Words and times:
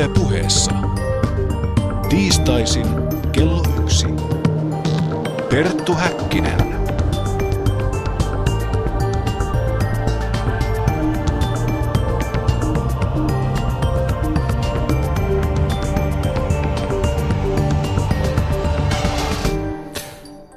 Yle 0.00 0.08
puheessa. 0.08 0.72
Tiistaisin 2.08 2.86
kello 3.32 3.62
yksi. 3.82 4.06
Perttu 5.50 5.94
Häkkinen. 5.94 6.74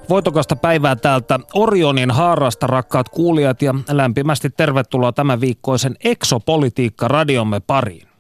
Voitokasta 0.09 0.55
päivää 0.55 0.95
täältä 0.95 1.39
Orionin 1.53 2.11
haarasta, 2.11 2.67
rakkaat 2.67 3.09
kuulijat, 3.09 3.61
ja 3.61 3.75
lämpimästi 3.91 4.49
tervetuloa 4.49 5.11
tämän 5.11 5.41
viikkoisen 5.41 5.95
Exopolitiikka-radiomme 6.03 7.59
pariin. 7.59 8.12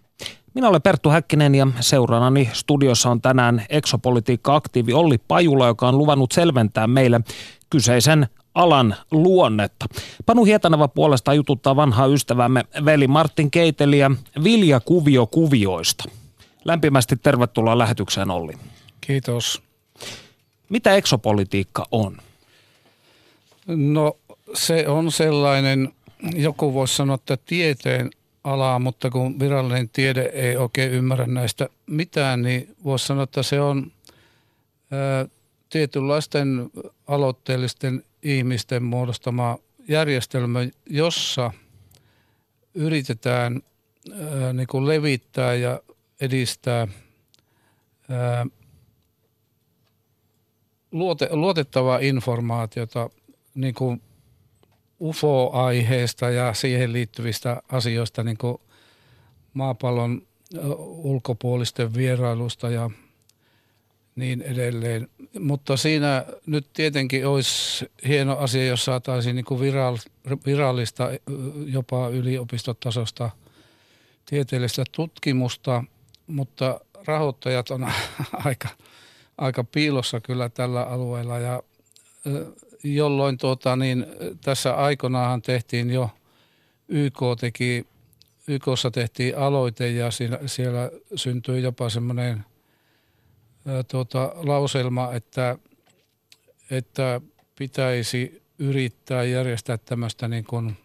Minä 0.53 0.69
olen 0.69 0.81
Perttu 0.81 1.09
Häkkinen 1.09 1.55
ja 1.55 1.67
seuraanani 1.79 2.49
studiossa 2.53 3.09
on 3.09 3.21
tänään 3.21 3.65
Exopolitiikka-aktiivi 3.69 4.93
Olli 4.93 5.17
Pajula, 5.17 5.67
joka 5.67 5.87
on 5.87 5.97
luvannut 5.97 6.31
selventää 6.31 6.87
meille 6.87 7.21
kyseisen 7.69 8.27
alan 8.55 8.95
luonnetta. 9.11 9.85
Panu 10.25 10.45
Hietaneva 10.45 10.87
puolestaan 10.87 11.37
jututtaa 11.37 11.75
vanhaa 11.75 12.05
ystävämme 12.05 12.63
veli 12.85 13.07
Martin 13.07 13.51
Keiteliä 13.51 14.11
Vilja 14.43 14.79
Kuvio 14.79 15.27
kuvioista. 15.27 16.03
Lämpimästi 16.65 17.15
tervetuloa 17.15 17.77
lähetykseen 17.77 18.31
Olli. 18.31 18.53
Kiitos. 19.01 19.61
Mitä 20.69 20.95
eksopolitiikka 20.95 21.85
on? 21.91 22.17
No 23.67 24.17
se 24.53 24.87
on 24.87 25.11
sellainen, 25.11 25.93
joku 26.35 26.73
voisi 26.73 26.95
sanoa, 26.95 27.15
että 27.15 27.37
tieteen 27.37 28.09
alaa, 28.43 28.79
mutta 28.79 29.09
kun 29.09 29.39
virallinen 29.39 29.89
tiede 29.89 30.21
ei 30.21 30.57
oikein 30.57 30.91
ymmärrä 30.91 31.27
näistä 31.27 31.69
mitään, 31.85 32.41
niin 32.41 32.75
voisi 32.83 33.07
sanoa, 33.07 33.23
että 33.23 33.43
se 33.43 33.61
on 33.61 33.91
ää, 34.91 35.25
tietynlaisten 35.69 36.69
aloitteellisten 37.07 38.03
ihmisten 38.23 38.83
muodostama 38.83 39.57
järjestelmä, 39.87 40.59
jossa 40.89 41.51
yritetään 42.73 43.61
ää, 44.11 44.53
niin 44.53 44.67
kuin 44.67 44.87
levittää 44.87 45.53
ja 45.53 45.79
edistää 46.21 46.87
ää, 48.09 48.45
luote, 50.91 51.29
luotettavaa 51.31 51.99
informaatiota 52.01 53.09
niin 53.55 53.73
kuin 53.73 54.01
UFO-aiheesta 55.03 56.29
ja 56.29 56.53
siihen 56.53 56.93
liittyvistä 56.93 57.61
asioista 57.71 58.23
niin 58.23 58.37
kuin 58.37 58.57
maapallon 59.53 60.27
ulkopuolisten 60.87 61.93
vierailusta 61.93 62.69
ja 62.69 62.89
niin 64.15 64.41
edelleen. 64.41 65.07
Mutta 65.39 65.77
siinä 65.77 66.25
nyt 66.45 66.67
tietenkin 66.73 67.27
olisi 67.27 67.85
hieno 68.07 68.37
asia, 68.37 68.65
jos 68.65 68.85
saataisiin 68.85 69.35
niin 69.35 69.45
kuin 69.45 69.59
virallista, 70.45 71.09
jopa 71.65 72.09
yliopistotasosta 72.09 73.29
tieteellistä 74.25 74.83
tutkimusta, 74.91 75.83
mutta 76.27 76.79
rahoittajat 77.07 77.71
on 77.71 77.87
aika– 78.45 78.69
aika 79.37 79.63
piilossa 79.63 80.19
kyllä 80.21 80.49
tällä 80.49 80.83
alueella 80.83 81.39
ja 81.39 81.63
jolloin 82.83 83.37
tuota, 83.37 83.75
niin, 83.75 84.05
tässä 84.41 84.75
aikoinaan 84.75 85.41
tehtiin 85.41 85.89
jo, 85.89 86.09
YK 86.87 87.19
teki, 87.39 87.87
YKssa 88.47 88.91
tehtiin 88.91 89.37
aloite 89.37 89.91
ja 89.91 90.11
siellä, 90.11 90.39
siellä 90.45 90.91
syntyi 91.15 91.63
jopa 91.63 91.89
semmoinen 91.89 92.45
tuota, 93.87 94.31
lauselma, 94.35 95.13
että, 95.13 95.57
että 96.71 97.21
pitäisi 97.57 98.43
yrittää 98.59 99.23
järjestää 99.23 99.77
tämmöistä 99.77 100.27
niin 100.27 100.43
kuin 100.43 100.77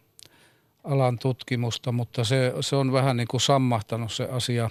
alan 0.84 1.18
tutkimusta, 1.18 1.92
mutta 1.92 2.24
se, 2.24 2.52
se 2.60 2.76
on 2.76 2.92
vähän 2.92 3.16
niin 3.16 3.28
kuin 3.28 3.40
sammahtanut 3.40 4.12
se 4.12 4.24
asia. 4.24 4.70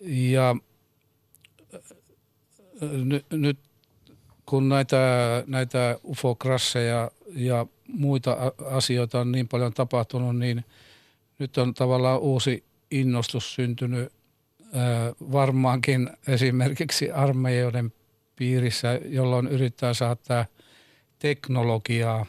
Ja 0.00 0.56
nyt, 2.80 3.26
nyt 3.30 3.58
kun 4.48 4.68
näitä, 4.68 4.96
näitä 5.46 5.98
ufokrasseja 6.04 7.10
ja 7.34 7.66
muita 7.88 8.36
asioita 8.70 9.20
on 9.20 9.32
niin 9.32 9.48
paljon 9.48 9.72
tapahtunut, 9.72 10.38
niin 10.38 10.64
nyt 11.38 11.58
on 11.58 11.74
tavallaan 11.74 12.20
uusi 12.20 12.64
innostus 12.90 13.54
syntynyt 13.54 14.12
varmaankin 15.32 16.10
esimerkiksi 16.28 17.10
armeijoiden 17.10 17.92
piirissä, 18.36 19.00
jolloin 19.04 19.48
yrittää 19.48 19.92
tämä 20.26 20.44
teknologiaa 21.18 22.26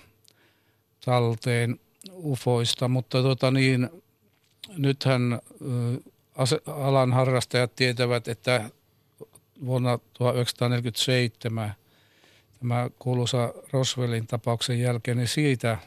talteen 1.05 1.79
ufoista, 2.23 2.87
mutta 2.87 3.21
tota 3.21 3.51
niin, 3.51 3.89
nythän 4.77 5.39
alan 6.65 7.13
harrastajat 7.13 7.75
tietävät, 7.75 8.27
että 8.27 8.69
vuonna 9.65 9.99
1947 10.13 11.75
tämä 12.59 12.89
kuuluisa 12.99 13.53
Roswellin 13.71 14.27
tapauksen 14.27 14.79
jälkeen, 14.79 15.17
niin 15.17 15.27
siitä 15.27 15.77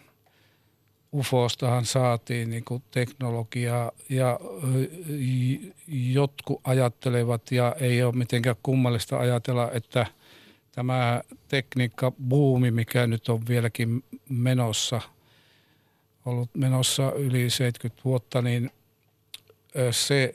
UFOstahan 1.15 1.85
saatiin 1.85 2.51
niin 2.51 2.65
kuin 2.65 2.83
teknologiaa 2.91 3.93
ja 4.09 4.41
jotkut 5.89 6.61
ajattelevat 6.65 7.53
ja 7.53 7.77
ei 7.81 8.03
ole 8.03 8.13
mitenkään 8.13 8.57
kummallista 8.63 9.19
ajatella, 9.19 9.71
että 9.73 10.07
tämä 10.73 11.23
tekniikka 11.49 12.13
buumi, 12.29 12.71
mikä 12.71 13.07
nyt 13.07 13.29
on 13.29 13.47
vieläkin 13.49 14.05
menossa, 14.29 15.01
ollut 16.25 16.51
menossa 16.55 17.13
yli 17.13 17.51
70 17.51 18.03
vuotta, 18.05 18.43
niin 18.43 18.71
se 19.91 20.35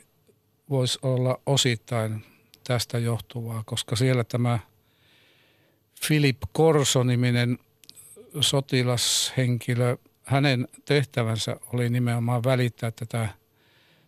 voisi 0.70 0.98
olla 1.02 1.40
osittain 1.46 2.24
tästä 2.64 2.98
johtuvaa, 2.98 3.62
koska 3.66 3.96
siellä 3.96 4.24
tämä 4.24 4.58
Philip 6.06 6.36
Corso-niminen 6.56 7.58
sotilashenkilö, 8.40 9.96
hänen 10.24 10.68
tehtävänsä 10.84 11.56
oli 11.72 11.88
nimenomaan 11.88 12.44
välittää 12.44 12.90
tätä, 12.90 13.28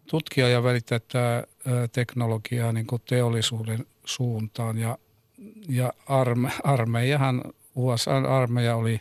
tutkia 0.07 0.49
ja 0.49 0.63
välittää 0.63 0.99
tätä 0.99 1.47
teknologiaa 1.93 2.73
niin 2.73 2.87
kuin 2.87 3.03
teollisuuden 3.09 3.87
suuntaan. 4.05 4.79
Ja, 4.79 4.99
ja 5.69 5.93
arme, 6.07 6.51
armeijahan, 6.65 7.43
USA-armeija 7.75 8.77
oli 8.77 9.01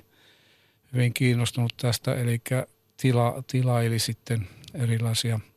hyvin 0.94 1.14
kiinnostunut 1.14 1.74
tästä, 1.78 2.16
eli 2.16 2.42
tila, 2.98 3.44
tilaili 3.48 4.00
sitten 4.00 4.48
erilaisia– 4.74 5.40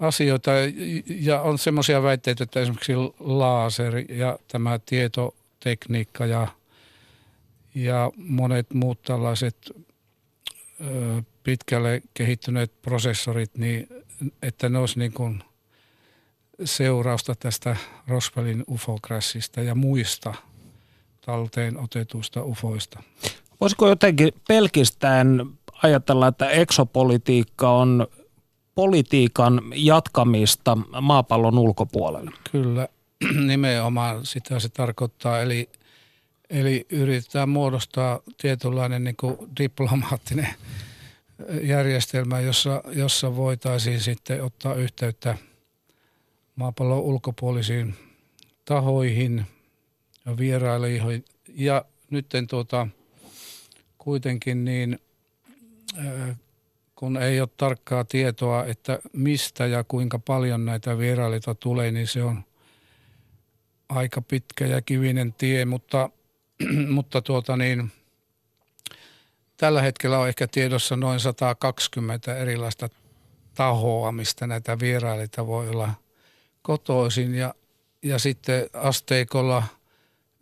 asioita 0.00 0.50
ja 1.06 1.40
on 1.40 1.58
semmoisia 1.58 2.02
väitteitä, 2.02 2.44
että 2.44 2.60
esimerkiksi 2.60 2.92
laser 3.18 4.12
ja 4.12 4.38
tämä 4.48 4.78
tietotekniikka 5.60 6.26
ja, 6.26 6.48
ja 7.74 8.12
monet 8.16 8.74
muut 8.74 9.02
tällaiset 9.02 9.56
ö, 10.80 11.22
pitkälle 11.42 12.02
kehittyneet 12.14 12.82
prosessorit, 12.82 13.58
niin 13.58 13.88
että 14.42 14.68
ne 14.68 14.78
olisi 14.78 14.98
niin 14.98 15.12
kuin 15.12 15.42
seurausta 16.64 17.34
tästä 17.34 17.76
Roswellin 18.06 18.64
ufokrassista 18.68 19.60
ja 19.60 19.74
muista 19.74 20.34
talteen 21.26 21.78
otetuista 21.78 22.44
ufoista. 22.44 23.02
Voisiko 23.60 23.88
jotenkin 23.88 24.32
pelkistään 24.48 25.46
ajatella, 25.82 26.26
että 26.26 26.50
eksopolitiikka 26.50 27.70
on 27.70 28.06
politiikan 28.74 29.62
jatkamista 29.74 30.78
maapallon 31.00 31.58
ulkopuolelle. 31.58 32.30
Kyllä, 32.52 32.88
nimenomaan 33.46 34.26
sitä 34.26 34.60
se 34.60 34.68
tarkoittaa. 34.68 35.40
Eli, 35.40 35.68
eli 36.50 36.86
yritetään 36.90 37.48
muodostaa 37.48 38.20
tietynlainen 38.40 39.04
niin 39.04 39.16
kuin 39.16 39.36
diplomaattinen 39.58 40.48
järjestelmä, 41.62 42.40
jossa, 42.40 42.82
jossa 42.92 43.36
voitaisiin 43.36 44.00
sitten 44.00 44.44
ottaa 44.44 44.74
yhteyttä 44.74 45.38
maapallon 46.56 47.00
ulkopuolisiin 47.00 47.94
tahoihin 48.64 49.46
ja 50.26 50.36
vierailijoihin. 50.36 51.24
Ja 51.48 51.84
nyt 52.10 52.26
tuota, 52.50 52.88
kuitenkin 53.98 54.64
niin 54.64 54.98
kun 56.94 57.16
ei 57.16 57.40
ole 57.40 57.48
tarkkaa 57.56 58.04
tietoa, 58.04 58.64
että 58.64 58.98
mistä 59.12 59.66
ja 59.66 59.84
kuinka 59.84 60.18
paljon 60.18 60.64
näitä 60.64 60.98
vierailijoita 60.98 61.54
tulee, 61.54 61.90
niin 61.90 62.06
se 62.06 62.22
on 62.22 62.44
aika 63.90 64.22
pitkä 64.22 64.66
ja 64.66 64.82
kivinen 64.82 65.32
tie, 65.32 65.64
mutta, 65.64 66.10
mutta 66.96 67.22
tuota 67.22 67.56
niin, 67.56 67.92
tällä 69.56 69.82
hetkellä 69.82 70.18
on 70.18 70.28
ehkä 70.28 70.46
tiedossa 70.46 70.96
noin 70.96 71.20
120 71.20 72.36
erilaista 72.36 72.88
tahoa, 73.54 74.12
mistä 74.12 74.46
näitä 74.46 74.78
vierailijoita 74.78 75.46
voi 75.46 75.68
olla 75.68 75.94
kotoisin 76.62 77.34
ja, 77.34 77.54
ja 78.02 78.18
sitten 78.18 78.70
asteikolla 78.72 79.62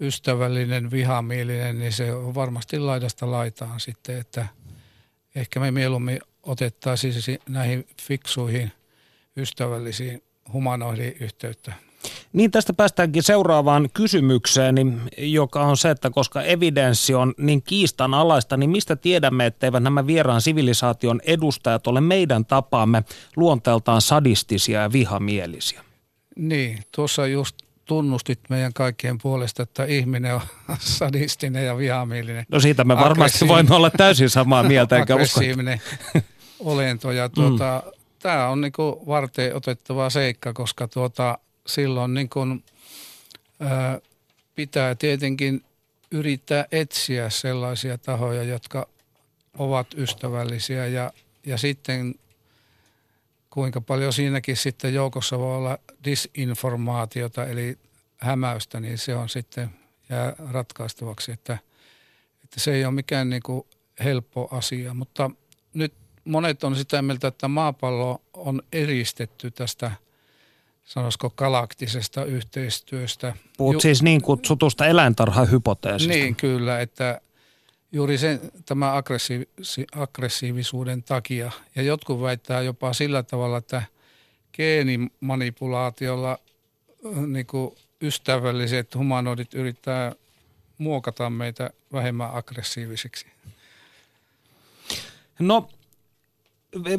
ystävällinen, 0.00 0.90
vihamielinen, 0.90 1.78
niin 1.78 1.92
se 1.92 2.12
on 2.12 2.34
varmasti 2.34 2.78
laidasta 2.78 3.30
laitaan 3.30 3.80
sitten, 3.80 4.18
että 4.18 4.46
ehkä 5.34 5.60
me 5.60 5.70
mieluummin 5.70 6.20
otettaisiin 6.42 7.40
näihin 7.48 7.88
fiksuihin, 8.02 8.72
ystävällisiin 9.36 10.22
humanoidiin 10.52 11.16
yhteyttä. 11.20 11.87
Niin 12.32 12.50
tästä 12.50 12.72
päästäänkin 12.72 13.22
seuraavaan 13.22 13.88
kysymykseen, 13.94 15.00
joka 15.18 15.64
on 15.64 15.76
se, 15.76 15.90
että 15.90 16.10
koska 16.10 16.42
evidenssi 16.42 17.14
on 17.14 17.34
niin 17.38 17.62
kiistanalaista, 17.62 18.56
niin 18.56 18.70
mistä 18.70 18.96
tiedämme, 18.96 19.46
etteivät 19.46 19.82
nämä 19.82 20.06
vieraan 20.06 20.40
sivilisaation 20.40 21.20
edustajat 21.24 21.86
ole 21.86 22.00
meidän 22.00 22.44
tapaamme 22.44 23.04
luonteeltaan 23.36 24.02
sadistisia 24.02 24.80
ja 24.80 24.92
vihamielisiä? 24.92 25.84
Niin, 26.36 26.78
tuossa 26.92 27.26
just 27.26 27.56
tunnustit 27.84 28.40
meidän 28.48 28.72
kaikkien 28.72 29.18
puolesta, 29.22 29.62
että 29.62 29.84
ihminen 29.84 30.34
on 30.34 30.40
sadistinen 30.78 31.66
ja 31.66 31.78
vihamielinen. 31.78 32.46
No 32.52 32.60
siitä 32.60 32.84
me 32.84 32.96
varmasti 32.96 33.48
voimme 33.48 33.76
olla 33.76 33.90
täysin 33.90 34.30
samaa 34.30 34.62
mieltä. 34.62 34.96
Enkä 34.96 35.14
aggressiivinen 35.14 35.80
olento. 36.60 37.12
Ja 37.12 37.28
tuota, 37.28 37.82
mm. 37.86 37.92
Tämä 38.22 38.48
on 38.48 38.60
niin 38.60 38.72
varten 39.06 39.56
otettava 39.56 40.10
seikka, 40.10 40.52
koska 40.52 40.88
tuota, 40.88 41.38
silloin 41.68 42.14
niin 42.14 42.28
kuin, 42.28 42.64
ää, 43.60 44.00
pitää 44.54 44.94
tietenkin 44.94 45.64
yrittää 46.10 46.66
etsiä 46.72 47.30
sellaisia 47.30 47.98
tahoja, 47.98 48.42
jotka 48.42 48.88
ovat 49.58 49.86
ystävällisiä 49.96 50.86
ja, 50.86 51.12
ja 51.46 51.58
sitten 51.58 52.14
kuinka 53.50 53.80
paljon 53.80 54.12
siinäkin 54.12 54.56
sitten 54.56 54.94
joukossa 54.94 55.38
voi 55.38 55.56
olla 55.56 55.78
disinformaatiota 56.04 57.46
eli 57.46 57.78
hämäystä, 58.18 58.80
niin 58.80 58.98
se 58.98 59.14
on 59.14 59.28
sitten 59.28 59.70
jää 60.08 60.34
ratkaistavaksi, 60.52 61.32
että, 61.32 61.58
että 62.44 62.60
se 62.60 62.74
ei 62.74 62.84
ole 62.84 62.94
mikään 62.94 63.30
niin 63.30 63.42
kuin 63.42 63.66
helppo 64.04 64.48
asia. 64.50 64.94
Mutta 64.94 65.30
nyt 65.74 65.94
monet 66.24 66.64
on 66.64 66.76
sitä 66.76 67.02
mieltä, 67.02 67.28
että 67.28 67.48
maapallo 67.48 68.22
on 68.34 68.62
eristetty 68.72 69.50
tästä– 69.50 69.92
sanoisiko 70.88 71.30
galaktisesta 71.30 72.24
yhteistyöstä. 72.24 73.34
Puhut 73.58 73.74
Ju- 73.74 73.80
siis 73.80 74.02
niin 74.02 74.22
kutsutusta 74.22 74.86
eläintarhahypoteesista. 74.86 76.14
Niin 76.14 76.36
kyllä, 76.36 76.80
että 76.80 77.20
juuri 77.92 78.18
sen, 78.18 78.40
tämä 78.66 79.00
aggressiivis- 79.00 80.00
aggressiivisuuden 80.00 81.02
takia. 81.02 81.52
Ja 81.76 81.82
jotkut 81.82 82.20
väittää 82.20 82.62
jopa 82.62 82.92
sillä 82.92 83.22
tavalla, 83.22 83.58
että 83.58 83.82
geenimanipulaatiolla 84.52 86.38
niin 87.26 87.46
kuin 87.46 87.74
ystävälliset 88.02 88.94
humanoidit 88.94 89.54
yrittää 89.54 90.12
muokata 90.78 91.30
meitä 91.30 91.70
vähemmän 91.92 92.30
aggressiivisiksi. 92.34 93.26
No, 95.38 95.68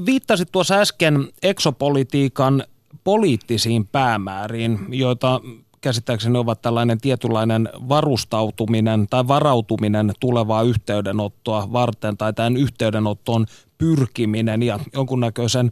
viittasit 0.06 0.52
tuossa 0.52 0.76
äsken 0.76 1.28
eksopolitiikan 1.44 2.64
poliittisiin 3.10 3.88
päämääriin, 3.88 4.80
joita 4.90 5.42
käsittääkseni 5.82 6.38
ovat 6.38 6.62
tällainen 6.62 7.02
tietynlainen 7.02 7.70
varustautuminen 7.74 9.08
tai 9.10 9.28
varautuminen 9.28 10.12
tulevaa 10.20 10.64
yhteydenottoa 10.64 11.74
varten 11.74 12.18
tai 12.18 12.34
tämän 12.34 12.58
yhteydenottoon 12.58 13.46
pyrkiminen 13.78 14.64
ja 14.64 14.80
jonkunnäköisen 14.94 15.72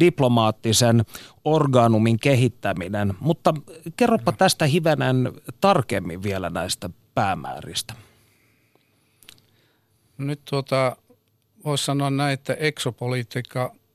diplomaattisen 0.00 1.04
orgaanumin 1.44 2.18
kehittäminen. 2.18 3.14
Mutta 3.20 3.54
kerropa 3.96 4.32
tästä 4.32 4.66
hivenen 4.66 5.32
tarkemmin 5.60 6.22
vielä 6.22 6.50
näistä 6.50 6.90
päämääristä. 7.14 7.94
Nyt 10.18 10.40
tuota, 10.50 10.96
voisi 11.64 11.84
sanoa 11.84 12.10
näin, 12.10 12.34
että 12.34 12.54
eksopolitiikka– 12.54 13.72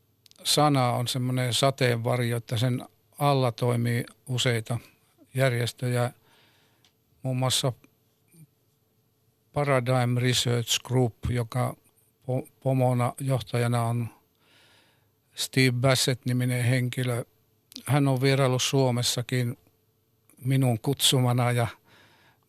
sana 0.44 0.92
on 0.92 1.08
semmoinen 1.08 1.54
sateenvarjo, 1.54 2.38
että 2.38 2.58
sen 2.58 2.86
alla 3.20 3.52
toimii 3.52 4.06
useita 4.28 4.80
järjestöjä, 5.34 6.12
muun 7.24 7.38
muassa 7.38 7.74
Paradigm 9.54 10.18
Research 10.18 10.82
Group, 10.84 11.16
joka 11.30 11.76
pomona 12.64 13.14
johtajana 13.20 13.84
on 13.84 14.10
Steve 15.36 15.72
Bassett-niminen 15.72 16.64
henkilö. 16.64 17.26
Hän 17.86 18.08
on 18.08 18.22
vieraillut 18.22 18.64
Suomessakin 18.64 19.58
minun 20.46 20.80
kutsumana 20.80 21.52
ja 21.52 21.68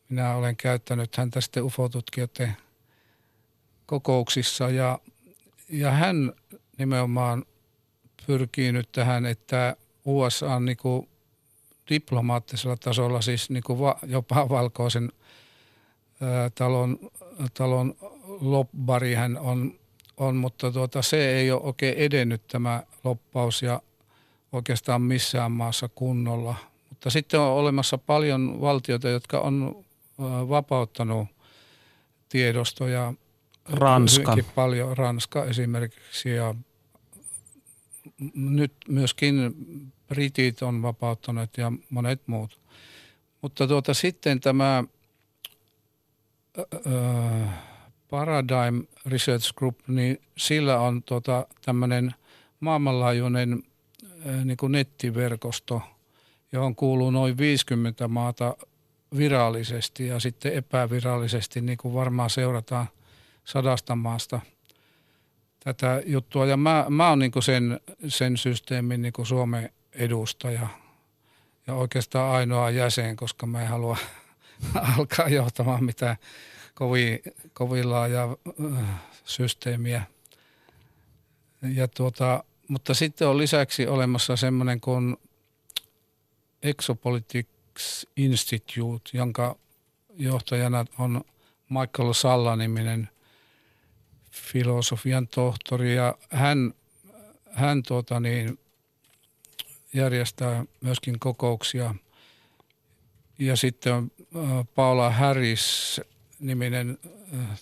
minä 0.08 0.34
olen 0.34 0.56
käyttänyt 0.56 1.16
häntä 1.16 1.40
sitten 1.40 1.62
UFO-tutkijoiden 1.62 2.56
kokouksissa 3.86 4.70
ja, 4.70 4.98
ja 5.68 5.90
hän 5.90 6.32
nimenomaan 6.78 7.44
pyrkii 8.26 8.72
nyt 8.72 8.92
tähän, 8.92 9.26
että 9.26 9.76
USA 10.04 10.54
on 10.54 10.64
niin 10.64 10.76
kuin 10.76 11.08
diplomaattisella 11.88 12.76
tasolla, 12.76 13.20
siis 13.20 13.50
niin 13.50 13.62
kuin 13.66 13.80
va, 13.80 13.98
jopa 14.06 14.48
valkoisen 14.48 15.12
ää, 16.20 16.50
talon, 16.50 16.98
talon 17.54 17.94
lobbari 18.40 19.14
hän 19.14 19.38
on, 19.38 19.74
on 20.16 20.36
mutta 20.36 20.70
tuota, 20.70 21.02
se 21.02 21.34
ei 21.34 21.50
ole 21.50 21.60
oikein 21.62 21.94
edennyt 21.98 22.46
tämä 22.46 22.82
loppaus 23.04 23.62
ja 23.62 23.82
oikeastaan 24.52 25.02
missään 25.02 25.52
maassa 25.52 25.88
kunnolla. 25.94 26.54
Mutta 26.88 27.10
sitten 27.10 27.40
on 27.40 27.52
olemassa 27.52 27.98
paljon 27.98 28.60
valtioita, 28.60 29.08
jotka 29.08 29.40
on 29.40 29.84
vapauttanut 30.48 31.28
tiedostoja. 32.28 33.14
Ranska. 33.64 34.36
paljon, 34.54 34.96
Ranska 34.96 35.44
esimerkiksi 35.44 36.30
ja 36.30 36.54
nyt 38.34 38.72
myöskin 38.88 39.54
britit 40.08 40.62
on 40.62 40.82
vapauttaneet 40.82 41.56
ja 41.56 41.72
monet 41.90 42.28
muut. 42.28 42.60
Mutta 43.42 43.66
tuota, 43.66 43.94
sitten 43.94 44.40
tämä 44.40 44.84
Paradigm 48.10 48.82
Research 49.06 49.54
Group, 49.54 49.78
niin 49.88 50.20
sillä 50.38 50.80
on 50.80 51.02
tuota, 51.02 51.46
tämmöinen 51.64 52.14
maailmanlaajuinen 52.60 53.62
niin 54.44 54.56
kuin 54.56 54.72
nettiverkosto, 54.72 55.82
johon 56.52 56.76
kuuluu 56.76 57.10
noin 57.10 57.38
50 57.38 58.08
maata 58.08 58.56
virallisesti 59.16 60.06
ja 60.06 60.20
sitten 60.20 60.54
epävirallisesti, 60.54 61.60
niin 61.60 61.78
kuin 61.78 61.94
varmaan 61.94 62.30
seurataan 62.30 62.86
sadasta 63.44 63.96
maasta– 63.96 64.40
tätä 65.64 66.02
juttua. 66.06 66.46
Ja 66.46 66.56
mä, 66.56 66.86
mä 66.88 67.08
oon 67.08 67.18
niin 67.18 67.32
sen, 67.40 67.80
sen 68.08 68.36
systeemin 68.36 69.02
niin 69.02 69.12
Suomen 69.22 69.70
edustaja 69.92 70.68
ja 71.66 71.74
oikeastaan 71.74 72.34
ainoa 72.34 72.70
jäsen, 72.70 73.16
koska 73.16 73.46
mä 73.46 73.62
en 73.62 73.68
halua 73.68 73.96
alkaa 74.98 75.28
johtamaan 75.28 75.84
mitään 75.84 76.16
kovin, 76.74 77.18
kovin 77.52 77.90
laajaa 77.90 78.36
äh, 78.76 78.84
systeemiä. 79.24 80.02
Ja 81.62 81.88
tuota, 81.88 82.44
mutta 82.68 82.94
sitten 82.94 83.28
on 83.28 83.38
lisäksi 83.38 83.86
olemassa 83.86 84.36
semmoinen 84.36 84.80
kuin 84.80 85.16
Exopolitics 86.62 88.06
Institute, 88.16 89.10
jonka 89.12 89.56
johtajana 90.16 90.84
on 90.98 91.24
Michael 91.68 92.12
Salla-niminen 92.12 93.08
filosofian 94.32 95.28
tohtori 95.28 95.94
ja 95.94 96.14
hän, 96.30 96.74
hän 97.52 97.82
tuota 97.82 98.20
niin, 98.20 98.58
järjestää 99.92 100.64
myöskin 100.80 101.18
kokouksia. 101.18 101.94
Ja 103.38 103.56
sitten 103.56 103.94
on 103.94 104.10
äh, 104.20 104.66
Paula 104.74 105.10
Harris 105.10 106.00
niminen 106.40 106.98
äh, 107.34 107.60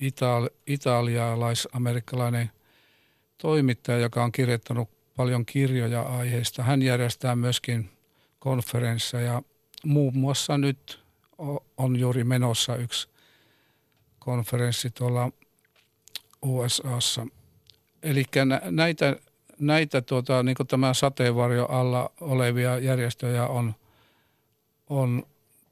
itali- 0.00 0.56
italialais-amerikkalainen 0.66 2.50
toimittaja, 3.38 3.98
joka 3.98 4.24
on 4.24 4.32
kirjoittanut 4.32 4.88
paljon 5.16 5.46
kirjoja 5.46 6.02
aiheesta. 6.02 6.62
Hän 6.62 6.82
järjestää 6.82 7.36
myöskin 7.36 7.90
konferensseja. 8.38 9.42
Muun 9.84 10.16
muassa 10.16 10.58
nyt 10.58 11.02
on 11.76 11.96
juuri 11.96 12.24
menossa 12.24 12.76
yksi 12.76 13.08
konferenssi 14.18 14.90
tuolla 14.90 15.30
USAssa. 16.42 17.26
Eli 18.02 18.24
näitä, 18.70 19.16
näitä 19.58 20.02
tuota, 20.02 20.42
niin 20.42 20.56
tämä 20.68 20.94
sateenvarjo 20.94 21.66
alla 21.66 22.10
olevia 22.20 22.78
järjestöjä 22.78 23.46
on, 23.46 23.74
on 24.88 25.26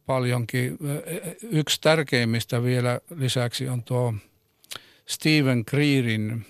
paljonkin. 0.07 0.79
Yksi 1.43 1.81
tärkeimmistä 1.81 2.63
vielä 2.63 3.01
lisäksi 3.17 3.69
on 3.69 3.83
tuo 3.83 4.15
Stephen 5.07 5.65
Greerin, 5.71 6.47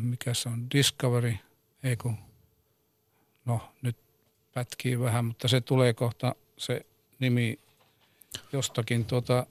mikä 0.00 0.34
se 0.34 0.48
on, 0.48 0.66
Discovery 0.74 1.34
ei 1.82 1.96
kun, 1.96 2.16
no 3.44 3.60
nyt 3.82 3.96
pätkii 4.54 5.00
vähän, 5.00 5.24
mutta 5.24 5.48
se 5.48 5.60
tulee 5.60 5.94
kohta 5.94 6.34
se 6.56 6.86
nimi 7.18 7.58
jostakin 8.52 9.04
tuota 9.04 9.46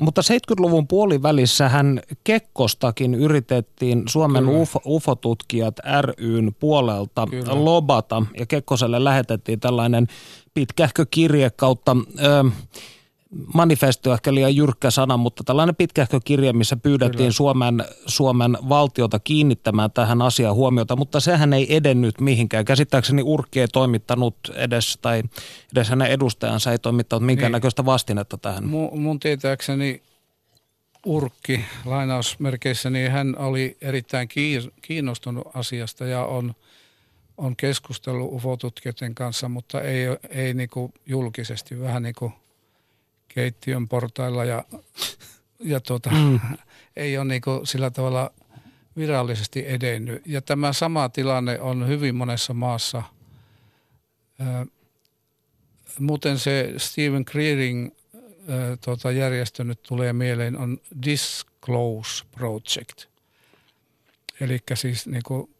mutta 0.00 0.20
70-luvun 0.20 0.88
puolivälissähän 0.88 2.00
Kekkostakin 2.24 3.14
yritettiin 3.14 4.02
Suomen 4.08 4.48
UFO, 4.48 4.80
UFO-tutkijat 4.86 5.76
ryn 6.00 6.54
puolelta 6.60 7.26
Kyllä. 7.30 7.64
lobata 7.64 8.22
ja 8.38 8.46
Kekkoselle 8.46 9.04
lähetettiin 9.04 9.60
tällainen 9.60 10.06
pitkähkö 10.54 11.06
kirje 11.10 11.50
kautta... 11.50 11.96
Ö, 12.24 12.50
manifesto 13.54 14.12
ehkä 14.14 14.34
liian 14.34 14.56
jyrkkä 14.56 14.90
sana, 14.90 15.16
mutta 15.16 15.44
tällainen 15.44 15.76
pitkähkö 15.76 16.20
kirje, 16.24 16.52
missä 16.52 16.76
pyydettiin 16.76 17.32
Suomen, 17.32 17.84
Suomen 18.06 18.58
valtiota 18.68 19.18
kiinnittämään 19.18 19.90
tähän 19.90 20.22
asiaan 20.22 20.54
huomiota, 20.54 20.96
mutta 20.96 21.20
sehän 21.20 21.52
ei 21.52 21.76
edennyt 21.76 22.20
mihinkään. 22.20 22.64
Käsittääkseni 22.64 23.22
Urkki 23.22 23.60
ei 23.60 23.68
toimittanut 23.68 24.36
edes, 24.54 24.98
tai 25.02 25.22
edes 25.72 25.88
hänen 25.88 26.10
edustajansa 26.10 26.72
ei 26.72 26.78
toimittanut 26.78 27.26
minkäännäköistä 27.26 27.82
niin. 27.82 27.86
vastinetta 27.86 28.36
tähän. 28.36 28.66
Mun, 28.66 29.00
mun 29.00 29.20
tietääkseni 29.20 30.02
Urkki 31.06 31.64
lainausmerkeissä, 31.84 32.90
niin 32.90 33.10
hän 33.10 33.38
oli 33.38 33.76
erittäin 33.80 34.28
kiinnostunut 34.82 35.48
asiasta 35.54 36.04
ja 36.06 36.24
on, 36.24 36.54
on 37.36 37.56
keskustellut 37.56 38.32
ufotutkijoiden 38.32 39.14
kanssa, 39.14 39.48
mutta 39.48 39.80
ei, 39.80 40.04
ei 40.28 40.54
niin 40.54 40.70
julkisesti, 41.06 41.80
vähän 41.80 42.02
niin 42.02 42.14
kuin– 42.18 42.32
keittiön 43.34 43.88
portailla 43.88 44.44
ja, 44.44 44.64
ja 45.60 45.80
tuota, 45.80 46.10
mm. 46.10 46.40
ei 46.96 47.18
ole 47.18 47.24
niin 47.24 47.42
sillä 47.64 47.90
tavalla 47.90 48.30
virallisesti 48.96 49.64
edennyt. 49.66 50.22
Ja 50.26 50.42
tämä 50.42 50.72
sama 50.72 51.08
tilanne 51.08 51.60
on 51.60 51.88
hyvin 51.88 52.14
monessa 52.14 52.54
maassa. 52.54 53.02
Muuten 55.98 56.38
se 56.38 56.74
Stephen 56.76 57.24
Creering 57.24 57.90
tuota, 58.84 59.10
järjestö 59.10 59.64
nyt 59.64 59.82
tulee 59.82 60.12
mieleen 60.12 60.58
on 60.58 60.78
Disclose 61.04 62.24
Project. 62.30 63.04
Eli 64.40 64.58
siis 64.74 65.06
niin 65.06 65.22
kuin 65.26 65.54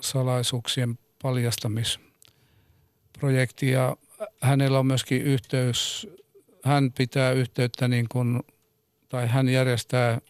salaisuuksien 0.00 0.98
paljastamisprojekti 1.22 3.70
ja 3.70 3.96
hänellä 4.40 4.78
on 4.78 4.86
myöskin 4.86 5.22
yhteys 5.22 6.08
hän 6.64 6.92
pitää 6.92 7.32
yhteyttä 7.32 7.88
niin 7.88 8.06
kuin, 8.08 8.40
tai 9.08 9.26
hän 9.28 9.48
järjestää 9.48 10.20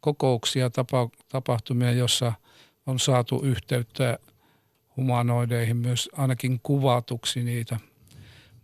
kokouksia, 0.00 0.70
tapa, 0.70 1.08
tapahtumia, 1.28 1.92
jossa 1.92 2.32
on 2.86 2.98
saatu 2.98 3.40
yhteyttä 3.42 4.18
humanoideihin 4.96 5.76
myös 5.76 6.10
ainakin 6.12 6.60
kuvatuksi 6.62 7.44
niitä. 7.44 7.80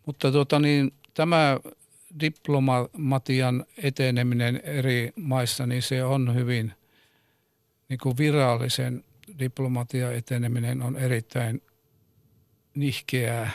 Mutta 0.07 0.33
tuota 0.33 0.59
niin, 0.59 0.93
tämä 1.15 1.61
diplomatian 2.21 3.65
eteneminen 3.77 4.61
eri 4.65 5.13
maissa, 5.17 5.67
niin 5.67 5.83
se 5.83 6.05
on 6.05 6.35
hyvin 6.35 6.73
niin 7.89 7.99
kuin 8.03 8.19
virallisen 8.19 9.05
diplomatian 9.39 10.15
eteneminen 10.15 10.83
on 10.83 10.97
erittäin 10.97 11.63
nihkeää 12.75 13.51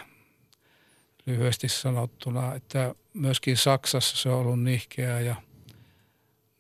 lyhyesti 1.26 1.70
sanottuna, 1.70 2.56
että 2.56 2.96
myöskin 3.18 3.58
Saksassa 3.58 4.18
se 4.18 4.30
on 4.30 4.40
ollut 4.40 4.64
nihkeää 4.64 5.20
ja 5.20 5.36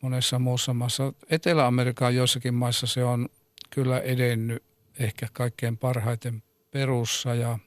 monessa 0.01 0.39
muussa 0.39 0.73
maassa. 0.73 1.13
Etelä-Amerikan 1.29 2.15
joissakin 2.15 2.53
maissa 2.53 2.87
se 2.87 3.03
on 3.03 3.29
kyllä 3.69 3.99
edennyt 3.99 4.63
ehkä 4.99 5.27
kaikkein 5.33 5.77
parhaiten 5.77 6.43
Perussa 6.71 7.35
ja, 7.35 7.59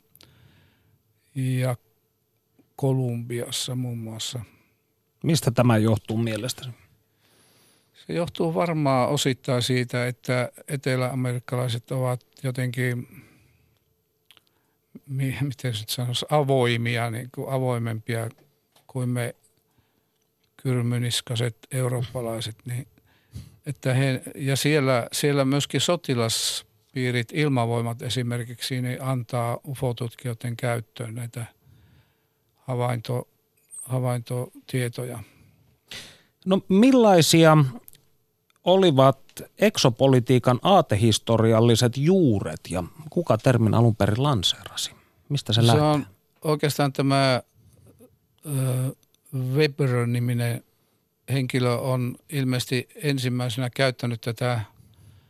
ja 1.35 1.77
Kolumbiassa 2.77 3.75
muun 3.75 3.99
muassa. 3.99 4.41
Mistä 5.25 5.51
tämä 5.51 5.77
johtuu 5.77 6.17
mielestäsi? 6.17 6.71
Se 8.07 8.13
johtuu 8.13 8.55
varmaan 8.55 9.09
osittain 9.09 9.63
siitä, 9.63 10.07
että 10.07 10.53
eteläamerikkalaiset 10.69 11.91
ovat 11.91 12.27
jotenkin 12.43 13.09
miten 15.07 15.75
se 15.75 15.85
sanoisi, 15.89 16.27
avoimia, 16.31 17.11
niin 17.11 17.29
kuin 17.35 17.53
avoimempia 17.53 18.29
kuin 18.93 19.09
me 19.09 19.35
kyrmyniskaset 20.57 21.57
eurooppalaiset. 21.71 22.57
Niin, 22.65 22.87
että 23.67 23.95
he, 23.95 24.23
ja 24.35 24.57
siellä, 24.57 25.09
siellä 25.13 25.45
myöskin 25.45 25.81
sotilaspiirit, 25.81 27.29
ilmavoimat 27.33 28.03
esimerkiksi, 28.03 28.83
niin 28.83 29.03
antaa 29.03 29.59
ufotutkijoiden 29.69 30.57
käyttöön 30.57 31.15
näitä 31.15 31.47
havainto, 32.57 33.29
havaintotietoja. 33.83 35.19
No 36.47 36.61
millaisia 36.69 37.57
olivat 38.65 39.19
eksopolitiikan 39.59 40.59
aatehistorialliset 40.63 41.97
juuret 41.97 42.61
ja 42.71 42.85
kuka 43.11 43.39
termin 43.39 43.75
alun 43.75 43.97
perin 43.97 44.23
lanseerasi? 44.23 44.91
Mistä 45.29 45.53
se, 45.53 45.61
se 45.61 45.67
lähtee? 45.67 45.83
on 45.83 46.07
oikeastaan 46.45 46.93
tämä 46.93 47.43
Weber-niminen 49.55 50.65
henkilö 51.33 51.75
on 51.75 52.17
ilmeisesti 52.29 52.89
ensimmäisenä 52.95 53.71
käyttänyt 53.71 54.21
tätä, 54.21 54.61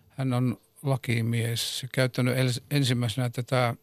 hän 0.09 0.33
on 0.33 0.61
lakimies, 0.83 1.87
käyttänyt 1.93 2.35
ensimmäisenä 2.71 3.31
tätä 3.31 3.75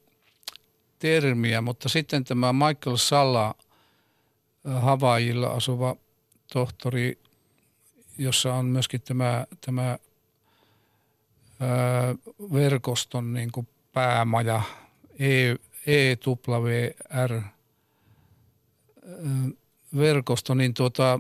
termiä, 1.00 1.62
mutta 1.62 1.90
sitten 1.90 2.24
tämä 2.24 2.54
Michael 2.54 2.96
Salla, 2.96 3.56
Havaijilla 4.64 5.48
asuva 5.48 5.96
tohtori, 6.54 7.20
jossa 8.18 8.54
on 8.54 8.66
myöskin 8.66 9.02
tämä, 9.02 9.46
tämä 9.62 10.00
ää, 11.60 12.16
verkoston 12.54 13.34
niin 13.34 13.52
kuin 13.52 13.68
päämaja, 13.94 14.62
e, 15.20 15.56
EWR 15.88 17.42
verkosto, 19.98 20.54
niin 20.54 20.74
tuota, 20.74 21.20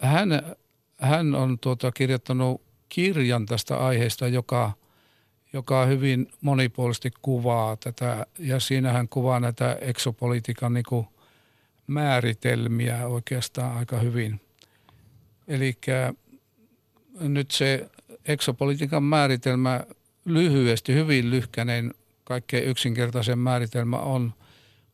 hän, 0.00 0.28
hän 0.98 1.34
on 1.34 1.58
tuota 1.58 1.92
kirjoittanut 1.92 2.62
kirjan 2.88 3.46
tästä 3.46 3.76
aiheesta, 3.76 4.28
joka, 4.28 4.72
joka 5.52 5.86
hyvin 5.86 6.32
monipuolisesti 6.40 7.10
kuvaa 7.22 7.76
tätä, 7.76 8.26
ja 8.38 8.60
siinä 8.60 8.92
hän 8.92 9.08
kuvaa 9.08 9.40
näitä 9.40 9.78
eksopolitiikan 9.80 10.74
niin 10.74 11.06
määritelmiä 11.86 13.06
oikeastaan 13.06 13.76
aika 13.76 13.98
hyvin. 13.98 14.40
Eli 15.48 15.78
nyt 17.20 17.50
se 17.50 17.90
eksopolitiikan 18.24 19.02
määritelmä 19.02 19.84
lyhyesti, 20.24 20.94
hyvin 20.94 21.30
lyhkäinen 21.30 21.94
kaikkein 22.24 22.64
yksinkertaisen 22.64 23.38
määritelmä 23.38 23.98
on, 23.98 24.34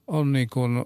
on 0.06 0.32
niin 0.32 0.48
kuin 0.52 0.84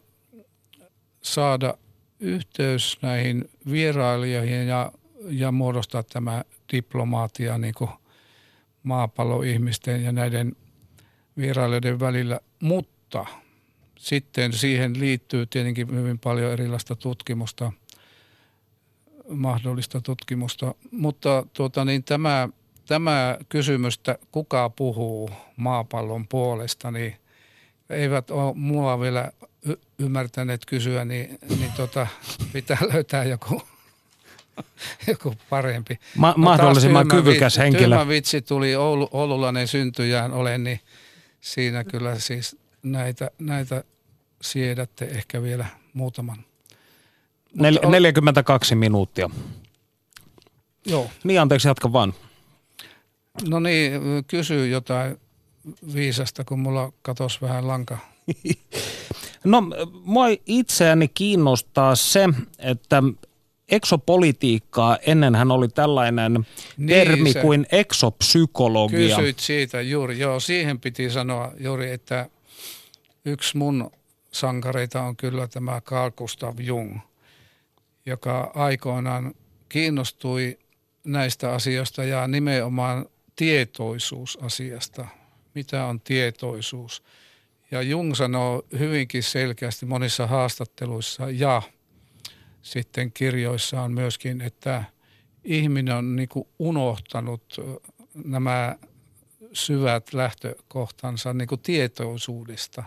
saada 1.23 1.75
yhteys 2.21 2.99
näihin 3.03 3.50
vierailijoihin 3.71 4.67
ja, 4.67 4.93
ja 5.29 5.53
muodostaa 5.53 6.03
tämä 6.03 6.45
diplomaatia 6.73 7.59
niin 7.59 7.75
kuin 7.75 7.91
maapalloihmisten 8.83 10.05
ja 10.05 10.12
näiden 10.12 10.57
vierailijoiden 11.37 12.00
välillä, 12.00 12.41
mutta 12.61 13.27
sitten 13.99 14.53
siihen 14.53 15.00
liittyy 15.00 15.47
tietenkin 15.47 15.91
hyvin 15.91 16.19
paljon 16.19 16.53
erilaista 16.53 16.97
tutkimusta, 16.97 17.73
mahdollista 19.29 20.00
tutkimusta, 20.00 20.75
mutta 20.91 21.47
tuota, 21.53 21.85
niin 21.85 22.05
tämä 22.05 22.49
tämä 22.91 23.39
kysymystä, 23.49 24.19
kuka 24.33 24.71
puhuu 24.71 25.31
maapallon 25.57 26.29
puolesta, 26.29 26.91
niin 26.91 27.17
eivät 27.91 28.31
ole 28.31 28.55
mua 28.55 29.00
vielä 29.00 29.33
y- 29.69 29.76
ymmärtäneet 29.99 30.64
kysyä, 30.67 31.05
niin, 31.05 31.38
niin 31.49 31.73
tota, 31.76 32.07
pitää 32.52 32.79
löytää 32.93 33.25
joku, 33.25 33.62
joku 35.07 35.35
parempi. 35.50 35.99
Ma- 36.17 36.35
no 36.37 36.45
mahdollisimman 36.45 37.09
kyvykäs 37.09 37.52
vitsi, 37.52 37.61
henkilö. 37.61 37.97
Tyhmä 37.97 38.09
vitsi 38.09 38.43
tuli 38.43 38.76
Oulu, 38.76 39.09
oululainen 39.12 39.69
syntyjään 39.69 40.33
olen, 40.33 40.64
niin 40.64 40.81
siinä 41.40 41.85
kyllä 41.85 42.19
siis 42.19 42.57
näitä, 42.83 43.31
näitä 43.38 43.85
siedätte 44.43 45.05
ehkä 45.05 45.43
vielä 45.43 45.67
muutaman. 45.93 46.45
Nel- 47.59 47.87
42 47.90 48.75
minuuttia. 48.75 49.31
Joo. 50.87 51.11
Niin 51.25 51.40
anteeksi, 51.40 51.69
jatka 51.69 51.93
vaan. 51.93 52.14
No 53.49 53.61
niin, 53.61 53.93
kysy 54.26 54.69
jotain 54.69 55.21
viisasta, 55.95 56.45
kun 56.45 56.59
mulla 56.61 56.93
katos 57.02 57.43
vähän 57.43 57.69
lanka. 57.69 57.99
No, 59.44 59.62
mua 60.04 60.25
itseäni 60.47 61.09
kiinnostaa 61.09 61.94
se, 61.94 62.28
että 62.59 63.02
eksopolitiikkaa. 63.68 64.99
Ennenhän 65.06 65.50
oli 65.50 65.68
tällainen 65.68 66.47
niin, 66.76 66.88
termi 66.88 67.32
se. 67.32 67.40
kuin 67.40 67.66
eksopsykologia. 67.73 69.16
Kysyit 69.16 69.38
siitä 69.38 69.80
juuri, 69.80 70.18
joo, 70.18 70.40
siihen 70.40 70.80
piti 70.80 71.11
sanoa 71.11 71.52
juuri, 71.61 71.90
että 71.90 72.30
yksi 73.25 73.56
mun 73.56 73.90
sankareita 74.32 75.02
on 75.02 75.16
kyllä 75.16 75.49
tämä 75.49 75.80
Carl 75.80 76.11
Gustav 76.11 76.59
Jung, 76.59 76.99
joka 78.06 78.52
aikoinaan 78.54 79.35
kiinnostui 79.68 80.59
näistä 81.04 81.52
asioista 81.52 82.04
ja 82.04 82.28
nimenomaan 82.28 83.06
tietoisuusasiasta. 83.37 85.06
Mitä 85.54 85.85
on 85.85 86.00
tietoisuus? 86.00 87.02
Ja 87.71 87.83
Jung 87.83 88.15
sanoo 88.15 88.67
hyvinkin 88.79 89.23
selkeästi 89.23 89.87
monissa 89.87 90.27
haastatteluissa 90.27 91.31
ja 91.31 91.62
sitten 92.62 93.12
kirjoissaan 93.12 93.93
myöskin, 93.93 94.41
että 94.41 94.85
ihminen 95.45 95.95
on 95.95 96.17
niin 96.17 96.29
kuin 96.29 96.49
unohtanut 96.59 97.57
nämä 98.25 98.77
syvät 99.53 100.12
lähtökohtansa 100.12 101.35
niin 101.35 101.49
kuin 101.49 101.61
tietoisuudesta. 101.61 102.85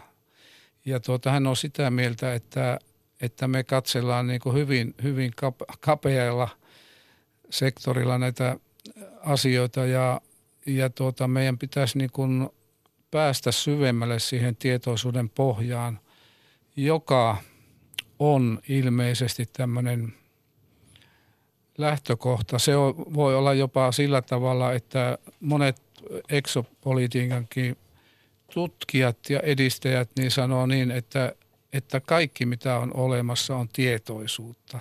Ja 0.86 1.00
tuota, 1.00 1.32
hän 1.32 1.48
on 1.48 1.56
sitä 1.56 1.92
mieltä, 1.92 2.34
että, 2.34 2.80
että 3.22 3.48
me 3.48 3.64
katsellaan 3.64 4.28
niin 4.28 4.42
kuin 4.42 4.56
hyvin, 4.56 4.96
hyvin 5.04 5.32
kapealla 5.80 6.50
sektorilla 7.50 8.18
näitä 8.18 8.58
asioita 9.22 9.86
ja, 9.86 10.22
ja 10.66 10.90
tuota, 10.90 11.28
meidän 11.28 11.58
pitäisi 11.58 11.98
niin 11.98 12.12
kuin 12.12 12.50
päästä 13.14 13.52
syvemmälle 13.52 14.20
siihen 14.20 14.56
tietoisuuden 14.56 15.30
pohjaan, 15.30 16.00
joka 16.76 17.38
on 18.20 18.60
ilmeisesti 18.70 19.46
tämmöinen 19.54 20.14
lähtökohta. 21.78 22.60
Se 22.60 22.72
voi 23.14 23.36
olla 23.36 23.54
jopa 23.54 23.92
sillä 23.92 24.22
tavalla, 24.22 24.74
että 24.74 25.18
monet 25.40 25.82
eksopolitiikankin 26.30 27.78
tutkijat 28.54 29.30
ja 29.30 29.40
edistäjät 29.40 30.10
niin 30.18 30.32
sanoo 30.32 30.66
niin, 30.66 30.92
että, 30.92 31.36
että 31.74 32.00
kaikki 32.00 32.46
mitä 32.46 32.78
on 32.78 32.96
olemassa 32.96 33.56
on 33.56 33.70
tietoisuutta. 33.74 34.80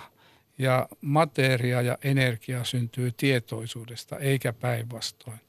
Ja 0.57 0.87
materia 1.01 1.81
ja 1.81 1.97
energia 2.03 2.63
syntyy 2.63 3.11
tietoisuudesta, 3.11 4.17
eikä 4.17 4.53
päinvastoin. 4.53 5.39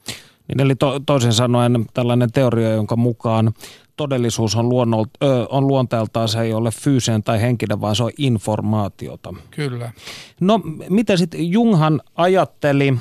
Niin 0.49 0.61
eli 0.61 0.75
to, 0.75 1.01
toisin 1.07 1.33
sanoen 1.33 1.87
tällainen 1.95 2.33
teoria, 2.33 2.71
jonka 2.71 2.97
mukaan 2.97 3.55
todellisuus 3.97 4.57
on, 4.57 4.69
luonnolt, 4.69 5.11
ö, 5.23 5.47
on 5.49 5.67
luonteeltaan, 5.67 6.29
se 6.29 6.41
ei 6.41 6.53
ole 6.53 6.71
fyysinen 6.71 7.23
tai 7.23 7.41
henkinen, 7.41 7.81
vaan 7.81 7.97
se 7.97 8.03
on 8.03 8.11
informaatiota. 8.19 9.35
Kyllä. 9.51 9.93
No 10.41 10.61
mitä 10.89 11.17
sitten 11.17 11.53
Junghan 11.53 12.01
ajatteli, 12.15 12.99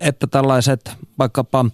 että 0.00 0.26
tällaiset 0.26 0.90
vaikkapa 1.18 1.64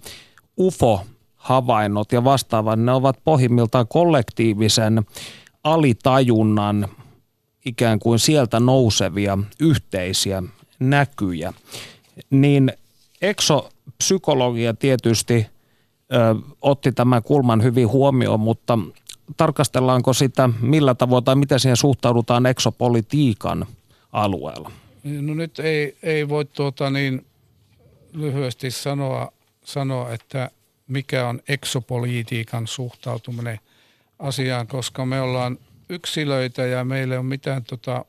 UFO-havainnot 0.59 2.11
ja 2.11 2.23
vastaavat, 2.23 2.79
ne 2.79 2.91
ovat 2.91 3.19
pohjimmiltaan 3.23 3.87
kollektiivisen 3.87 5.05
alitajunnan 5.63 6.87
ikään 7.65 7.99
kuin 7.99 8.19
sieltä 8.19 8.59
nousevia 8.59 9.37
yhteisiä 9.59 10.43
näkyjä. 10.79 11.53
Niin 12.29 12.73
eksopsykologia 14.03 14.73
tietysti 14.73 15.45
ö, 16.13 16.35
otti 16.61 16.91
tämän 16.91 17.23
kulman 17.23 17.63
hyvin 17.63 17.87
huomioon, 17.89 18.39
mutta 18.39 18.79
tarkastellaanko 19.37 20.13
sitä 20.13 20.49
millä 20.61 20.95
tavoin 20.95 21.23
tai 21.23 21.35
miten 21.35 21.59
siihen 21.59 21.77
suhtaudutaan 21.77 22.45
eksopolitiikan 22.45 23.65
alueella? 24.11 24.71
No 25.03 25.33
nyt 25.33 25.59
ei, 25.59 25.97
ei 26.03 26.29
voi 26.29 26.45
tuota 26.45 26.89
niin 26.89 27.25
lyhyesti 28.13 28.71
sanoa, 28.71 29.31
sanoa, 29.65 30.13
että 30.13 30.49
mikä 30.87 31.27
on 31.27 31.41
eksopolitiikan 31.47 32.67
suhtautuminen 32.67 33.59
asiaan, 34.19 34.67
koska 34.67 35.05
me 35.05 35.21
ollaan 35.21 35.57
yksilöitä 35.89 36.65
ja 36.65 36.83
meillä 36.83 37.13
ei 37.13 37.19
ole 37.19 37.25
mitään 37.25 37.63
tota, 37.63 38.05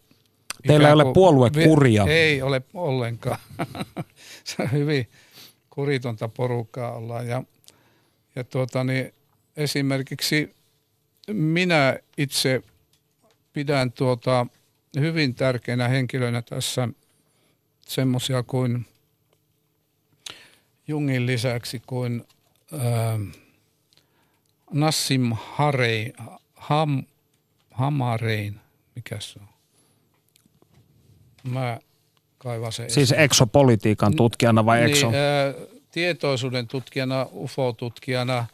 Teillä 0.67 0.89
ei 0.89 0.95
ole 0.95 1.13
puoluekuria. 1.13 2.05
Ei 2.09 2.43
ole 2.43 2.63
ollenkaan. 2.75 3.39
Se 4.45 4.63
on 4.63 4.73
hyvin 4.73 5.09
kuritonta 5.75 6.29
porukkaa 6.29 6.93
ollaan. 6.93 7.29
Ja, 7.29 7.43
ja 8.37 8.45
tuota, 8.45 8.85
niin 8.85 9.15
esimerkiksi 9.57 10.55
minä 11.33 11.99
itse 12.19 12.63
pidän 13.53 13.93
tuota 13.93 14.47
hyvin 15.01 15.35
tärkeänä 15.35 15.89
henkilönä 15.89 16.43
tässä 16.43 16.89
semmoisia 17.87 18.43
kuin 18.43 18.87
Jungin 20.89 21.27
lisäksi 21.27 21.83
kuin 21.87 22.25
ää, 22.73 23.19
Nassim 24.73 25.33
Harei, 25.33 26.13
Ham, 26.55 27.03
Hamarein, 27.71 28.61
mikä 28.95 29.21
se 29.21 29.41
on? 29.41 29.49
Mä 31.53 31.79
kaivan 32.45 32.73
se 32.73 32.89
Siis 32.89 33.13
eksopolitiikan 33.17 34.17
tutkijana 34.17 34.67
vai 34.67 34.91
ekso? 34.91 35.11
Niin, 35.11 35.21
ää, 35.21 35.55
tietoisuuden 35.91 36.69
tutkijana, 36.69 37.27
UFO-tutkijana, 37.33 38.47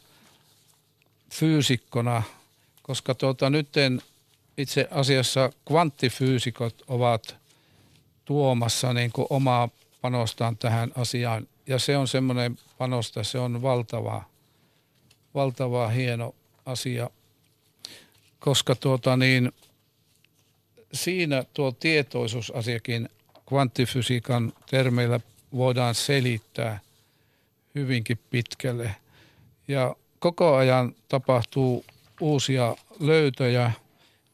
fyysikkona, 1.33 2.23
koska 2.81 3.15
tuota, 3.15 3.49
nyt 3.49 3.69
itse 4.57 4.87
asiassa 4.91 5.49
kvanttifyysikot 5.67 6.75
ovat 6.87 7.35
tuomassa 8.25 8.93
niin 8.93 9.11
kuin 9.11 9.27
omaa 9.29 9.69
panostaan 10.01 10.57
tähän 10.57 10.91
asiaan. 10.95 11.47
Ja 11.67 11.79
se 11.79 11.97
on 11.97 12.07
semmoinen 12.07 12.57
panosta, 12.77 13.23
se 13.23 13.39
on 13.39 13.61
valtava, 13.61 14.23
valtava 15.35 15.87
hieno 15.87 16.35
asia, 16.65 17.09
koska 18.39 18.75
tuota 18.75 19.17
niin, 19.17 19.51
siinä 20.93 21.43
tuo 21.53 21.71
tietoisuusasiakin 21.71 23.09
kvanttifysiikan 23.51 24.53
termeillä 24.69 25.19
voidaan 25.53 25.95
selittää 25.95 26.79
hyvinkin 27.75 28.19
pitkälle. 28.29 28.95
Ja 29.67 29.95
koko 30.19 30.55
ajan 30.55 30.95
tapahtuu 31.09 31.85
uusia 32.21 32.75
löytöjä. 32.99 33.71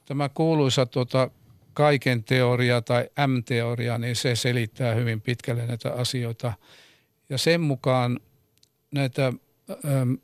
Tämä 0.05 0.29
kuuluisa 0.29 0.85
tuota, 0.85 1.29
kaiken 1.73 2.23
teoria 2.23 2.81
tai 2.81 3.09
M-teoria, 3.27 3.97
niin 3.97 4.15
se 4.15 4.35
selittää 4.35 4.95
hyvin 4.95 5.21
pitkälle 5.21 5.65
näitä 5.65 5.93
asioita. 5.93 6.53
Ja 7.29 7.37
sen 7.37 7.61
mukaan 7.61 8.19
näitä 8.91 9.33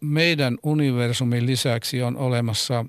meidän 0.01 0.57
universumin 0.63 1.45
lisäksi 1.45 2.01
on 2.01 2.17
olemassa 2.17 2.85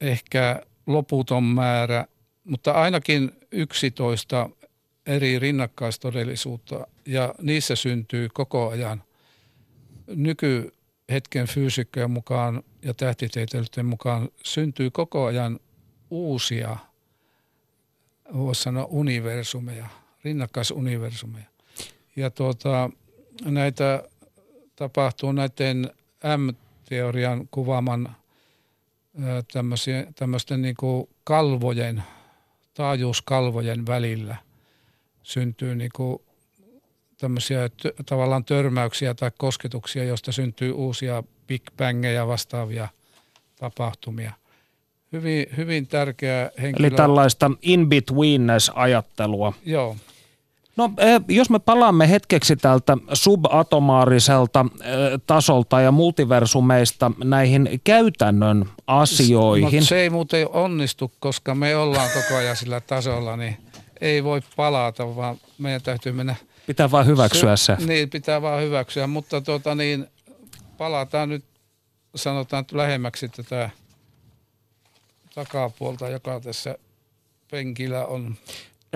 ehkä 0.00 0.62
loputon 0.86 1.44
määrä, 1.44 2.06
mutta 2.46 2.72
ainakin 2.72 3.32
11 3.52 4.50
eri 5.06 5.38
rinnakkaistodellisuutta 5.38 6.86
ja 7.06 7.34
niissä 7.42 7.76
syntyy 7.76 8.28
koko 8.32 8.68
ajan 8.68 9.02
nykyhetken 10.06 11.46
fyysikkojen 11.46 12.10
mukaan 12.10 12.62
ja 12.82 12.94
tähtitieteilijöiden 12.94 13.86
mukaan 13.86 14.28
syntyy 14.42 14.90
koko 14.90 15.24
ajan 15.24 15.60
uusia, 16.10 16.76
voisi 18.34 18.62
sanoa 18.62 18.84
universumeja, 18.84 19.86
rinnakkaisuniversumeja. 20.24 21.46
Ja 22.16 22.30
tuota, 22.30 22.90
näitä 23.44 24.02
tapahtuu 24.76 25.32
näiden 25.32 25.90
M-teorian 26.36 27.48
kuvaaman 27.50 28.16
tämmöisten 30.18 30.62
niin 30.62 30.76
kuin 30.76 31.08
kalvojen, 31.24 32.02
taajuuskalvojen 32.76 33.86
välillä 33.86 34.36
syntyy 35.22 35.74
niin 35.74 35.90
kuin 35.94 36.18
tämmöisiä 37.18 37.68
t- 37.68 38.06
tavallaan 38.06 38.44
törmäyksiä 38.44 39.14
tai 39.14 39.30
kosketuksia, 39.38 40.04
joista 40.04 40.32
syntyy 40.32 40.72
uusia 40.72 41.22
Big 41.46 41.62
Bangeja 41.76 42.26
vastaavia 42.26 42.88
tapahtumia. 43.56 44.32
Hyvin, 45.12 45.46
hyvin 45.56 45.86
tärkeä 45.86 46.50
henkilö. 46.62 46.86
Eli 46.86 46.96
tällaista 46.96 47.50
in-betweenness-ajattelua. 47.62 49.52
Joo. 49.66 49.96
No 50.76 50.90
eh, 50.98 51.20
jos 51.28 51.50
me 51.50 51.58
palaamme 51.58 52.10
hetkeksi 52.10 52.56
tältä 52.56 52.96
subatomaariselta 53.12 54.66
eh, 54.80 55.20
tasolta 55.26 55.80
ja 55.80 55.92
multiversumeista 55.92 57.12
näihin 57.24 57.80
käytännön 57.84 58.68
asioihin. 58.86 59.80
No, 59.80 59.86
se 59.86 60.00
ei 60.00 60.10
muuten 60.10 60.48
onnistu, 60.48 61.12
koska 61.20 61.54
me 61.54 61.76
ollaan 61.76 62.10
koko 62.14 62.36
ajan 62.36 62.56
sillä 62.56 62.80
tasolla, 62.80 63.36
niin 63.36 63.56
ei 64.00 64.24
voi 64.24 64.40
palata, 64.56 65.16
vaan 65.16 65.36
meidän 65.58 65.82
täytyy 65.82 66.12
mennä. 66.12 66.34
Pitää 66.66 66.90
vaan 66.90 67.06
hyväksyä 67.06 67.56
se. 67.56 67.76
Niin, 67.86 68.10
pitää 68.10 68.42
vaan 68.42 68.62
hyväksyä, 68.62 69.06
mutta 69.06 69.40
tuota 69.40 69.74
niin, 69.74 70.06
palataan 70.78 71.28
nyt 71.28 71.44
sanotaan 72.14 72.64
lähemmäksi 72.72 73.28
tätä 73.28 73.70
takapuolta, 75.34 76.08
joka 76.08 76.40
tässä 76.40 76.78
penkillä 77.50 78.06
on. 78.06 78.36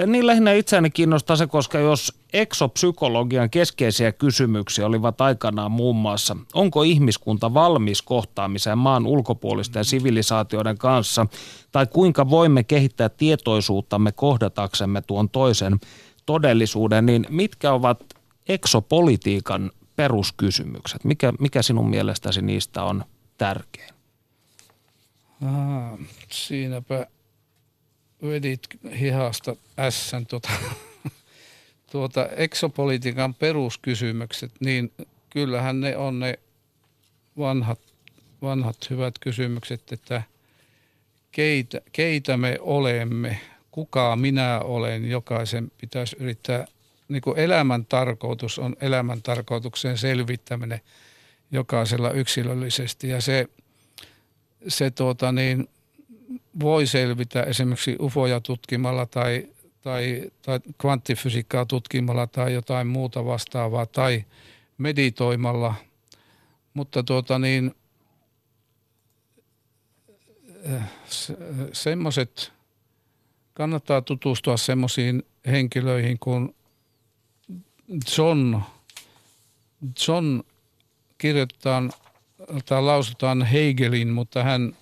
Niin 0.07 0.27
lähinnä 0.27 0.53
itseäni 0.53 0.91
kiinnostaa 0.91 1.37
se, 1.37 1.47
koska 1.47 1.79
jos 1.79 2.21
eksopsykologian 2.33 3.51
keskeisiä 3.51 4.13
kysymyksiä 4.13 4.87
olivat 4.87 5.21
aikanaan 5.21 5.73
muun 5.73 5.97
muassa, 5.97 6.37
onko 6.55 6.83
ihmiskunta 6.83 7.55
valmis 7.55 8.03
kohtaamiseen 8.03 8.79
maan 8.79 9.07
ulkopuolisten 9.07 9.85
sivilisaatioiden 9.85 10.79
kanssa, 10.79 11.27
tai 11.73 11.87
kuinka 11.87 12.31
voimme 12.31 12.65
kehittää 12.65 13.09
tietoisuuttamme 13.09 14.13
kohdataksemme 14.13 15.01
tuon 15.01 15.31
toisen 15.31 15.81
todellisuuden, 16.27 17.07
niin 17.07 17.27
mitkä 17.29 17.73
ovat 17.73 18.05
eksopolitiikan 18.49 19.71
peruskysymykset? 19.97 21.05
Mikä, 21.05 21.33
mikä 21.39 21.63
sinun 21.63 21.91
mielestäsi 21.91 22.43
niistä 22.43 22.83
on 22.83 23.05
tärkein? 23.39 23.95
Aha, 25.47 25.99
siinäpä 26.33 27.07
vedit 28.23 28.61
hihasta 29.01 29.57
ässän 29.79 30.27
tuota, 30.27 30.51
tuota 31.93 32.29
eksopolitiikan 32.37 33.35
peruskysymykset, 33.35 34.53
niin 34.61 34.93
kyllähän 35.31 35.81
ne 35.81 35.97
on 35.97 36.21
ne 36.21 36.39
vanhat, 37.39 37.81
vanhat 38.43 38.91
hyvät 38.91 39.19
kysymykset, 39.19 39.93
että 39.93 40.23
keitä, 41.33 41.81
keitä 41.93 42.37
me 42.37 42.57
olemme, 42.61 43.41
kuka 43.71 44.17
minä 44.17 44.61
olen, 44.61 45.11
jokaisen 45.11 45.73
pitäisi 45.81 46.17
yrittää, 46.21 46.67
niin 47.09 47.23
kuin 47.23 47.39
elämän 47.39 47.87
tarkoitus 47.87 48.59
on 48.59 48.77
elämän 48.81 49.23
tarkoituksen 49.23 49.99
selvittäminen 49.99 50.81
jokaisella 51.53 52.11
yksilöllisesti. 52.11 53.09
Ja 53.09 53.21
se, 53.21 53.47
se 54.69 54.91
tuota 54.91 55.33
niin, 55.33 55.69
voi 56.61 56.87
selvitä 56.87 57.43
esimerkiksi 57.43 57.97
ufoja 58.01 58.41
tutkimalla 58.41 59.07
tai, 59.07 59.49
tai, 59.83 60.31
tai 60.43 60.61
kvanttifysiikkaa 60.79 61.67
tutkimalla 61.67 62.27
tai 62.27 62.55
jotain 62.55 62.87
muuta 62.87 63.25
vastaavaa 63.25 63.87
tai 63.87 64.25
meditoimalla, 64.79 65.75
mutta 66.75 67.03
tuota 67.03 67.39
niin, 67.39 67.75
eh, 70.63 70.83
se, 71.07 71.37
semmoiset, 71.73 72.53
kannattaa 73.55 74.03
tutustua 74.03 74.57
semmoisiin 74.57 75.23
henkilöihin 75.47 76.19
kuin 76.19 76.55
John, 78.19 78.61
John 80.09 80.41
kirjoitetaan 81.19 81.93
tai 82.67 82.83
lausutaan 82.83 83.43
Hegelin, 83.43 84.09
mutta 84.09 84.43
hän 84.43 84.77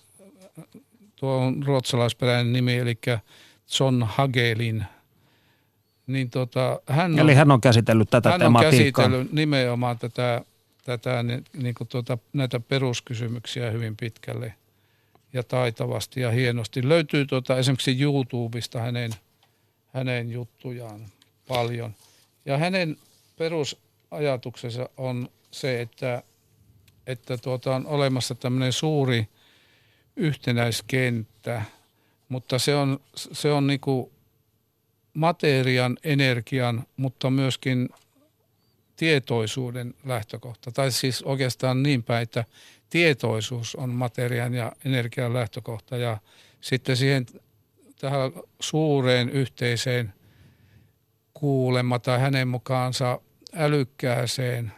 tuo 1.20 1.33
on 1.33 1.62
ruotsalaisperäinen 1.66 2.52
nimi, 2.52 2.76
eli 2.76 2.98
John 3.81 4.02
Hagelin. 4.02 4.85
Niin 6.07 6.31
tota, 6.31 6.81
hän 6.87 7.12
on, 7.12 7.18
eli 7.18 7.35
hän 7.35 7.50
on 7.50 7.61
käsitellyt 7.61 8.11
tätä 8.11 8.31
hän 8.31 8.40
tematiikkaa. 8.40 9.04
Hän 9.04 9.12
on 9.12 9.18
käsitellyt 9.18 9.33
nimenomaan 9.33 9.98
tätä, 9.98 10.44
tätä 10.85 11.24
niin 11.52 11.74
kuin 11.74 11.88
tuota, 11.88 12.18
näitä 12.33 12.61
peruskysymyksiä 12.61 13.70
hyvin 13.70 13.96
pitkälle 13.96 14.54
ja 15.33 15.42
taitavasti 15.42 16.20
ja 16.20 16.31
hienosti. 16.31 16.88
Löytyy 16.88 17.26
tuota, 17.26 17.59
esimerkiksi 17.59 18.02
YouTubesta 18.02 18.81
hänen, 18.81 19.11
hänen 19.92 20.31
juttujaan 20.31 21.07
paljon. 21.48 21.94
Ja 22.44 22.59
hänen 22.59 22.96
perusajatuksensa 23.38 24.88
on 24.96 25.28
se, 25.50 25.81
että, 25.81 26.22
että 27.07 27.38
tuota, 27.38 27.74
on 27.74 27.87
olemassa 27.87 28.35
tämmöinen 28.35 28.72
suuri– 28.72 29.28
yhtenäiskenttä, 30.18 31.62
mutta 32.28 32.59
se 32.59 32.74
on, 32.74 33.00
se 33.14 33.52
on 33.52 33.66
niin 33.66 33.81
kuin 33.81 34.11
materian, 35.14 35.96
energian, 36.04 36.87
mutta 36.96 37.31
myöskin 37.31 37.88
tietoisuuden 38.96 39.94
lähtökohta. 40.04 40.72
Tai 40.72 40.92
siis 40.92 41.22
oikeastaan 41.22 41.83
niin 41.83 42.02
päin, 42.02 42.22
että 42.22 42.44
tietoisuus 42.90 43.74
on 43.74 43.90
materian 43.90 44.54
ja 44.54 44.72
energian 44.85 45.35
lähtökohta 45.35 45.96
ja 45.96 46.18
sitten 46.61 46.96
siihen 46.96 47.26
tähän 48.00 48.33
suureen 48.61 49.31
yhteiseen 49.31 50.14
kuulema 51.35 51.98
tai 51.98 52.20
hänen 52.20 52.48
mukaansa 52.48 53.20
älykkääseen 53.54 54.72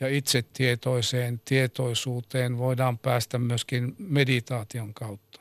ja 0.00 0.08
itsetietoiseen 0.08 1.40
tietoisuuteen 1.44 2.58
voidaan 2.58 2.98
päästä 2.98 3.38
myöskin 3.38 3.96
meditaation 3.98 4.94
kautta. 4.94 5.40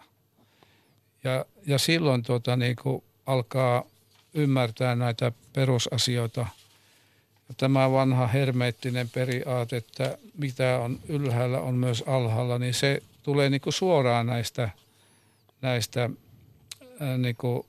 Ja, 1.24 1.46
ja 1.66 1.78
silloin 1.78 2.24
tuota, 2.24 2.56
niin 2.56 2.76
kuin 2.82 3.04
alkaa 3.26 3.84
ymmärtää 4.34 4.96
näitä 4.96 5.32
perusasioita. 5.54 6.48
Ja 7.50 7.56
tämä 7.58 7.92
vanha 7.92 8.28
hermeettinen 8.28 9.10
periaate, 9.10 9.78
että 9.78 10.18
mitä 10.38 10.80
on 10.80 11.00
ylhäällä 11.10 11.60
on 11.60 11.76
myös 11.76 12.04
alhaalla, 12.08 12.60
niin 12.60 12.74
se 12.74 13.04
tulee 13.24 13.50
niin 13.50 13.62
kuin 13.62 13.74
suoraan 13.74 14.26
näistä, 14.26 14.70
näistä 15.62 16.10
ää, 17.00 17.18
niin 17.18 17.36
kuin, 17.36 17.64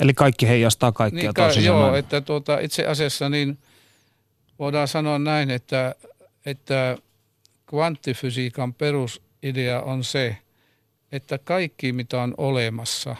Eli 0.00 0.14
kaikki 0.14 0.48
heijastaa 0.48 0.92
kaikkia 0.92 1.22
niin, 1.22 1.34
tosi 1.34 1.64
Joo, 1.64 1.94
että 1.94 2.20
tuota, 2.20 2.58
itse 2.58 2.86
asiassa 2.86 3.28
niin– 3.28 3.58
voidaan 4.60 4.88
sanoa 4.88 5.18
näin, 5.18 5.50
että, 5.50 5.94
että 6.46 6.98
kvanttifysiikan 7.66 8.74
perusidea 8.74 9.82
on 9.82 10.04
se, 10.04 10.36
että 11.12 11.38
kaikki 11.38 11.92
mitä 11.92 12.22
on 12.22 12.34
olemassa, 12.38 13.16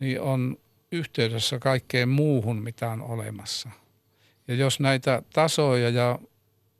niin 0.00 0.20
on 0.20 0.58
yhteydessä 0.92 1.58
kaikkeen 1.58 2.08
muuhun, 2.08 2.62
mitä 2.62 2.90
on 2.90 3.02
olemassa. 3.02 3.70
Ja 4.48 4.54
jos 4.54 4.80
näitä 4.80 5.22
tasoja 5.32 5.90
ja 5.90 6.18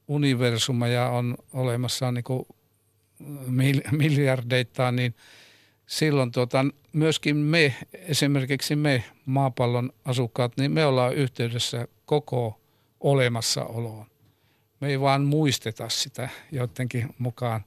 universumeja 0.09 1.09
on 1.09 1.39
olemassa 1.53 2.13
niin 2.13 2.25
kuin 2.25 2.47
miljardeittain, 3.91 4.97
niin 4.97 5.15
silloin 5.87 6.33
tuota, 6.33 6.65
myöskin 6.93 7.37
me, 7.37 7.75
esimerkiksi 7.93 8.77
me 8.77 9.05
maapallon 9.27 9.93
asukkaat, 10.05 10.53
niin 10.57 10.73
me 10.73 10.87
ollaan 10.87 11.15
yhteydessä 11.15 11.89
koko 12.05 12.61
olemassaoloon. 13.01 14.07
Me 14.81 14.89
ei 14.89 15.01
vaan 15.01 15.23
muisteta 15.23 15.89
sitä 15.89 16.29
jotenkin 16.53 17.15
mukaan. 17.19 17.65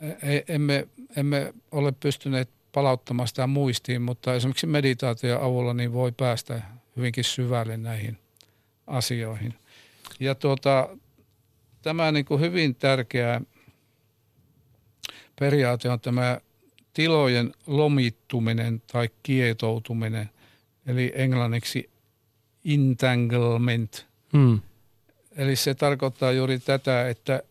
E, 0.00 0.40
emme, 0.48 0.88
emme 1.16 1.54
ole 1.70 1.92
pystyneet 1.92 2.50
palauttamaan 2.72 3.28
sitä 3.28 3.46
muistiin, 3.46 4.02
mutta 4.02 4.34
esimerkiksi 4.34 4.66
meditaation 4.66 5.42
avulla 5.42 5.74
niin 5.74 5.92
voi 5.92 6.12
päästä 6.12 6.62
hyvinkin 6.96 7.24
syvälle 7.24 7.76
näihin 7.76 8.18
asioihin. 8.86 9.54
Ja 10.20 10.34
tuota, 10.34 10.88
tämä 11.82 12.12
niin 12.12 12.24
kuin 12.24 12.40
hyvin 12.40 12.74
tärkeä 12.74 13.40
periaate 15.40 15.90
on 15.90 16.00
tämä 16.00 16.40
tilojen 16.92 17.54
lomittuminen 17.66 18.82
tai 18.92 19.08
kietoutuminen, 19.22 20.30
eli 20.86 21.12
englanniksi 21.14 21.90
entanglement. 22.74 24.06
Hmm. 24.32 24.60
Eli 25.36 25.56
se 25.56 25.74
tarkoittaa 25.74 26.32
juuri 26.32 26.58
tätä, 26.58 27.08
että 27.08 27.42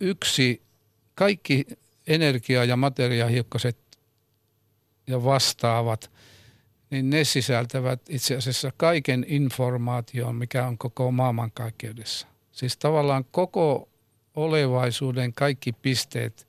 yksi, 0.00 0.62
kaikki 1.14 1.66
energia- 2.06 2.64
ja 2.64 2.76
materiahiukkaset 2.76 3.76
ja 5.06 5.24
vastaavat, 5.24 6.10
niin 6.90 7.10
ne 7.10 7.24
sisältävät 7.24 8.00
itse 8.08 8.36
asiassa 8.36 8.72
kaiken 8.76 9.24
informaation, 9.28 10.36
mikä 10.36 10.66
on 10.66 10.78
koko 10.78 11.10
maailmankaikkeudessa. 11.10 12.26
Siis 12.52 12.76
tavallaan 12.76 13.24
koko 13.30 13.88
olevaisuuden 14.34 15.32
kaikki 15.32 15.72
pisteet 15.72 16.46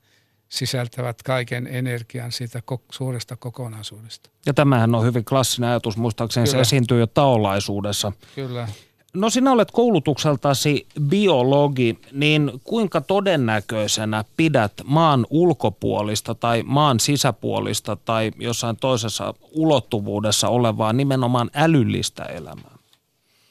sisältävät 0.48 1.22
kaiken 1.22 1.66
energian 1.66 2.32
siitä 2.32 2.62
suuresta 2.92 3.36
kokonaisuudesta. 3.36 4.30
Ja 4.46 4.54
tämähän 4.54 4.94
on 4.94 5.04
hyvin 5.04 5.24
klassinen 5.24 5.70
ajatus, 5.70 5.96
muistaakseni 5.96 6.46
Kyllä. 6.46 6.56
se 6.56 6.60
esiintyy 6.60 7.00
jo 7.00 7.06
taolaisuudessa. 7.06 8.12
Kyllä. 8.34 8.68
No 9.14 9.30
sinä 9.30 9.52
olet 9.52 9.70
koulutukseltasi 9.70 10.86
biologi, 11.00 11.98
niin 12.12 12.52
kuinka 12.64 13.00
todennäköisenä 13.00 14.24
pidät 14.36 14.72
maan 14.84 15.26
ulkopuolista 15.30 16.34
tai 16.34 16.62
maan 16.66 17.00
sisäpuolista 17.00 17.96
tai 17.96 18.30
jossain 18.38 18.76
toisessa 18.76 19.34
ulottuvuudessa 19.50 20.48
olevaa 20.48 20.92
nimenomaan 20.92 21.50
älyllistä 21.54 22.24
elämää? 22.24 22.78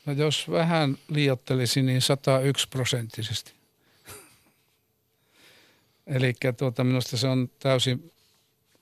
No 0.06 0.14
jos 0.14 0.52
vähän 0.52 0.98
liiottelisin, 1.10 1.86
niin 1.86 2.02
101 2.02 2.68
prosenttisesti. 2.70 3.57
Eli 6.08 6.34
tuota, 6.58 6.84
minusta 6.84 7.18
se 7.18 7.28
on 7.28 7.50
täysin, 7.60 8.12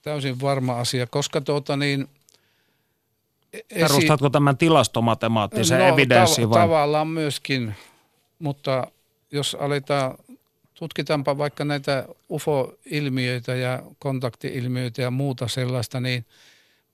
täysin 0.02 0.40
varma 0.40 0.80
asia, 0.80 1.06
koska 1.06 1.40
tuota 1.40 1.76
niin, 1.76 2.08
e- 3.52 3.58
esi- 3.58 3.80
Perustatko 3.80 4.30
tämän 4.30 4.56
tilastomatemaattisen 4.56 5.78
no, 5.78 5.86
evidenssiin 5.86 6.50
vai? 6.50 6.60
Tavallaan 6.60 7.08
myöskin, 7.08 7.74
mutta 8.38 8.86
jos 9.32 9.56
aletaan, 9.60 10.18
tutkitaanpa 10.74 11.38
vaikka 11.38 11.64
näitä 11.64 12.06
UFO-ilmiöitä 12.30 13.54
ja 13.54 13.82
kontakti-ilmiöitä 13.98 15.02
ja 15.02 15.10
muuta 15.10 15.48
sellaista, 15.48 16.00
niin 16.00 16.24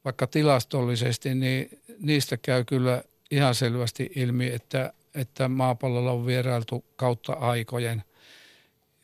vaikka 0.05 0.27
tilastollisesti, 0.27 1.35
niin 1.35 1.81
niistä 1.99 2.37
käy 2.37 2.65
kyllä 2.65 3.05
ihan 3.31 3.55
selvästi 3.55 4.13
ilmi, 4.17 4.49
että, 4.49 4.93
että 5.15 5.49
maapallolla 5.49 6.11
on 6.11 6.27
vierailtu 6.27 6.85
kautta 6.97 7.33
aikojen. 7.33 8.05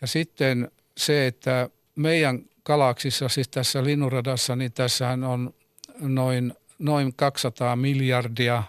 Ja 0.00 0.06
sitten 0.06 0.70
se, 0.98 1.26
että 1.26 1.70
meidän 1.94 2.44
galaksissa, 2.64 3.28
siis 3.28 3.48
tässä 3.48 3.84
linnuradassa, 3.84 4.56
niin 4.56 4.72
tässähän 4.72 5.24
on 5.24 5.54
noin, 6.00 6.54
noin 6.78 7.14
200 7.16 7.76
miljardia 7.76 8.62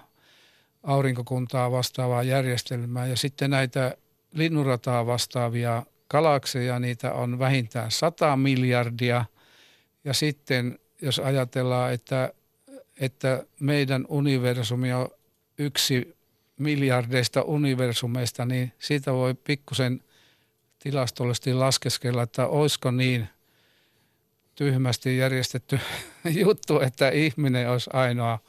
aurinkokuntaa 0.83 1.71
vastaavaa 1.71 2.23
järjestelmää. 2.23 3.07
Ja 3.07 3.17
sitten 3.17 3.49
näitä 3.49 3.97
linnurataa 4.33 5.05
vastaavia 5.05 5.83
galakseja, 6.09 6.79
niitä 6.79 7.13
on 7.13 7.39
vähintään 7.39 7.91
100 7.91 8.37
miljardia. 8.37 9.25
Ja 10.03 10.13
sitten 10.13 10.79
jos 11.01 11.19
ajatellaan, 11.19 11.93
että, 11.93 12.33
että 12.99 13.43
meidän 13.59 14.05
universumi 14.09 14.93
on 14.93 15.09
yksi 15.57 16.15
miljardeista 16.57 17.41
universumeista, 17.41 18.45
niin 18.45 18.71
siitä 18.79 19.13
voi 19.13 19.33
pikkusen 19.33 20.01
tilastollisesti 20.79 21.53
laskeskella, 21.53 22.23
että 22.23 22.47
olisiko 22.47 22.91
niin 22.91 23.29
tyhmästi 24.55 25.17
järjestetty 25.17 25.79
juttu, 26.43 26.79
että 26.79 27.09
ihminen 27.09 27.69
olisi 27.69 27.89
ainoa 27.93 28.39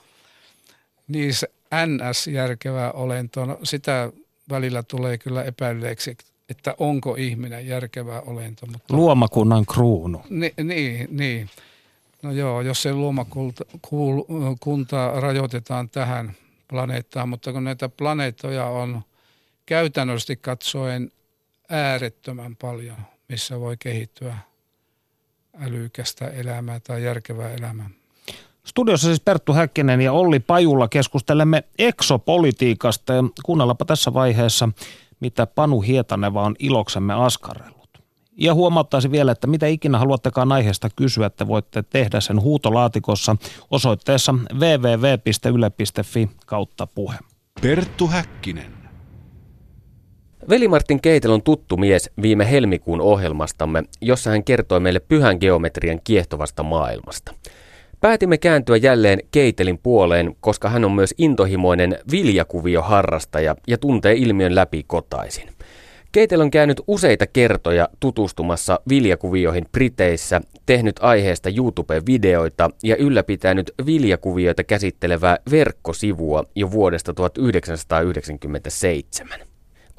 niissä 1.09 1.47
NS-järkevä 1.87 2.91
olento. 2.91 3.47
No, 3.47 3.59
sitä 3.63 4.13
välillä 4.51 4.83
tulee 4.83 5.19
kyllä 5.19 5.45
epäilleeksi, 5.45 6.17
että 6.49 6.75
onko 6.79 7.15
ihminen 7.19 7.67
järkevä 7.67 8.21
olento. 8.21 8.67
Mutta, 8.67 8.95
Luomakunnan 8.95 9.67
kruunu. 9.67 10.23
Ni, 10.31 10.55
niin, 10.63 11.09
niin. 11.11 11.51
No 12.23 12.33
joo, 12.33 12.61
jos 12.61 12.83
se 12.83 12.93
luomakuntaa 12.93 15.21
rajoitetaan 15.21 15.89
tähän 15.89 16.37
planeettaan, 16.69 17.29
mutta 17.29 17.53
kun 17.53 17.65
näitä 17.65 17.89
planeettoja 17.89 18.67
on 18.67 19.03
käytännöllisesti 19.67 20.37
katsoen 20.37 21.13
äärettömän 21.71 22.57
paljon, 22.57 22.97
missä 23.29 23.61
voi 23.61 23.77
kehittyä 23.77 24.37
älykästä 25.61 26.29
elämää 26.29 26.81
tai 26.81 27.05
järkevää 27.05 27.51
elämää. 27.51 27.91
Studiossa 28.65 29.07
siis 29.07 29.21
Perttu 29.21 29.53
Häkkinen 29.53 30.01
ja 30.01 30.13
Olli 30.13 30.41
Pajulla 30.41 30.89
keskustelemme 30.89 31.65
eksopolitiikasta 31.79 33.13
ja 33.13 33.23
kuunnellaanpa 33.45 33.85
tässä 33.85 34.15
vaiheessa, 34.15 34.69
mitä 35.21 35.47
Panu 35.47 35.81
Hietaneva 35.81 36.43
on 36.43 36.57
iloksemme 36.59 37.15
askarellut. 37.15 37.81
Ja 38.37 38.55
huomauttaisin 38.55 39.11
vielä, 39.11 39.33
että 39.33 39.47
mitä 39.47 39.67
ikinä 39.67 39.99
haluattekaan 39.99 40.53
aiheesta 40.53 40.89
kysyä, 40.97 41.27
että 41.27 41.47
voitte 41.47 41.83
tehdä 41.83 42.21
sen 42.21 42.41
huutolaatikossa 42.41 43.37
osoitteessa 43.71 44.35
www.yle.fi 44.55 46.31
kautta 46.47 46.87
puhe. 46.87 47.19
Perttu 47.63 48.07
Häkkinen. 48.07 48.80
Veli-Martin 50.51 51.01
Keitel 51.01 51.31
on 51.31 51.43
tuttu 51.43 51.77
mies 51.77 52.11
viime 52.23 52.51
helmikuun 52.51 53.01
ohjelmastamme, 53.01 53.83
jossa 54.01 54.31
hän 54.31 54.45
kertoi 54.45 54.81
meille 54.81 55.01
pyhän 55.01 55.37
geometrian 55.41 56.01
kiehtovasta 56.05 56.63
maailmasta. 56.63 57.35
Päätimme 58.01 58.39
kääntyä 58.39 58.77
jälleen 58.77 59.19
Keitelin 59.31 59.79
puoleen, 59.79 60.37
koska 60.41 60.69
hän 60.69 60.85
on 60.85 60.93
myös 60.93 61.15
intohimoinen 61.19 61.99
viljakuvioharrastaja 62.11 63.57
ja 63.67 63.79
tuntee 63.79 64.15
ilmiön 64.15 64.55
läpi 64.55 64.85
kotaisin. 64.87 65.49
Keitel 66.13 66.41
on 66.41 66.51
käynyt 66.51 66.81
useita 66.87 67.27
kertoja 67.27 67.89
tutustumassa 68.01 68.81
viljakuvioihin 68.89 69.67
Briteissä, 69.73 70.41
tehnyt 70.67 70.97
aiheesta 71.01 71.49
YouTube-videoita 71.49 72.71
ja 72.83 72.97
ylläpitänyt 72.97 73.73
viljakuvioita 73.87 74.65
käsittelevää 74.65 75.39
verkkosivua 75.51 76.45
jo 76.55 76.71
vuodesta 76.71 77.15
1997. 77.15 79.50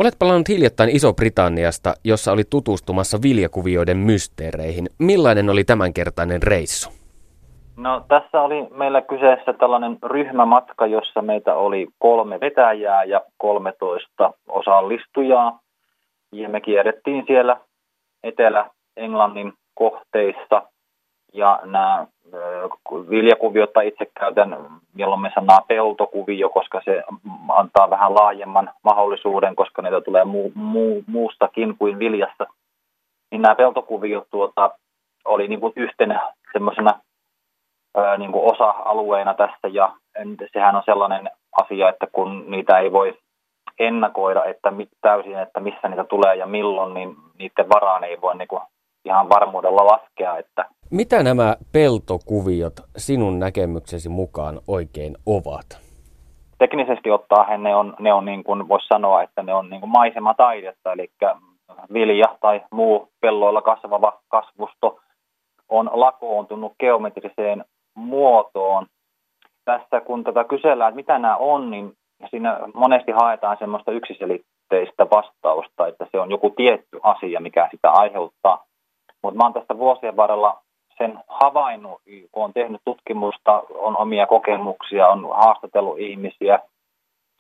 Olet 0.02 0.20
palannut 0.20 0.50
hiljattain 0.50 0.90
Iso-Britanniasta, 0.90 1.94
jossa 2.04 2.32
oli 2.32 2.44
tutustumassa 2.50 3.18
viljakuvioiden 3.24 3.98
mysteereihin. 3.98 4.86
Millainen 5.00 5.50
oli 5.50 5.64
tämänkertainen 5.64 6.44
reissu? 6.44 6.90
No 7.78 8.06
tässä 8.08 8.42
oli 8.42 8.68
meillä 8.70 9.02
kyseessä 9.02 9.54
tällainen 9.54 9.98
ryhmämatka, 10.04 10.86
jossa 10.88 11.22
meitä 11.22 11.56
oli 11.56 11.88
kolme 12.00 12.40
vetäjää 12.40 13.04
ja 13.04 13.22
13 13.38 14.34
osallistujaa. 14.50 15.60
Ja 16.32 16.50
me 16.50 16.62
kierrettiin 16.62 17.24
siellä 17.28 17.58
Etelä-Englannin 18.24 19.54
kohteissa 19.74 20.62
ja 21.34 21.60
nämä 21.64 22.08
viljakuviot 23.10 23.74
tai 23.74 23.88
itse 23.88 24.06
käytän 24.20 24.58
me 25.22 25.32
sanaa 25.36 25.62
peltokuvio, 25.68 26.50
koska 26.50 26.82
se 26.86 27.04
antaa 27.50 27.90
vähän 27.90 28.16
laajemman 28.16 28.72
mahdollisuuden, 28.84 29.56
koska 29.56 29.82
niitä 29.82 30.02
tulee 30.02 30.24
muu, 30.24 30.52
muu, 30.56 31.04
muustakin 31.08 31.78
kuin 31.78 32.00
viljasta. 32.00 32.48
Niin 33.32 33.42
nämä 33.42 33.56
peltokuviot 33.56 34.28
tuota, 34.30 34.72
oli 35.26 35.48
niin 35.48 35.60
kuin 35.60 35.74
yhtenä 35.76 36.34
semmoisena 36.54 37.00
niin 38.18 38.32
kuin 38.32 38.52
osa-alueena 38.54 39.34
tässä 39.34 39.68
ja 39.68 39.94
sehän 40.54 40.76
on 40.76 40.84
sellainen 40.86 41.30
asia, 41.62 41.90
että 41.90 42.08
kun 42.12 42.52
niitä 42.52 42.80
ei 42.80 42.92
voi 42.92 43.18
ennakoida 43.80 44.46
että 44.46 44.72
täysin, 45.02 45.40
että 45.40 45.60
missä 45.60 45.88
niitä 45.88 46.04
tulee 46.04 46.36
ja 46.36 46.46
milloin, 46.46 46.94
niin 46.94 47.16
niiden 47.38 47.70
varaan 47.70 48.04
ei 48.04 48.22
voi 48.22 48.36
niin 48.36 48.48
kuin 48.48 48.62
ihan 49.06 49.30
varmuudella 49.30 49.86
laskea. 49.86 50.38
Että 50.38 50.66
Mitä 50.92 51.24
nämä 51.24 51.56
peltokuviot 51.74 52.74
sinun 52.98 53.40
näkemyksesi 53.40 54.10
mukaan 54.10 54.60
oikein 54.68 55.16
ovat? 55.26 55.82
Teknisesti 56.58 57.12
ottaen 57.12 57.64
ne 57.64 57.76
on, 57.76 57.96
ne 58.00 58.14
on 58.14 58.26
niin 58.26 58.44
kuin 58.44 58.68
voisi 58.68 58.88
sanoa, 58.88 59.24
että 59.24 59.44
ne 59.44 59.54
on 59.54 59.70
niin 59.70 59.80
kuin 59.80 59.92
maisemataidetta, 59.92 60.94
eli 60.94 61.12
vilja 61.94 62.36
tai 62.42 62.62
muu 62.72 63.10
pelloilla 63.22 63.62
kasvava 63.62 64.20
kasvusto 64.28 65.00
on 65.70 65.90
lakoontunut 65.94 66.74
geometriseen 66.80 67.66
muotoon. 67.96 68.86
Tässä 69.66 70.02
kun 70.02 70.24
tätä 70.24 70.44
kysellään, 70.44 70.90
että 70.90 70.96
mitä 70.96 71.20
nämä 71.20 71.36
on, 71.36 71.72
niin 71.72 71.94
siinä 72.30 72.60
monesti 72.74 73.12
haetaan 73.12 73.58
semmoista 73.60 73.92
yksiselitteistä 73.92 75.08
vastausta, 75.12 75.88
että 75.88 76.08
se 76.12 76.20
on 76.20 76.32
joku 76.32 76.50
tietty 76.50 77.00
asia, 77.04 77.42
mikä 77.42 77.68
sitä 77.72 77.92
aiheuttaa. 77.92 78.64
Mutta 79.24 79.38
mä 79.38 79.44
oon 79.44 79.54
tästä 79.54 79.78
vuosien 79.78 80.16
varrella 80.16 80.62
sen 80.98 81.20
havainnut, 81.28 82.02
kun 82.32 82.44
on 82.44 82.54
tehnyt 82.54 82.82
tutkimusta, 82.86 83.64
on 83.70 83.98
omia 83.98 84.28
kokemuksia, 84.28 85.08
on 85.08 85.30
haastatellut 85.30 86.00
ihmisiä, 86.00 86.60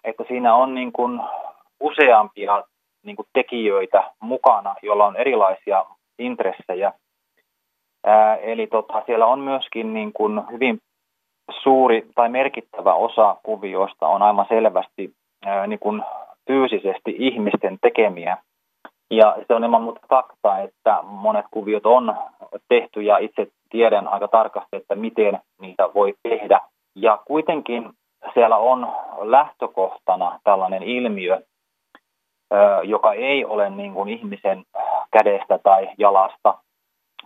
että 0.04 0.24
siinä 0.28 0.56
on 0.56 0.76
niin 0.76 0.91
kuin 0.91 1.22
useampia 1.80 2.63
niin 3.04 3.15
kuin 3.15 3.28
tekijöitä 3.34 4.12
mukana, 4.20 4.76
joilla 4.82 5.06
on 5.06 5.15
erilaisia 5.15 5.86
intressejä. 6.20 6.94
Ää, 8.06 8.36
eli 8.36 8.67
tota, 8.67 9.04
siellä 9.06 9.26
on 9.26 9.39
myöskin 9.39 9.94
niin 9.94 10.13
kuin 10.13 10.41
hyvin 10.52 10.80
suuri 11.63 12.08
tai 12.15 12.30
merkittävä 12.30 12.94
osa 12.94 13.38
kuvioista 13.44 14.08
on 14.08 14.22
aivan 14.22 14.46
selvästi 14.50 15.13
ää, 15.46 15.67
niin 15.67 15.80
kuin 15.80 16.04
fyysisesti 16.48 17.15
ihmisten 17.17 17.78
tekemiä 17.82 18.38
ja 19.12 19.36
se 19.47 19.54
on 19.54 19.63
ilman 19.63 19.82
muuta 19.82 20.02
fakta, 20.10 20.60
että 20.60 21.00
monet 21.04 21.45
kuviot 21.52 21.86
on 21.86 22.15
tehty 22.69 23.02
ja 23.02 23.17
itse 23.17 23.47
tiedän 23.69 24.08
aika 24.08 24.28
tarkasti, 24.28 24.76
että 24.76 24.95
miten 24.95 25.39
niitä 25.62 25.89
voi 25.93 26.13
tehdä. 26.24 26.62
Ja 26.95 27.19
kuitenkin 27.26 27.89
siellä 28.34 28.58
on 28.58 28.88
lähtökohtana 29.21 30.39
tällainen 30.43 30.84
ilmiö, 30.84 31.41
joka 32.84 33.13
ei 33.13 33.45
ole 33.45 33.69
niin 33.69 33.93
kuin 33.93 34.10
ihmisen 34.10 34.63
kädestä 35.12 35.60
tai 35.63 35.89
jalasta 35.97 36.58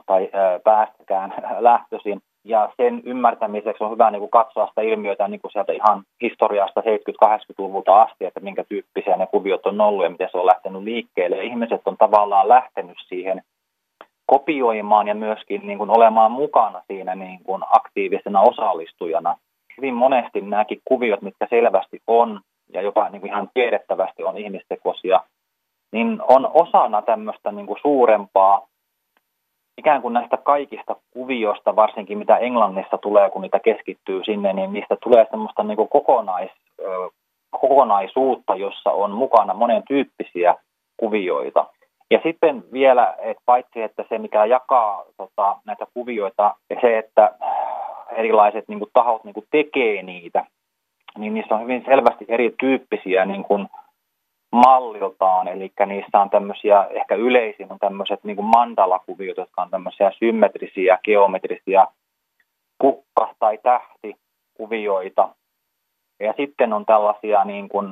tai 0.06 0.30
päästäkään 0.63 1.34
lähtöisin, 1.60 2.21
ja 2.45 2.69
sen 2.77 3.01
ymmärtämiseksi 3.05 3.84
on 3.84 3.91
hyvä 3.91 4.12
niin 4.12 4.19
kuin 4.19 4.31
katsoa 4.31 4.67
sitä 4.67 4.81
ilmiötä 4.81 5.27
niin 5.27 5.41
kuin 5.41 5.51
sieltä 5.51 5.73
ihan 5.73 6.03
historiasta 6.21 6.81
70-80-luvulta 6.81 8.01
asti, 8.01 8.25
että 8.25 8.39
minkä 8.39 8.63
tyyppisiä 8.63 9.17
ne 9.17 9.27
kuviot 9.27 9.65
on 9.65 9.81
ollut 9.81 10.03
ja 10.03 10.10
miten 10.10 10.29
se 10.31 10.38
on 10.38 10.45
lähtenyt 10.45 10.84
liikkeelle. 10.84 11.36
Ja 11.36 11.43
ihmiset 11.43 11.81
on 11.86 11.97
tavallaan 11.97 12.49
lähtenyt 12.49 12.97
siihen 13.08 13.41
kopioimaan 14.25 15.08
ja 15.08 15.15
myöskin 15.15 15.67
niin 15.67 15.77
kuin 15.77 15.89
olemaan 15.89 16.31
mukana 16.31 16.81
siinä 16.88 17.15
niin 17.15 17.39
kuin 17.43 17.62
aktiivisena 17.71 18.41
osallistujana. 18.41 19.38
Hyvin 19.77 19.93
monesti 19.93 20.41
nämäkin 20.41 20.81
kuviot, 20.86 21.21
mitkä 21.21 21.47
selvästi 21.49 22.01
on 22.08 22.39
ja 22.73 22.81
jopa 22.81 23.10
niin 23.10 23.21
kuin 23.21 23.31
ihan 23.31 23.49
tiedettävästi 23.53 24.23
on 24.23 24.38
ihmistekoisia, 24.38 25.19
niin 25.91 26.21
on 26.27 26.49
osana 26.53 27.01
tämmöistä 27.01 27.51
niin 27.51 27.67
kuin 27.67 27.79
suurempaa 27.81 28.67
ikään 29.78 30.02
kuin 30.02 30.14
näistä 30.14 30.38
kaikista 30.38 30.96
kuvioista, 31.12 31.76
varsinkin 31.76 32.18
mitä 32.18 32.38
Englannissa 32.38 32.98
tulee, 32.98 33.30
kun 33.30 33.42
niitä 33.42 33.60
keskittyy 33.60 34.24
sinne, 34.24 34.54
niin 34.54 34.74
niistä 34.74 34.98
tulee 35.04 35.28
semmoista 35.30 35.64
niin 35.64 35.78
kuin 35.78 35.90
kokonais, 35.90 36.52
kokonaisuutta, 37.62 38.56
jossa 38.56 38.92
on 38.92 39.12
mukana 39.12 39.54
monen 39.54 39.84
tyyppisiä 39.88 40.56
kuvioita. 40.98 41.66
Ja 42.12 42.20
sitten 42.24 42.64
vielä, 42.72 43.16
että 43.22 43.44
paitsi 43.46 43.82
että 43.82 44.04
se 44.10 44.18
mikä 44.18 44.46
jakaa 44.46 45.04
tota, 45.18 45.56
näitä 45.66 45.86
kuvioita, 45.94 46.56
se, 46.82 46.98
että 46.98 47.32
erilaiset 48.12 48.68
niin 48.68 48.80
kuin 48.80 48.92
tahot 48.94 49.24
niin 49.24 49.34
kuin 49.34 49.48
tekee 49.52 50.04
niitä, 50.04 50.46
niin 51.18 51.34
niissä 51.34 51.56
on 51.56 51.62
hyvin 51.62 51.84
selvästi 51.86 52.26
erityyppisiä 52.28 53.26
niin 53.26 53.44
kuin 53.44 53.68
malliltaan, 54.56 55.48
eli 55.48 55.72
niissä 55.86 56.20
on 56.20 56.30
tämmöisiä, 56.30 56.88
ehkä 56.89 57.15
yleisin 57.15 57.72
on 57.72 57.80
tämmöiset 57.80 58.24
niin 58.24 58.36
kuin 58.36 58.46
mandalakuviot, 58.46 59.38
jotka 59.38 59.62
on 59.62 59.70
tämmöisiä 59.70 60.12
symmetrisiä, 60.20 61.00
geometrisia 61.04 61.88
kukka- 62.78 63.36
tai 63.39 63.60
tähtikuvioita. 63.63 65.30
Ja 66.20 66.34
sitten 66.38 66.74
on 66.74 66.86
tällaisia 66.86 67.44
niin 67.44 67.70
kuin 67.70 67.88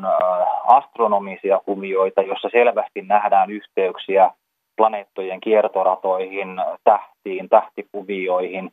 astronomisia 0.68 1.60
kuvioita, 1.66 2.22
joissa 2.22 2.50
selvästi 2.52 3.02
nähdään 3.02 3.52
yhteyksiä 3.52 4.32
planeettojen 4.78 5.42
kiertoratoihin, 5.42 6.50
tähtiin, 6.84 7.50
tähtikuvioihin. 7.50 8.72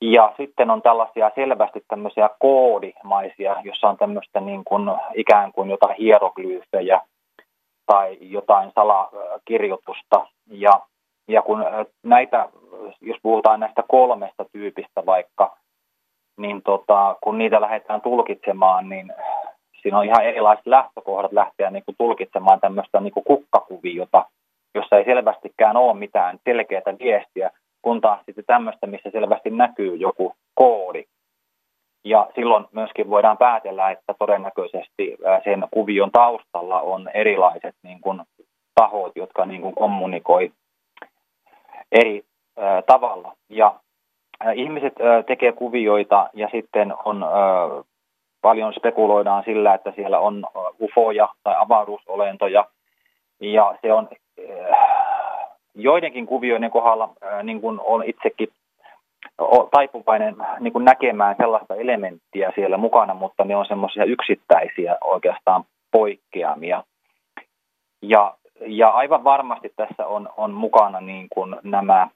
Ja 0.00 0.32
sitten 0.36 0.70
on 0.70 0.82
tällaisia 0.82 1.30
selvästi 1.34 1.84
tämmöisiä 1.88 2.30
koodimaisia, 2.38 3.56
jossa 3.64 3.88
on 3.88 3.96
tämmöistä 3.96 4.40
niin 4.40 4.64
kuin, 4.64 4.90
ikään 5.14 5.52
kuin 5.52 5.70
jotain 5.70 5.96
hieroglyyfejä 5.96 7.00
tai 7.86 8.18
jotain 8.20 8.72
salakirjoitusta. 8.74 10.26
Ja, 10.50 10.80
ja 11.28 11.42
kun 11.42 11.64
näitä, 12.02 12.48
jos 13.00 13.16
puhutaan 13.22 13.60
näistä 13.60 13.82
kolmesta 13.88 14.44
tyypistä 14.52 15.06
vaikka, 15.06 15.56
niin 16.36 16.62
tota, 16.62 17.16
kun 17.20 17.38
niitä 17.38 17.60
lähdetään 17.60 18.00
tulkitsemaan, 18.00 18.88
niin 18.88 19.12
siinä 19.82 19.98
on 19.98 20.04
ihan 20.04 20.24
erilaiset 20.24 20.66
lähtökohdat 20.66 21.32
lähteä 21.32 21.70
niin 21.70 21.84
kuin 21.84 21.94
tulkitsemaan 21.98 22.60
tämmöistä 22.60 23.00
niin 23.00 23.12
kuin 23.12 23.24
kukkakuviota, 23.24 24.24
jossa 24.74 24.96
ei 24.96 25.04
selvästikään 25.04 25.76
ole 25.76 25.94
mitään 25.94 26.38
selkeää 26.44 26.98
viestiä, 26.98 27.50
kun 27.88 28.00
taas 28.00 28.20
sitten 28.26 28.44
tämmöistä, 28.46 28.86
missä 28.86 29.10
selvästi 29.10 29.50
näkyy 29.50 29.96
joku 29.96 30.34
koodi. 30.54 31.04
Ja 32.04 32.28
silloin 32.34 32.64
myöskin 32.72 33.10
voidaan 33.10 33.38
päätellä, 33.38 33.90
että 33.90 34.14
todennäköisesti 34.18 35.16
sen 35.44 35.66
kuvion 35.70 36.10
taustalla 36.10 36.80
on 36.80 37.10
erilaiset 37.14 37.74
niin 37.82 38.00
kuin, 38.00 38.20
tahot, 38.74 39.12
jotka 39.16 39.46
niin 39.46 39.62
kuin, 39.62 39.74
kommunikoi 39.74 40.52
eri 41.92 42.24
ä, 42.58 42.82
tavalla. 42.82 43.32
Ja 43.48 43.74
ä, 44.46 44.52
ihmiset 44.52 44.92
ä, 45.00 45.22
tekee 45.22 45.52
kuvioita 45.52 46.30
ja 46.34 46.48
sitten 46.52 46.94
on 47.04 47.22
ä, 47.22 47.28
paljon 48.40 48.72
spekuloidaan 48.72 49.44
sillä, 49.44 49.74
että 49.74 49.92
siellä 49.96 50.18
on 50.18 50.46
ufoja 50.80 51.28
tai 51.42 51.54
avaruusolentoja. 51.58 52.64
Ja 53.40 53.74
se 53.82 53.92
on 53.92 54.08
joidenkin 55.78 56.26
kuvioiden 56.26 56.70
kohdalla, 56.70 57.10
niin 57.42 57.60
kuin 57.60 57.80
on 57.84 58.04
itsekin 58.04 58.48
taipuvainen 59.70 60.36
niin 60.60 60.72
kuin 60.72 60.84
näkemään 60.84 61.36
sellaista 61.38 61.74
elementtiä 61.74 62.52
siellä 62.54 62.76
mukana, 62.76 63.14
mutta 63.14 63.44
ne 63.44 63.56
on 63.56 63.66
semmoisia 63.66 64.04
yksittäisiä 64.04 64.96
oikeastaan 65.04 65.64
poikkeamia. 65.90 66.84
Ja, 68.02 68.34
ja 68.66 68.88
aivan 68.88 69.24
varmasti 69.24 69.72
tässä 69.76 70.06
on, 70.06 70.28
on 70.36 70.52
mukana 70.52 71.00
niin 71.00 71.26
kuin 71.30 71.56
nämä 71.62 72.08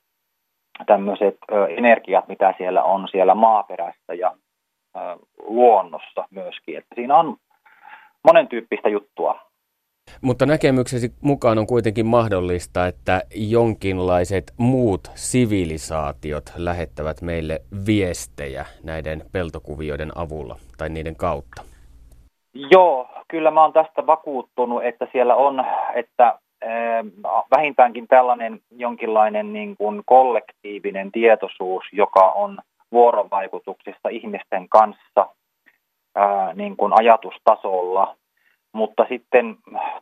tämmöiset 0.87 1.37
energiat, 1.69 2.29
mitä 2.29 2.55
siellä 2.59 2.83
on 2.83 3.09
siellä 3.09 3.35
maaperässä 3.35 4.15
ja 4.15 4.35
luonnossa 5.43 6.25
myöskin. 6.31 6.79
Että 6.79 6.95
siinä 6.95 7.17
on 7.17 7.37
monen 8.25 8.49
tyyppistä 8.49 8.89
juttua. 8.89 9.52
Mutta 10.23 10.47
näkemyksesi 10.47 11.13
mukaan 11.23 11.59
on 11.59 11.67
kuitenkin 11.67 12.07
mahdollista, 12.07 12.87
että 12.87 13.23
jonkinlaiset 13.35 14.53
muut 14.57 15.01
sivilisaatiot 15.15 16.45
lähettävät 16.57 17.23
meille 17.23 17.61
viestejä 17.87 18.67
näiden 18.85 19.23
peltokuvioiden 19.33 20.13
avulla 20.15 20.57
tai 20.79 20.89
niiden 20.89 21.17
kautta. 21.17 21.63
Joo, 22.55 23.09
kyllä 23.29 23.51
mä 23.51 23.63
oon 23.63 23.73
tästä 23.73 24.07
vakuuttunut, 24.07 24.85
että 24.85 25.07
siellä 25.13 25.37
on, 25.37 25.65
että 25.95 26.39
vähintäänkin 27.57 28.09
tällainen 28.09 28.61
jonkinlainen 28.71 29.53
niin 29.53 29.77
kuin 29.77 30.03
kollektiivinen 30.07 31.13
tietoisuus, 31.13 31.85
joka 31.93 32.31
on 32.31 32.59
vuorovaikutuksissa 32.93 34.09
ihmisten 34.09 34.69
kanssa 34.69 35.27
ää, 36.15 36.55
niin 36.55 36.77
kuin 36.77 36.93
ajatustasolla 36.93 38.17
mutta 38.73 39.07
sitten 39.09 39.57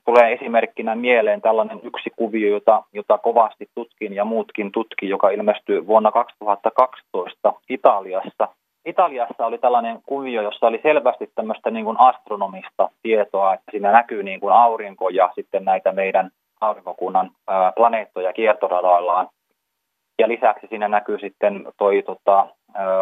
tulee 0.04 0.32
esimerkkinä 0.32 0.94
mieleen 0.94 1.40
tällainen 1.40 1.80
yksi 1.82 2.10
kuvio, 2.16 2.48
jota, 2.50 2.82
jota 2.92 3.18
kovasti 3.18 3.68
tutkin 3.74 4.14
ja 4.14 4.24
muutkin 4.24 4.72
tutki, 4.72 5.08
joka 5.08 5.30
ilmestyi 5.30 5.86
vuonna 5.86 6.12
2012 6.12 7.52
Italiassa. 7.68 8.48
Italiassa 8.84 9.46
oli 9.46 9.58
tällainen 9.58 9.98
kuvio, 10.06 10.42
jossa 10.42 10.66
oli 10.66 10.80
selvästi 10.82 11.30
tämmöistä 11.34 11.70
niin 11.70 11.84
kuin 11.84 12.00
astronomista 12.00 12.88
tietoa, 13.02 13.54
että 13.54 13.70
siinä 13.70 13.92
näkyy 13.92 14.22
niin 14.22 14.40
kuin 14.40 14.54
aurinko 14.54 15.08
ja 15.08 15.30
sitten 15.34 15.64
näitä 15.64 15.92
meidän 15.92 16.30
aurinkokunnan 16.60 17.30
planeettoja 17.76 18.32
kiertoradoillaan. 18.32 19.28
Ja 20.18 20.28
lisäksi 20.28 20.66
siinä 20.66 20.88
näkyy 20.88 21.18
sitten 21.18 21.64
toi 21.78 22.02
tota, 22.02 22.46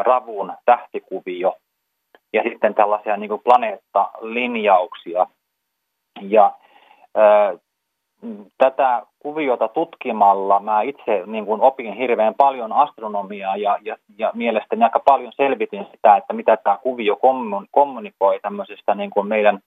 Ravun 0.04 0.52
tähtikuvio 0.64 1.56
ja 2.32 2.42
sitten 2.42 2.74
tällaisia 2.74 3.16
niin 3.16 3.28
kuin 3.28 3.42
planeettalinjauksia, 3.44 5.26
ja 6.22 6.52
ää, 7.14 7.54
tätä 8.58 9.02
kuviota 9.18 9.68
tutkimalla 9.68 10.60
mä 10.60 10.82
itse 10.82 11.22
niin 11.26 11.46
kuin 11.46 11.60
opin 11.60 11.92
hirveän 11.92 12.34
paljon 12.34 12.72
astronomiaa 12.72 13.56
ja, 13.56 13.78
ja, 13.82 13.96
ja 14.18 14.30
mielestäni 14.34 14.84
aika 14.84 15.00
paljon 15.00 15.32
selvitin 15.36 15.86
sitä, 15.92 16.16
että 16.16 16.32
mitä 16.32 16.56
tämä 16.56 16.78
kuvio 16.82 17.18
kommunikoi 17.70 18.40
tämmöisestä 18.42 18.94
niin 18.94 19.10
kuin 19.10 19.26
meidän 19.26 19.58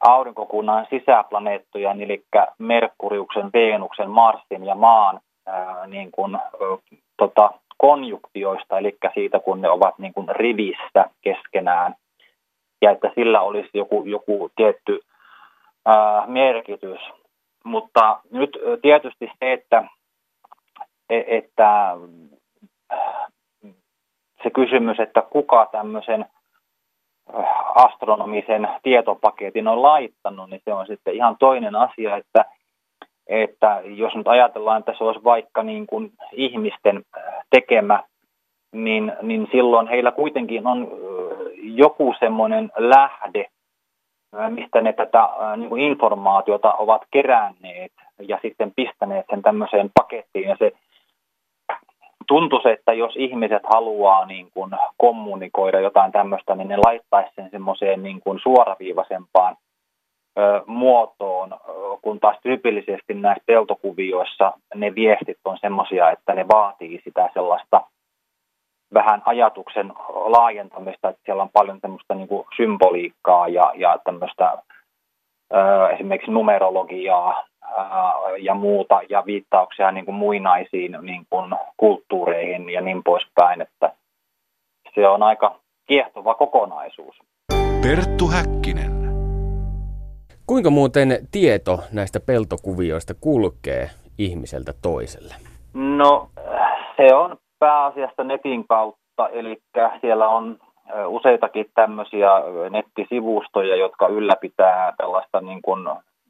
aurinkokunnan 0.00 0.86
sisäplaneettojen, 0.90 2.00
eli 2.00 2.24
Merkuriuksen, 2.58 3.50
Veenuksen, 3.52 4.10
Marsin 4.10 4.64
ja 4.64 4.74
Maan 4.74 5.20
ää, 5.46 5.86
niin 5.86 6.10
kuin, 6.12 6.38
tota, 7.16 7.50
konjuktioista, 7.78 8.78
eli 8.78 8.96
siitä 9.14 9.38
kun 9.40 9.60
ne 9.60 9.70
ovat 9.70 9.98
niin 9.98 10.14
kuin 10.14 10.28
rivissä 10.28 11.04
keskenään, 11.22 11.94
ja 12.82 12.90
että 12.90 13.10
sillä 13.14 13.40
olisi 13.40 13.70
joku, 13.74 14.04
joku 14.06 14.50
tietty 14.56 15.00
ää, 15.86 16.26
merkitys. 16.26 17.00
Mutta 17.64 18.20
nyt 18.30 18.58
tietysti 18.82 19.26
se, 19.26 19.52
että, 19.52 19.84
e, 21.10 21.22
että 21.26 21.96
se 24.42 24.50
kysymys, 24.50 25.00
että 25.00 25.22
kuka 25.22 25.68
tämmöisen 25.72 26.26
astronomisen 27.74 28.68
tietopaketin 28.82 29.68
on 29.68 29.82
laittanut, 29.82 30.50
niin 30.50 30.60
se 30.64 30.72
on 30.72 30.86
sitten 30.86 31.14
ihan 31.14 31.36
toinen 31.38 31.76
asia, 31.76 32.16
että, 32.16 32.44
että 33.26 33.80
jos 33.84 34.14
nyt 34.14 34.28
ajatellaan, 34.28 34.78
että 34.78 34.94
se 34.98 35.04
olisi 35.04 35.24
vaikka 35.24 35.62
niin 35.62 35.86
kuin 35.86 36.12
ihmisten 36.32 37.02
tekemä, 37.50 38.02
niin, 38.72 39.12
niin 39.22 39.48
silloin 39.52 39.88
heillä 39.88 40.12
kuitenkin 40.12 40.66
on 40.66 40.88
joku 41.56 42.14
semmoinen 42.18 42.70
lähde, 42.76 43.46
mistä 44.48 44.80
ne 44.80 44.92
tätä 44.92 45.28
niin 45.56 45.68
kuin 45.68 45.82
informaatiota 45.82 46.74
ovat 46.74 47.02
keränneet 47.10 47.92
ja 48.28 48.38
sitten 48.42 48.72
pistäneet 48.76 49.26
sen 49.30 49.42
tämmöiseen 49.42 49.90
pakettiin. 49.94 50.48
Ja 50.48 50.56
se 50.58 50.72
tuntuisi, 52.26 52.68
että 52.68 52.92
jos 52.92 53.16
ihmiset 53.16 53.62
haluaa 53.72 54.26
niin 54.26 54.48
kuin 54.54 54.70
kommunikoida 54.96 55.80
jotain 55.80 56.12
tämmöistä, 56.12 56.54
niin 56.54 56.68
ne 56.68 56.76
laittaisi 56.76 57.34
sen 57.34 57.50
semmoiseen 57.50 58.02
niin 58.02 58.20
kuin 58.20 58.40
suoraviivaisempaan 58.42 59.56
ö, 60.38 60.62
muotoon, 60.66 61.56
kun 62.02 62.20
taas 62.20 62.36
tyypillisesti 62.42 63.14
näissä 63.14 63.44
peltokuvioissa 63.46 64.52
ne 64.74 64.94
viestit 64.94 65.38
on 65.44 65.58
semmoisia, 65.60 66.10
että 66.10 66.34
ne 66.34 66.48
vaatii 66.48 67.00
sitä 67.04 67.30
sellaista– 67.34 67.80
vähän 68.94 69.22
ajatuksen 69.24 69.92
laajentamista, 70.08 71.08
että 71.08 71.22
siellä 71.24 71.42
on 71.42 71.50
paljon 71.52 71.80
tämmöistä 71.80 72.14
niin 72.14 72.28
kuin 72.28 72.46
symboliikkaa 72.56 73.48
ja, 73.48 73.72
ja 73.74 73.98
tämmöistä 74.04 74.58
ö, 75.54 75.88
esimerkiksi 75.88 76.30
numerologiaa 76.30 77.44
ö, 77.62 77.76
ja 78.38 78.54
muuta 78.54 79.00
ja 79.08 79.22
viittauksia 79.26 79.90
niin 79.90 80.04
kuin 80.04 80.14
muinaisiin 80.14 80.98
niin 81.02 81.26
kuin 81.30 81.54
kulttuureihin 81.76 82.70
ja 82.70 82.80
niin 82.80 83.02
poispäin, 83.04 83.60
että 83.60 83.92
se 84.94 85.08
on 85.08 85.22
aika 85.22 85.58
kiehtova 85.86 86.34
kokonaisuus. 86.34 87.16
Perttu 87.82 88.28
Häkkinen. 88.28 88.94
Kuinka 90.46 90.70
muuten 90.70 91.28
tieto 91.32 91.80
näistä 91.92 92.20
peltokuvioista 92.20 93.14
kulkee 93.20 93.90
ihmiseltä 94.18 94.72
toiselle? 94.82 95.34
No 95.74 96.28
se 96.96 97.14
on 97.14 97.36
pääasiassa 97.58 98.24
netin 98.24 98.68
kautta, 98.68 99.28
eli 99.28 99.58
siellä 100.00 100.28
on 100.28 100.58
useitakin 101.06 101.66
tämmöisiä 101.74 102.30
nettisivustoja, 102.70 103.76
jotka 103.76 104.08
ylläpitää 104.08 104.92
tällaista 104.96 105.40
niin 105.40 105.62
kuin 105.62 105.88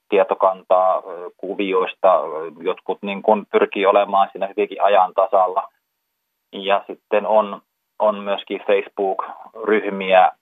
tietokantaa 0.09 1.03
kuvioista. 1.37 2.20
Jotkut 2.61 2.99
niin 3.03 3.22
kuin 3.22 3.47
pyrkii 3.53 3.87
olemaan 3.87 4.29
siinä 4.33 4.47
hyvinkin 4.47 4.83
ajan 4.83 5.12
tasalla. 5.14 5.68
Ja 6.53 6.85
sitten 6.87 7.27
on 7.27 7.61
on 7.99 8.18
myöskin 8.18 8.61
Facebook-ryhmiä, 8.66 10.33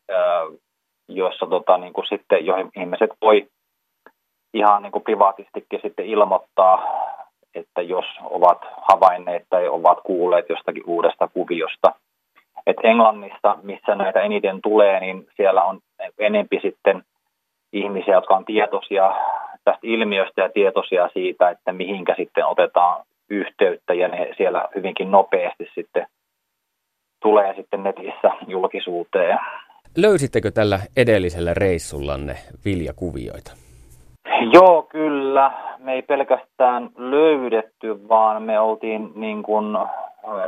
joissa 1.09 1.47
tota, 1.47 1.79
niin 1.79 1.93
kuin 1.93 2.07
sitten, 2.07 2.47
joihin 2.47 2.71
ihmiset 2.77 3.11
voi 3.23 3.49
ihan 4.55 4.83
niin 4.83 4.93
kuin 4.93 5.05
privaatistikin 5.05 5.81
sitten 5.83 6.07
ilmoittaa, 6.07 6.83
että 7.55 7.83
jos 7.83 8.05
ovat 8.23 8.59
havainneet 8.83 9.47
tai 9.51 9.69
ovat 9.69 9.99
kuulleet 10.05 10.49
jostakin 10.49 10.83
uudesta 10.87 11.29
kuviosta. 11.29 11.93
Et 12.67 12.77
Englannissa, 12.83 13.59
missä 13.63 13.95
näitä 13.95 14.21
eniten 14.21 14.63
tulee, 14.63 15.01
niin 15.01 15.27
siellä 15.37 15.65
on 15.65 15.81
enempi 16.19 16.59
sitten 16.63 17.03
ihmisiä, 17.73 18.15
jotka 18.15 18.37
on 18.37 18.45
tietoisia 18.45 19.13
tästä 19.65 19.81
ilmiöstä 19.83 20.43
ja 20.43 20.49
tietoisia 20.49 21.09
siitä, 21.13 21.51
että 21.51 21.73
mihinkä 21.73 22.15
sitten 22.17 22.47
otetaan 22.47 23.05
yhteyttä 23.31 23.95
ja 23.95 24.09
ne 24.09 24.35
siellä 24.37 24.69
hyvinkin 24.75 25.11
nopeasti 25.11 25.69
sitten 25.75 26.07
tulee 27.23 27.55
sitten 27.57 27.83
netissä 27.83 28.31
julkisuuteen. 28.47 29.39
Löysittekö 29.97 30.51
tällä 30.51 30.81
edellisellä 30.97 31.55
reissullanne 31.55 32.35
viljakuvioita? 32.65 33.62
Joo, 34.53 34.83
kyllä. 34.83 35.53
Me 35.79 35.93
ei 35.93 36.03
pelkästään 36.03 36.91
löydetty, 36.97 38.09
vaan 38.09 38.43
me 38.43 38.61
oltiin 38.61 39.13
niin 39.15 39.43
kuin 39.43 39.79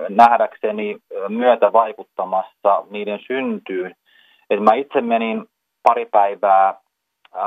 nähdäkseni 0.09 0.97
myötä 1.29 1.73
vaikuttamassa 1.73 2.85
niiden 2.91 3.19
syntyyn. 3.27 3.95
Et 4.51 4.61
mä 4.61 4.75
itse 4.75 5.01
menin 5.01 5.47
pari 5.83 6.07
päivää 6.07 6.75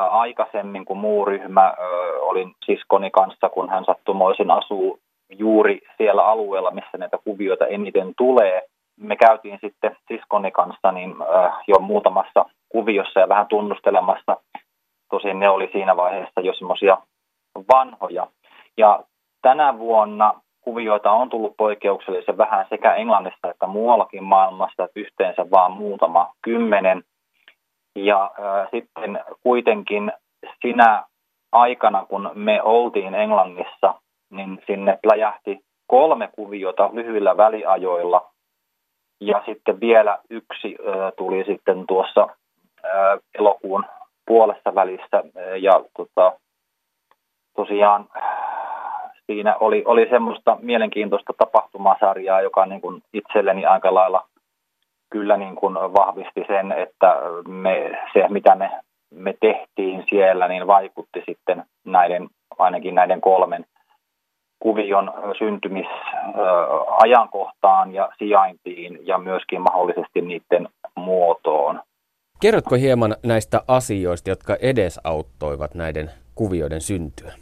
aikaisemmin 0.09 0.85
kuin 0.85 0.99
muu 0.99 1.25
ryhmä, 1.25 1.73
olin 2.21 2.55
siskoni 2.65 3.11
kanssa, 3.11 3.49
kun 3.49 3.69
hän 3.69 3.85
sattumoisin 3.85 4.51
asuu 4.51 4.99
juuri 5.29 5.81
siellä 5.97 6.25
alueella, 6.25 6.71
missä 6.71 6.97
näitä 6.97 7.17
kuvioita 7.23 7.67
eniten 7.67 8.13
tulee. 8.17 8.61
Me 8.99 9.15
käytiin 9.15 9.59
sitten 9.61 9.95
siskoni 10.07 10.51
kanssa 10.51 10.91
niin 10.91 11.15
jo 11.67 11.79
muutamassa 11.79 12.45
kuviossa 12.69 13.19
ja 13.19 13.29
vähän 13.29 13.47
tunnustelemassa. 13.47 14.37
Tosin 15.09 15.39
ne 15.39 15.49
oli 15.49 15.69
siinä 15.71 15.97
vaiheessa 15.97 16.41
jo 16.41 16.53
semmoisia 16.53 16.97
vanhoja. 17.73 18.27
Ja 18.77 19.03
tänä 19.41 19.77
vuonna 19.77 20.41
kuvioita 20.61 21.11
on 21.11 21.29
tullut 21.29 21.57
poikkeuksellisen 21.57 22.37
vähän 22.37 22.65
sekä 22.69 22.93
Englannissa 22.93 23.47
että 23.49 23.67
muuallakin 23.67 24.23
maailmassa, 24.23 24.83
että 24.83 24.99
yhteensä 24.99 25.51
vaan 25.51 25.71
muutama 25.71 26.33
kymmenen. 26.41 27.03
Ja 27.95 28.31
äh, 28.39 28.67
sitten 28.71 29.19
kuitenkin 29.43 30.11
sinä 30.61 31.03
aikana, 31.51 32.05
kun 32.05 32.31
me 32.33 32.61
oltiin 32.61 33.15
Englannissa, 33.15 33.93
niin 34.29 34.63
sinne 34.67 34.99
läjähti 35.11 35.59
kolme 35.87 36.29
kuviota 36.35 36.89
lyhyillä 36.93 37.37
väliajoilla. 37.37 38.29
Ja 39.21 39.43
sitten 39.45 39.79
vielä 39.79 40.19
yksi 40.29 40.77
äh, 40.79 41.13
tuli 41.17 41.43
sitten 41.47 41.87
tuossa 41.87 42.27
äh, 42.85 43.19
elokuun 43.39 43.85
puolessa 44.27 44.75
välissä. 44.75 45.23
Ja 45.59 45.83
tota, 45.97 46.31
tosiaan 47.55 48.07
siinä 49.25 49.55
oli, 49.55 49.83
oli 49.85 50.07
semmoista 50.09 50.57
mielenkiintoista 50.61 51.33
tapahtumasarjaa, 51.37 52.41
joka 52.41 52.65
niin 52.65 52.81
kuin 52.81 53.03
itselleni 53.13 53.65
aika 53.65 53.93
lailla 53.93 54.27
kyllä 55.09 55.37
niin 55.37 55.55
kuin 55.55 55.73
vahvisti 55.73 56.43
sen, 56.47 56.71
että 56.71 57.15
me, 57.47 57.99
se 58.13 58.27
mitä 58.29 58.55
me, 58.55 58.71
me 59.13 59.33
tehtiin 59.39 60.03
siellä, 60.09 60.47
niin 60.47 60.67
vaikutti 60.67 61.23
sitten 61.25 61.63
näiden, 61.85 62.29
ainakin 62.57 62.95
näiden 62.95 63.21
kolmen 63.21 63.65
kuvion 64.59 65.13
syntymisajankohtaan 65.37 67.93
ja 67.93 68.09
sijaintiin 68.17 69.07
ja 69.07 69.17
myöskin 69.17 69.61
mahdollisesti 69.61 70.21
niiden 70.21 70.69
muotoon. 70.95 71.81
Kerrotko 72.41 72.75
hieman 72.75 73.15
näistä 73.23 73.61
asioista, 73.67 74.29
jotka 74.29 74.55
edesauttoivat 74.61 75.75
näiden 75.75 76.11
kuvioiden 76.35 76.81
syntyä? 76.81 77.33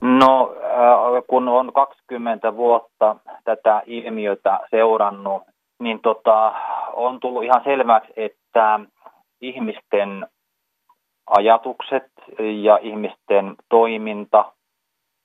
No, 0.00 0.56
äh, 0.64 1.22
kun 1.26 1.48
on 1.48 1.72
20 1.72 2.56
vuotta 2.56 3.16
tätä 3.44 3.82
ilmiötä 3.86 4.60
seurannut, 4.70 5.42
niin 5.78 6.00
tota, 6.02 6.52
on 6.92 7.20
tullut 7.20 7.44
ihan 7.44 7.60
selväksi, 7.64 8.12
että 8.16 8.80
ihmisten 9.40 10.26
ajatukset 11.26 12.12
ja 12.62 12.78
ihmisten 12.82 13.54
toiminta 13.68 14.52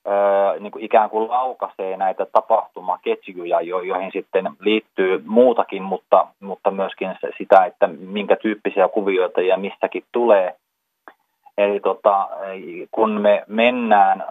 ää, 0.06 0.58
niin 0.58 0.72
kuin 0.72 0.84
ikään 0.84 1.10
kuin 1.10 1.30
laukaisee 1.30 1.96
näitä 1.96 2.26
tapahtumaketjuja, 2.26 3.60
joihin 3.60 4.12
sitten 4.12 4.50
liittyy 4.60 5.22
muutakin, 5.26 5.82
mutta, 5.82 6.26
mutta 6.40 6.70
myöskin 6.70 7.16
sitä, 7.38 7.64
että 7.64 7.86
minkä 7.86 8.36
tyyppisiä 8.36 8.88
kuvioita 8.88 9.40
ja 9.40 9.56
missäkin 9.56 10.04
tulee. 10.12 10.56
Eli 11.58 11.80
tota, 11.80 12.28
kun 12.90 13.20
me 13.20 13.44
mennään 13.46 14.24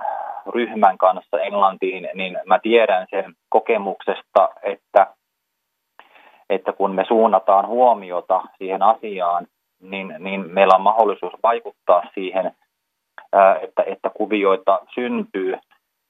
ryhmän 0.53 0.97
kanssa 0.97 1.39
Englantiin, 1.39 2.09
niin 2.13 2.37
mä 2.45 2.59
tiedän 2.59 3.07
sen 3.09 3.33
kokemuksesta, 3.49 4.49
että 4.63 5.07
että 6.51 6.73
kun 6.73 6.95
me 6.95 7.05
suunnataan 7.07 7.67
huomiota 7.67 8.41
siihen 8.57 8.81
asiaan, 8.81 9.47
niin, 9.81 10.15
niin 10.19 10.51
meillä 10.53 10.75
on 10.75 10.81
mahdollisuus 10.81 11.33
vaikuttaa 11.43 12.03
siihen, 12.13 12.51
että, 13.61 13.83
että 13.85 14.09
kuvioita 14.09 14.79
syntyy. 14.93 15.57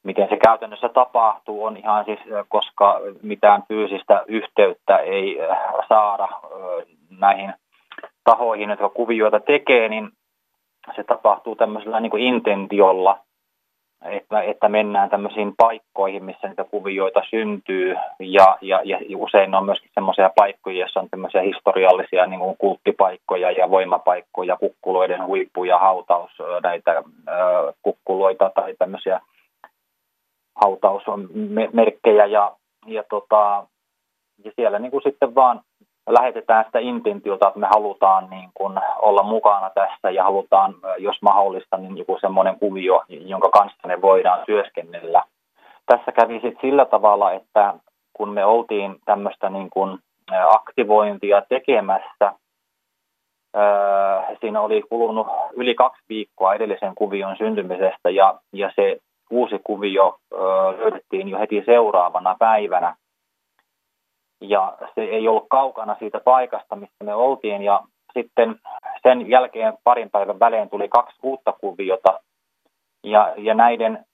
Miten 0.04 0.30
se 0.30 0.38
käytännössä 0.38 0.90
tapahtuu 0.90 1.66
on 1.66 1.78
ihan 1.78 2.06
siis, 2.06 2.20
koska 2.48 3.02
mitään 3.22 3.64
fyysistä 3.68 4.24
yhteyttä 4.28 4.98
ei 4.98 5.38
saada 5.90 6.28
näihin 7.20 7.54
tahoihin, 8.24 8.70
jotka 8.70 8.90
kuvioita 8.90 9.40
tekee, 9.40 9.90
niin 9.90 10.10
se 10.96 11.04
tapahtuu 11.04 11.56
tämmöisellä 11.56 12.00
niin 12.00 12.12
kuin 12.12 12.24
intentiolla– 12.24 13.20
että, 14.06 14.42
että 14.42 14.70
mennään 14.70 15.10
tämmöisiin 15.10 15.54
paikkoihin, 15.58 16.24
missä 16.24 16.48
niitä 16.48 16.64
kuvioita 16.64 17.22
syntyy. 17.30 17.96
Ja, 18.20 18.58
ja, 18.62 18.82
ja 18.84 18.98
usein 19.16 19.56
on 19.56 19.66
myöskin 19.66 19.92
semmoisia 19.94 20.30
paikkoja, 20.36 20.80
joissa 20.80 21.00
on 21.00 21.10
tämmöisiä 21.10 21.42
historiallisia 21.42 22.26
niin 22.26 22.40
kuin 22.40 22.58
kulttipaikkoja 22.58 23.52
ja 23.52 23.70
voimapaikkoja, 23.70 24.58
kukkuloiden 24.58 25.26
huippuja, 25.26 25.78
hautaus, 25.78 26.32
näitä 26.64 27.04
kukkuloita 27.82 28.52
tai 28.56 28.76
tämmöisiä 28.80 29.22
hautausmerkkejä 30.56 32.26
ja, 32.26 32.56
ja, 32.88 33.04
tota, 33.10 33.68
ja 34.44 34.52
siellä 34.56 34.80
niin 34.80 34.92
kuin 34.92 35.04
sitten 35.04 35.36
vaan 35.36 35.62
lähetetään 36.10 36.66
sitä 36.66 36.80
intentiota, 36.80 37.48
että 37.48 37.60
me 37.60 37.68
halutaan 37.68 38.30
niin 38.30 38.50
kuin 38.54 38.80
olla 39.02 39.24
mukana 39.24 39.70
tässä 39.70 40.12
ja 40.12 40.24
halutaan, 40.24 40.76
jos 40.98 41.22
mahdollista, 41.22 41.78
niin 41.78 41.98
joku 41.98 42.18
semmoinen 42.22 42.60
kuvio, 42.60 43.04
jonka 43.10 43.50
kanssa 43.50 43.88
me 43.88 44.02
voidaan 44.02 44.40
työskennellä. 44.46 45.24
Tässä 45.86 46.12
kävi 46.12 46.34
sitten 46.34 46.62
sillä 46.62 46.86
tavalla, 46.86 47.32
että 47.32 47.74
kun 48.14 48.30
me 48.30 48.46
oltiin 48.46 48.96
tämmöistä 49.06 49.50
niin 49.50 49.70
kuin 49.70 50.00
aktivointia 50.48 51.42
tekemässä, 51.50 52.34
siinä 54.40 54.62
oli 54.62 54.82
kulunut 54.90 55.28
yli 55.54 55.76
kaksi 55.76 56.02
viikkoa 56.10 56.54
edellisen 56.54 56.96
kuvion 56.96 57.38
syntymisestä 57.38 58.10
ja, 58.10 58.40
ja 58.54 58.72
se 58.76 58.98
uusi 59.30 59.60
kuvio 59.64 60.18
löydettiin 60.78 61.28
jo 61.28 61.40
heti 61.40 61.64
seuraavana 61.66 62.36
päivänä 62.40 62.96
ja 64.42 64.78
se 64.96 65.02
ei 65.02 65.28
ollut 65.28 65.48
kaukana 65.50 65.96
siitä 66.00 66.20
paikasta, 66.20 66.76
missä 66.76 67.04
me 67.04 67.14
oltiin 67.14 67.62
ja 67.62 67.82
sitten 68.14 68.56
sen 69.04 69.30
jälkeen 69.30 69.74
parin 69.84 70.10
päivän 70.10 70.40
välein 70.40 70.70
tuli 70.70 70.90
kaksi 70.90 71.18
uutta 71.24 71.54
kuviota 71.62 72.20
ja, 73.04 73.34
ja 73.38 73.54
näiden 73.54 74.06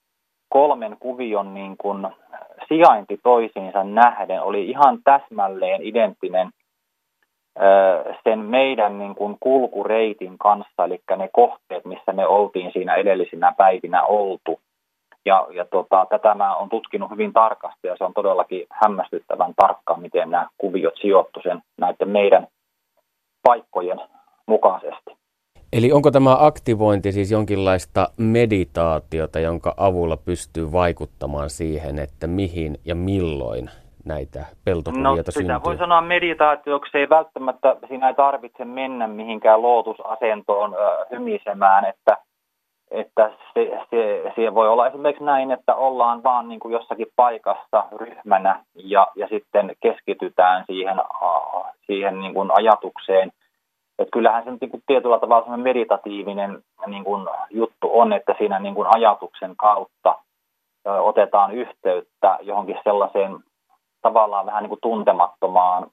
kolmen 0.49 0.97
kuvion 0.99 1.53
niin 1.53 1.77
kuin 1.77 2.07
sijainti 2.67 3.19
toisiinsa 3.23 3.83
nähden 3.83 4.41
oli 4.41 4.69
ihan 4.69 4.99
täsmälleen 5.03 5.81
identtinen 5.81 6.49
sen 8.23 8.39
meidän 8.39 8.99
niin 8.99 9.15
kuin 9.15 9.37
kulkureitin 9.39 10.37
kanssa, 10.37 10.85
eli 10.85 11.01
ne 11.17 11.29
kohteet, 11.33 11.85
missä 11.85 12.13
me 12.13 12.27
oltiin 12.27 12.71
siinä 12.73 12.95
edellisinä 12.95 13.53
päivinä 13.57 14.03
oltu. 14.03 14.59
Ja, 15.27 15.47
ja 15.53 15.65
tota, 15.65 16.05
tätä 16.09 16.35
mä 16.35 16.55
olen 16.55 16.69
tutkinut 16.69 17.11
hyvin 17.11 17.33
tarkasti 17.33 17.87
ja 17.87 17.95
se 17.97 18.03
on 18.03 18.13
todellakin 18.13 18.67
hämmästyttävän 18.69 19.53
tarkkaan, 19.55 20.01
miten 20.01 20.29
nämä 20.29 20.47
kuviot 20.57 20.93
sijoittu 21.01 21.39
sen 21.43 21.61
näiden 21.77 22.09
meidän 22.09 22.47
paikkojen 23.43 24.01
mukaisesti. 24.47 25.17
Eli 25.73 25.91
onko 25.91 26.11
tämä 26.11 26.37
aktivointi 26.39 27.11
siis 27.11 27.31
jonkinlaista 27.31 28.07
meditaatiota, 28.17 29.39
jonka 29.39 29.73
avulla 29.77 30.17
pystyy 30.17 30.71
vaikuttamaan 30.71 31.49
siihen, 31.49 31.99
että 31.99 32.27
mihin 32.27 32.77
ja 32.85 32.95
milloin 32.95 33.69
näitä 34.05 34.45
peltokuvioita 34.65 35.11
no, 35.11 35.31
syntyy? 35.31 35.55
sitä 35.55 35.63
voi 35.63 35.77
sanoa 35.77 36.01
meditaatioksi, 36.01 36.97
ei 36.97 37.09
välttämättä 37.09 37.75
siinä 37.87 38.07
ei 38.07 38.13
tarvitse 38.13 38.65
mennä 38.65 39.07
mihinkään 39.07 39.61
lootusasentoon 39.61 40.73
ö, 40.73 41.05
hymisemään, 41.11 41.85
että 41.85 42.17
että 42.91 43.31
se, 43.53 43.79
se, 43.89 44.31
se 44.35 44.55
voi 44.55 44.69
olla 44.69 44.87
esimerkiksi 44.87 45.23
näin, 45.23 45.51
että 45.51 45.75
ollaan 45.75 46.23
vaan 46.23 46.49
niin 46.49 46.59
kuin 46.59 46.73
jossakin 46.73 47.07
paikassa 47.15 47.83
ryhmänä 47.97 48.63
ja, 48.75 49.07
ja 49.15 49.27
sitten 49.27 49.75
keskitytään 49.79 50.63
siihen, 50.67 51.01
siihen 51.85 52.19
niin 52.19 52.33
kuin 52.33 52.49
ajatukseen. 52.53 53.31
Että 53.99 54.11
kyllähän 54.11 54.43
se 54.43 54.51
niin 54.61 54.71
kuin 54.71 54.83
tietyllä 54.87 55.19
tavalla 55.19 55.57
meditatiivinen 55.57 56.63
niin 56.85 57.03
kuin 57.03 57.27
juttu 57.49 57.99
on, 57.99 58.13
että 58.13 58.35
siinä 58.37 58.59
niin 58.59 58.75
kuin 58.75 58.87
ajatuksen 58.95 59.55
kautta 59.55 60.15
otetaan 60.85 61.51
yhteyttä 61.51 62.37
johonkin 62.41 62.79
sellaiseen 62.83 63.37
tavallaan 64.01 64.45
vähän 64.45 64.63
niin 64.63 64.69
kuin 64.69 64.81
tuntemattomaan 64.81 65.87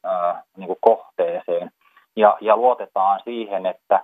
niin 0.56 0.66
kuin 0.66 0.78
kohteeseen 0.80 1.70
ja, 2.16 2.36
ja 2.40 2.56
luotetaan 2.56 3.20
siihen, 3.24 3.66
että 3.66 4.00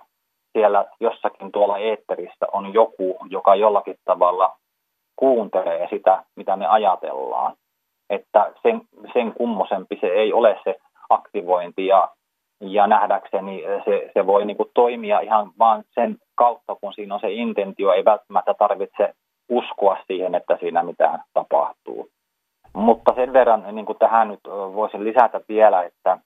siellä 0.53 0.85
jossakin 0.99 1.51
tuolla 1.51 1.77
eetterissä 1.77 2.45
on 2.51 2.73
joku, 2.73 3.17
joka 3.29 3.55
jollakin 3.55 3.95
tavalla 4.05 4.55
kuuntelee 5.15 5.87
sitä, 5.89 6.23
mitä 6.35 6.55
me 6.55 6.67
ajatellaan. 6.67 7.53
Että 8.09 8.51
sen, 8.61 8.81
sen 9.13 9.33
kummosempi 9.33 9.97
se 10.01 10.07
ei 10.07 10.33
ole 10.33 10.59
se 10.63 10.75
aktivointi 11.09 11.87
ja, 11.87 12.09
ja 12.61 12.87
nähdäkseni 12.87 13.63
se, 13.85 14.11
se 14.13 14.27
voi 14.27 14.45
niin 14.45 14.57
kuin 14.57 14.69
toimia 14.73 15.19
ihan 15.19 15.51
vaan 15.59 15.83
sen 15.93 16.17
kautta, 16.35 16.75
kun 16.81 16.93
siinä 16.93 17.13
on 17.15 17.21
se 17.21 17.31
intentio, 17.31 17.93
ei 17.93 18.05
välttämättä 18.05 18.53
tarvitse 18.53 19.13
uskoa 19.49 19.97
siihen, 20.07 20.35
että 20.35 20.57
siinä 20.59 20.83
mitään 20.83 21.23
tapahtuu. 21.33 22.09
Mutta 22.73 23.13
sen 23.15 23.33
verran 23.33 23.75
niin 23.75 23.85
kuin 23.85 23.97
tähän 23.97 24.27
nyt 24.27 24.39
voisin 24.47 25.03
lisätä 25.03 25.41
vielä, 25.49 25.83
että 25.83 26.17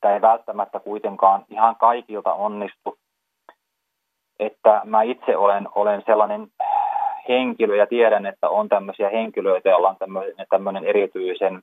tämä 0.00 0.14
ei 0.14 0.20
välttämättä 0.20 0.80
kuitenkaan 0.80 1.44
ihan 1.50 1.76
kaikilta 1.76 2.34
onnistu 2.34 2.98
että 4.38 4.80
mä 4.84 5.02
itse 5.02 5.36
olen, 5.36 5.68
olen 5.74 6.02
sellainen 6.06 6.46
henkilö 7.28 7.76
ja 7.76 7.86
tiedän, 7.86 8.26
että 8.26 8.48
on 8.48 8.68
tämmöisiä 8.68 9.08
henkilöitä, 9.08 9.68
joilla 9.68 9.88
on 9.88 9.96
tämmöinen, 9.98 10.34
tämmöinen 10.50 10.84
erityisen 10.84 11.62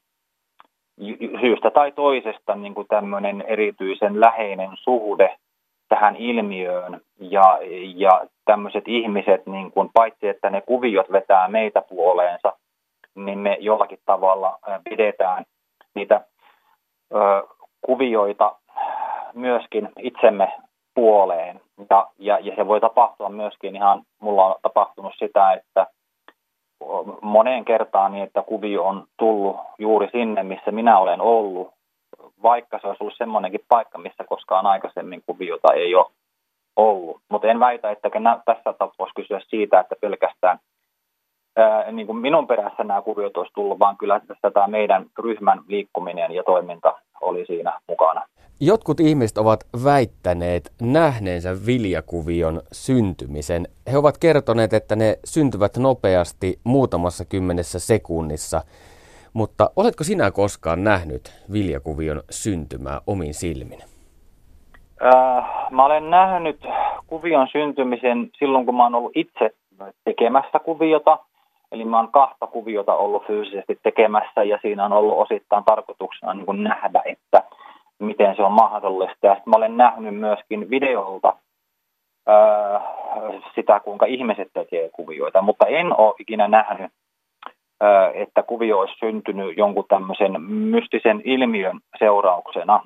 syystä 1.42 1.72
tai 1.72 1.92
toisesta 1.92 2.56
niin 2.56 2.74
kuin 2.76 2.88
tämmöinen 2.88 3.42
erityisen 3.48 4.22
läheinen 4.22 4.70
suhde 4.74 5.36
tähän 5.90 6.16
ilmiöön 6.16 7.02
ja, 7.20 7.60
ja 7.96 8.26
tämmöiset 8.46 8.84
ihmiset, 8.88 9.46
niin 9.46 9.72
kuin, 9.72 9.90
paitsi 9.94 10.28
että 10.28 10.50
ne 10.50 10.62
kuviot 10.62 11.12
vetää 11.12 11.48
meitä 11.48 11.82
puoleensa, 11.82 12.54
niin 13.16 13.40
me 13.40 13.58
jollakin 13.60 14.00
tavalla 14.06 14.60
pidetään 14.90 15.46
niitä 15.96 16.22
ö, 17.14 17.18
kuvioita 17.82 18.56
myöskin 19.34 19.90
itsemme 20.00 20.54
puoleen. 20.94 21.62
Ja, 21.90 22.08
ja, 22.18 22.40
ja 22.40 22.56
se 22.56 22.68
voi 22.68 22.82
tapahtua 22.82 23.30
myöskin 23.30 23.76
ihan, 23.76 24.02
mulla 24.22 24.46
on 24.46 24.56
tapahtunut 24.62 25.14
sitä, 25.20 25.54
että 25.54 25.88
moneen 27.22 27.66
kertaan 27.66 28.12
niin, 28.12 28.24
että 28.24 28.42
kuvio 28.42 28.84
on 28.84 29.08
tullut 29.18 29.58
juuri 29.78 30.10
sinne, 30.12 30.44
missä 30.44 30.72
minä 30.72 31.00
olen 31.00 31.22
ollut, 31.22 31.74
vaikka 32.44 32.80
se 32.80 32.88
olisi 32.88 33.04
ollut 33.04 33.18
semmoinenkin 33.18 33.66
paikka, 33.68 33.98
missä 33.98 34.24
koskaan 34.24 34.66
aikaisemmin 34.66 35.24
kuviota 35.26 35.74
ei 35.74 35.96
ole 35.96 36.06
ollut. 36.76 37.22
Mutta 37.30 37.48
en 37.48 37.60
väitä, 37.60 37.92
että 37.92 38.10
tässä 38.46 38.64
tapauksessa 38.64 39.16
kysyä 39.16 39.40
siitä, 39.48 39.80
että 39.80 39.96
pelkästään 40.02 40.60
ää, 41.58 41.92
niin 41.92 42.08
kuin 42.08 42.18
minun 42.18 42.48
perässä 42.48 42.84
nämä 42.84 43.02
kuviot 43.02 43.38
olisi 43.38 43.54
tullut, 43.54 43.80
vaan 43.80 43.98
kyllä 43.98 44.20
tässä 44.20 44.52
tämä 44.52 44.68
meidän 44.68 45.06
ryhmän 45.20 45.62
liikkuminen 45.68 46.32
ja 46.32 46.44
toiminta 46.44 47.00
oli 47.22 47.46
siinä 47.46 47.80
mukana. 47.88 48.22
Jotkut 48.62 49.00
ihmiset 49.00 49.38
ovat 49.38 49.60
väittäneet 49.84 50.72
nähneensä 50.82 51.50
viljakuvion 51.66 52.62
syntymisen. 52.72 53.68
He 53.92 53.98
ovat 53.98 54.18
kertoneet, 54.18 54.74
että 54.74 54.96
ne 54.96 55.20
syntyvät 55.26 55.78
nopeasti 55.78 56.60
muutamassa 56.64 57.26
kymmenessä 57.26 57.80
sekunnissa. 57.80 58.62
Mutta 59.34 59.70
oletko 59.76 60.04
sinä 60.04 60.32
koskaan 60.32 60.84
nähnyt 60.84 61.44
viljakuvion 61.54 62.24
syntymää 62.30 63.02
omin 63.08 63.34
silmin? 63.34 63.80
Äh, 65.04 65.72
mä 65.72 65.86
olen 65.86 66.10
nähnyt 66.10 66.66
kuvion 67.08 67.48
syntymisen 67.52 68.30
silloin, 68.40 68.66
kun 68.66 68.76
mä 68.76 68.84
olen 68.84 68.96
ollut 68.96 69.12
itse 69.16 69.50
tekemässä 70.04 70.60
kuviota. 70.60 71.18
Eli 71.72 71.86
mä 71.86 71.98
oon 71.98 72.12
kahta 72.12 72.48
kuviota 72.48 72.96
ollut 72.96 73.28
fyysisesti 73.28 73.80
tekemässä 73.84 74.44
ja 74.44 74.60
siinä 74.62 74.86
on 74.86 74.94
ollut 74.94 75.18
osittain 75.18 75.64
tarkoituksena 75.64 76.34
niin 76.34 76.46
kuin 76.46 76.64
nähdä, 76.64 77.02
että– 77.06 77.44
miten 78.00 78.36
se 78.36 78.44
on 78.44 78.52
mahdollista. 78.52 79.28
Ja 79.28 79.36
mä 79.46 79.56
olen 79.56 79.78
nähnyt 79.78 80.16
myöskin 80.16 80.70
videolta 80.70 81.36
ää, 82.28 82.82
sitä, 83.56 83.80
kuinka 83.80 84.06
ihmiset 84.06 84.48
tekee 84.54 84.90
kuvioita, 84.90 85.42
mutta 85.42 85.66
en 85.66 86.00
ole 86.00 86.16
ikinä 86.20 86.48
nähnyt, 86.48 86.92
ää, 87.82 88.12
että 88.14 88.44
kuvio 88.44 88.80
olisi 88.80 88.94
syntynyt 89.00 89.58
jonkun 89.58 89.86
tämmöisen 89.88 90.42
mystisen 90.42 91.22
ilmiön 91.24 91.80
seurauksena. 92.00 92.84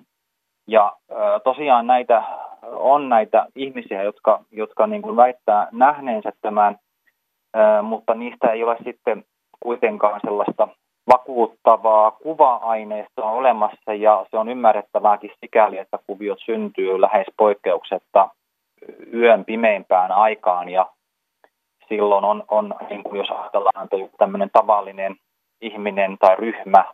Ja 0.67 0.93
ää, 1.11 1.39
tosiaan 1.39 1.87
näitä 1.87 2.23
on 2.63 3.09
näitä 3.09 3.45
ihmisiä, 3.55 4.03
jotka, 4.03 4.39
jotka 4.51 4.87
niin 4.87 5.01
kuin 5.01 5.15
väittää 5.15 5.67
nähneensä 5.71 6.31
tämän, 6.41 6.79
mutta 7.83 8.13
niistä 8.13 8.51
ei 8.51 8.63
ole 8.63 8.77
sitten 8.83 9.23
kuitenkaan 9.59 10.19
sellaista 10.23 10.67
vakuuttavaa 11.07 12.11
kuva-aineistoa 12.11 13.31
olemassa 13.31 13.93
ja 13.93 14.25
se 14.31 14.37
on 14.37 14.49
ymmärrettävääkin 14.49 15.31
sikäli, 15.41 15.77
että 15.77 15.99
kuviot 16.07 16.39
syntyy 16.45 17.01
lähes 17.01 17.27
poikkeuksetta 17.37 18.29
yön 19.13 19.45
pimeimpään 19.45 20.11
aikaan 20.11 20.69
ja 20.69 20.89
silloin 21.89 22.25
on, 22.25 22.43
on 22.47 22.75
niin 22.89 23.03
kuin 23.03 23.17
jos 23.17 23.31
ajatellaan, 23.31 23.83
että 23.83 24.17
tämmöinen 24.17 24.49
tavallinen 24.53 25.15
ihminen 25.61 26.17
tai 26.17 26.35
ryhmä 26.35 26.85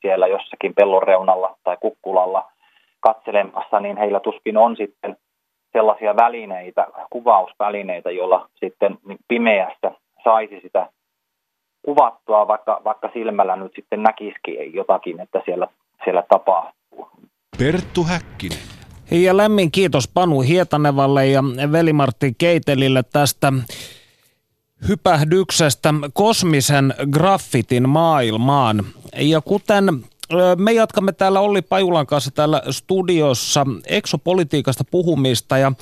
siellä 0.00 0.26
jossakin 0.26 0.74
pellon 0.74 1.02
reunalla 1.02 1.56
tai 1.64 1.76
kukkulalla 1.80 2.50
katselemassa, 3.00 3.80
niin 3.80 3.96
heillä 3.96 4.20
tuskin 4.20 4.56
on 4.56 4.76
sitten 4.76 5.16
sellaisia 5.72 6.16
välineitä, 6.16 6.86
kuvausvälineitä, 7.10 8.10
joilla 8.10 8.48
sitten 8.54 8.98
pimeässä 9.28 9.90
saisi 10.24 10.60
sitä 10.62 10.90
kuvattua, 11.82 12.48
vaikka, 12.48 12.80
vaikka 12.84 13.10
silmällä 13.12 13.56
nyt 13.56 13.72
sitten 13.76 14.02
näkisikin 14.02 14.74
jotakin, 14.74 15.20
että 15.20 15.42
siellä, 15.44 15.68
siellä 16.04 16.22
tapahtuu. 16.28 17.10
Perttu 17.58 18.04
Häkkinen. 18.04 18.58
Ja 19.10 19.36
lämmin 19.36 19.70
kiitos 19.70 20.08
Panu 20.08 20.40
Hietanevalle 20.40 21.26
ja 21.26 21.42
Veli-Martti 21.72 22.34
Keitelille 22.38 23.02
tästä 23.02 23.52
hypähdyksestä 24.88 25.94
kosmisen 26.12 26.94
graffitin 27.10 27.88
maailmaan. 27.88 28.84
Ja 29.16 29.40
kuten 29.40 29.84
me 30.58 30.72
jatkamme 30.72 31.12
täällä 31.12 31.40
Olli 31.40 31.62
Pajulan 31.62 32.06
kanssa 32.06 32.30
täällä 32.30 32.62
studiossa 32.70 33.66
eksopolitiikasta 33.86 34.84
puhumista 34.90 35.58
ja 35.58 35.72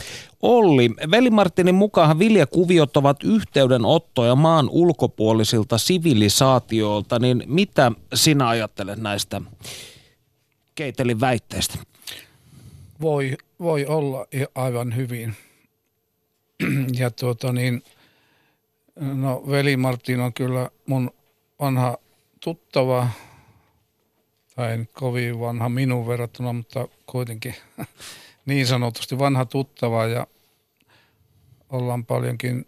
Olli, 0.42 0.90
Veli 1.10 1.30
Martinin 1.30 1.74
mukaan 1.74 2.18
viljakuviot 2.18 2.96
ovat 2.96 3.24
yhteydenottoja 3.24 4.34
maan 4.34 4.68
ulkopuolisilta 4.70 5.78
sivilisaatioilta, 5.78 7.18
niin 7.18 7.42
mitä 7.46 7.92
sinä 8.14 8.48
ajattelet 8.48 8.98
näistä 8.98 9.40
Keitelin 10.76 11.20
väitteistä? 11.20 11.78
Voi, 13.00 13.36
voi 13.60 13.86
olla 13.86 14.26
aivan 14.54 14.96
hyvin. 14.96 15.36
Ja 16.98 17.10
tuota 17.10 17.52
niin, 17.52 17.82
no 19.00 19.42
veli 19.50 19.76
Martin 19.76 20.20
on 20.20 20.32
kyllä 20.32 20.70
mun 20.86 21.10
vanha 21.60 21.98
tuttava, 22.40 23.08
tai 24.56 24.72
en 24.72 24.88
kovin 24.92 25.40
vanha 25.40 25.68
minun 25.68 26.06
verrattuna, 26.06 26.52
mutta 26.52 26.88
kuitenkin 27.06 27.54
niin 28.46 28.66
sanotusti 28.66 29.18
vanha 29.18 29.44
tuttava 29.44 30.06
ja 30.06 30.26
ollaan 31.70 32.04
paljonkin 32.04 32.66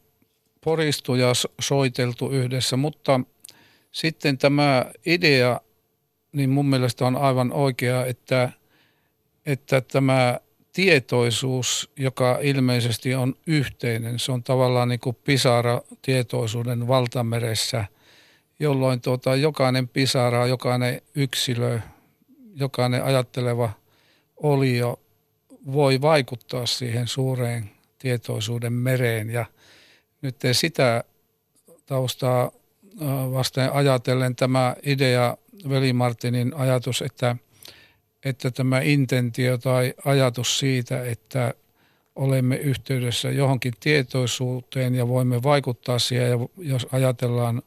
poristu 0.65 1.15
ja 1.15 1.33
soiteltu 1.61 2.31
yhdessä, 2.31 2.77
mutta 2.77 3.21
sitten 3.93 4.39
tämä 4.39 4.87
idea, 5.07 5.61
niin 6.33 6.51
mun 6.51 6.67
mielestä 6.67 7.07
on 7.07 7.17
aivan 7.17 7.53
oikea, 7.53 8.07
että, 8.07 8.53
että 9.47 9.81
tämä 9.81 10.41
tietoisuus, 10.73 11.91
joka 11.97 12.39
ilmeisesti 12.43 13.15
on 13.15 13.35
yhteinen, 13.47 14.19
se 14.19 14.33
on 14.33 14.43
tavallaan 14.43 14.89
niin 14.89 15.01
kuin 15.01 15.17
pisara 15.25 15.81
tietoisuuden 16.03 16.89
valtameressä, 16.89 17.85
jolloin 18.59 19.01
tuota, 19.01 19.37
jokainen 19.37 19.89
pisara, 19.89 20.47
jokainen 20.47 21.03
yksilö, 21.15 21.81
jokainen 22.55 23.05
ajatteleva 23.05 23.71
olio 24.37 25.01
voi 25.73 26.01
vaikuttaa 26.01 26.67
siihen 26.67 27.09
suureen 27.09 27.71
tietoisuuden 27.99 28.73
mereen 28.73 29.31
ja 29.31 29.45
nyt 30.23 30.37
sitä 30.53 31.05
taustaa 31.87 32.51
vasten 33.33 33.73
ajatellen 33.73 34.37
tämä 34.37 34.77
idea, 34.83 35.37
Veli 35.69 35.93
Martinin 35.93 36.55
ajatus, 36.55 37.03
että, 37.03 37.37
että 38.25 38.51
tämä 38.51 38.81
intentio 38.81 39.59
tai 39.59 39.95
ajatus 40.05 40.59
siitä, 40.59 41.05
että 41.05 41.55
olemme 42.17 42.57
yhteydessä 42.57 43.31
johonkin 43.31 43.73
tietoisuuteen 43.81 44.95
ja 44.95 45.09
voimme 45.09 45.43
vaikuttaa 45.43 45.99
siihen. 45.99 46.31
Ja 46.31 46.39
jos 46.59 46.87
ajatellaan 46.93 47.63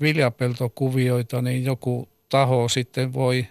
viljapeltokuvioita, 0.00 1.42
niin 1.42 1.64
joku 1.64 2.08
taho 2.28 2.68
sitten 2.68 3.12
voi 3.12 3.46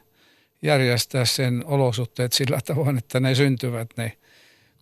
järjestää 0.62 1.26
sen 1.26 1.64
olosuhteet 1.66 2.34
sillä 2.34 2.60
tavoin, 2.68 2.98
että 2.98 3.20
ne 3.20 3.36
syntyvät 3.36 3.90
ne 3.98 4.18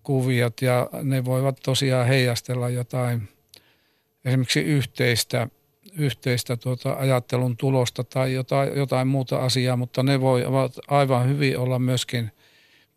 kuviot 0.03 0.61
ja 0.61 0.89
ne 1.03 1.25
voivat 1.25 1.59
tosiaan 1.63 2.07
heijastella 2.07 2.69
jotain 2.69 3.29
esimerkiksi 4.25 4.59
yhteistä, 4.59 5.47
yhteistä 5.97 6.57
tuota 6.57 6.93
ajattelun 6.93 7.57
tulosta 7.57 8.03
tai 8.03 8.33
jotain, 8.33 8.77
jotain 8.77 9.07
muuta 9.07 9.37
asiaa, 9.37 9.77
mutta 9.77 10.03
ne 10.03 10.21
voivat 10.21 10.79
aivan 10.87 11.29
hyvin 11.29 11.57
olla 11.57 11.79
myöskin 11.79 12.31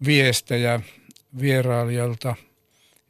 viestejä 0.07 0.81
vierailijoilta, 1.41 2.35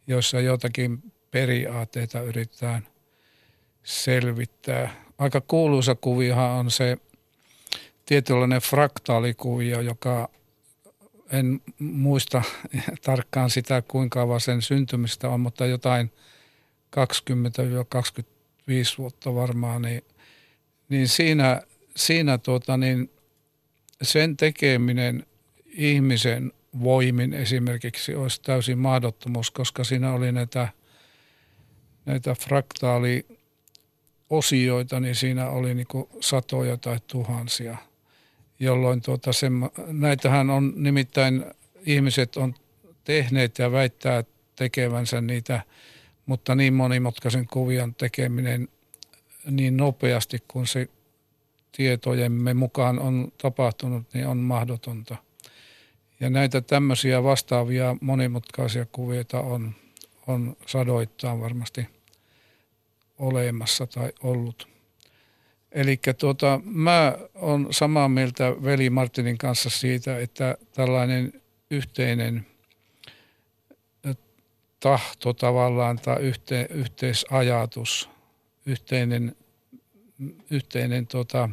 joissa 0.07 0.41
jotakin 0.41 1.13
periaatteita 1.31 2.21
yritetään 2.21 2.87
selvittää. 3.83 5.06
Aika 5.19 5.41
kuuluisa 5.41 5.95
kuvihan 5.95 6.51
on 6.51 6.71
se 6.71 6.97
tietynlainen 8.07 8.61
fraktaalikuvio, 8.61 9.81
joka 9.81 10.29
en 11.33 11.61
muista 11.79 12.43
tarkkaan 13.05 13.51
sitä, 13.51 13.83
kuinka 13.83 14.21
kauan 14.21 14.41
sen 14.41 14.63
syntymistä 14.63 15.29
on, 15.29 15.41
mutta 15.41 15.67
jotain 15.67 16.13
20-25 16.97 16.99
vuotta 18.99 19.35
varmaan, 19.35 19.83
niin, 19.83 20.05
niin 20.89 21.09
siinä, 21.09 21.63
siinä 21.97 22.39
tuota, 22.39 22.77
niin 22.77 23.11
sen 24.03 24.37
tekeminen 24.37 25.27
ihmisen 25.67 26.53
voimin 26.83 27.35
esimerkiksi 27.35 28.15
olisi 28.15 28.43
täysin 28.43 28.79
mahdottomuus, 28.79 29.51
koska 29.51 29.85
siinä 29.85 30.13
oli 30.13 30.33
näitä, 30.33 30.69
näitä 32.05 32.35
fraktaaliosioita, 34.29 35.01
niin 35.01 35.15
siinä 35.15 35.49
oli 35.49 35.75
niin 35.75 35.87
satoja 36.21 36.77
tai 36.77 36.99
tuhansia, 37.07 37.77
jolloin 38.61 39.03
tuota 39.03 39.33
se, 39.33 39.47
näitähän 39.87 40.51
on 40.51 40.73
nimittäin 40.77 41.45
ihmiset 41.87 42.37
on 42.37 42.55
tehneet 43.05 43.59
ja 43.59 43.73
väittää 43.73 44.25
tekevänsä 44.57 45.21
niitä, 45.21 45.63
mutta 46.27 46.55
niin 46.55 46.75
monimutkaisen 46.75 47.47
kuvion 47.47 47.95
tekeminen 47.95 48.69
niin 49.51 49.77
nopeasti 49.77 50.39
kuin 50.49 50.67
se 50.67 50.89
tietojemme 51.73 52.55
mukaan 52.55 52.99
on 52.99 53.33
tapahtunut, 53.43 54.15
niin 54.15 54.27
on 54.27 54.39
mahdotonta. 54.39 55.17
Ja 56.21 56.31
näitä 56.31 56.61
tämmöisiä 56.61 57.23
vastaavia 57.23 57.97
monimutkaisia 58.01 58.87
kuvioita 58.93 59.41
on, 59.41 59.75
on 60.27 60.57
sadoittain 60.67 61.41
varmasti 61.41 61.96
olemassa 63.19 63.87
tai 63.87 64.13
ollut. 64.23 64.69
Eli 65.73 66.01
tuota, 66.19 66.61
mä 66.65 67.19
olen 67.35 67.67
samaa 67.71 68.09
mieltä 68.09 68.55
veli 68.65 68.91
Martinin 68.91 69.39
kanssa 69.39 69.71
siitä, 69.71 70.19
että 70.19 70.57
tällainen 70.73 71.43
yhteinen 71.71 72.47
tahto 74.81 75.33
tavallaan 75.33 75.99
tai 75.99 76.23
yhte, 76.23 76.67
yhteisajatus, 76.71 78.11
yhteinen, 78.67 79.37
yhteinen 80.51 81.07
tuota, 81.07 81.49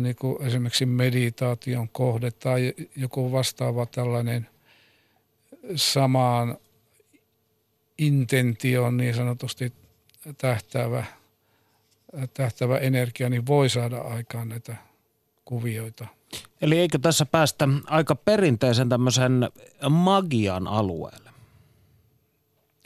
niin 0.00 0.16
kuin 0.16 0.42
esimerkiksi 0.42 0.86
meditaation 0.86 1.88
kohde 1.88 2.30
tai 2.30 2.74
joku 2.96 3.32
vastaava 3.32 3.86
tällainen 3.86 4.48
samaan 5.76 6.56
intention 8.00 8.96
niin 8.96 9.14
sanotusti 9.14 9.72
tähtävä, 10.38 11.04
tähtävä 12.34 12.78
energia, 12.78 13.28
niin 13.28 13.46
voi 13.46 13.68
saada 13.68 13.98
aikaan 13.98 14.48
näitä 14.48 14.76
kuvioita. 15.44 16.06
Eli 16.60 16.78
eikö 16.78 16.98
tässä 16.98 17.26
päästä 17.26 17.68
aika 17.86 18.14
perinteisen 18.14 18.88
tämmöisen 18.88 19.48
magian 19.90 20.66
alueelle? 20.66 21.30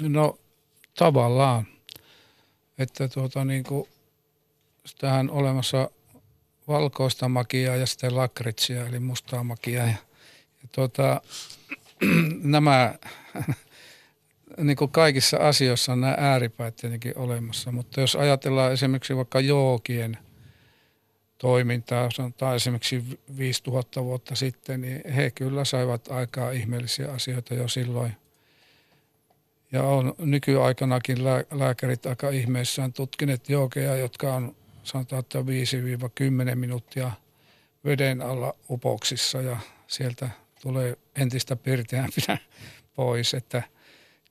No 0.03 0.39
tavallaan, 0.99 1.67
että 2.79 3.09
tuota 3.09 3.45
niin 3.45 3.65
kuin, 3.65 3.89
tähän 4.99 5.31
olemassa 5.31 5.91
valkoista 6.69 7.29
makiaa 7.29 7.77
ja 7.77 7.87
sitten 7.87 8.17
lakritsia, 8.17 8.87
eli 8.87 8.99
mustaa 8.99 9.45
makiaa. 9.45 9.87
Ja, 9.87 9.95
ja 10.62 10.69
tuota, 10.73 11.21
nämä, 12.43 12.95
niin 14.59 14.77
kuin 14.77 14.91
kaikissa 14.91 15.37
asioissa 15.37 15.93
on 15.93 16.01
nämä 16.01 16.17
ääripäät 16.19 16.77
tietenkin 16.77 17.19
olemassa, 17.19 17.73
mutta 17.73 18.01
jos 18.01 18.17
ajatellaan 18.17 18.73
esimerkiksi 18.73 19.17
vaikka 19.17 19.41
jookien 19.41 20.19
toimintaa, 21.39 22.11
sanotaan 22.11 22.57
esimerkiksi 22.57 23.21
5000 23.39 24.05
vuotta 24.05 24.35
sitten, 24.35 24.81
niin 24.81 25.11
he 25.11 25.31
kyllä 25.31 25.65
saivat 25.65 26.11
aikaa 26.11 26.51
ihmeellisiä 26.51 27.11
asioita 27.13 27.55
jo 27.55 27.69
silloin. 27.69 28.17
Ja 29.73 29.83
on 29.83 30.15
nykyaikanakin 30.19 31.25
lääkärit 31.51 32.07
aika 32.07 32.31
ihmeissään 32.31 32.93
tutkineet 32.93 33.49
jookeja, 33.49 33.97
jotka 33.97 34.35
on 34.35 34.57
sanotaan, 34.85 35.21
että 35.21 35.39
5-10 36.53 36.55
minuuttia 36.55 37.11
veden 37.85 38.23
alla 38.23 38.55
upoksissa 38.71 39.41
ja 39.41 39.57
sieltä 39.87 40.31
tulee 40.63 40.97
entistä 41.17 41.57
pirteämpinä 41.57 42.39
pois. 42.97 43.35
Että 43.35 43.63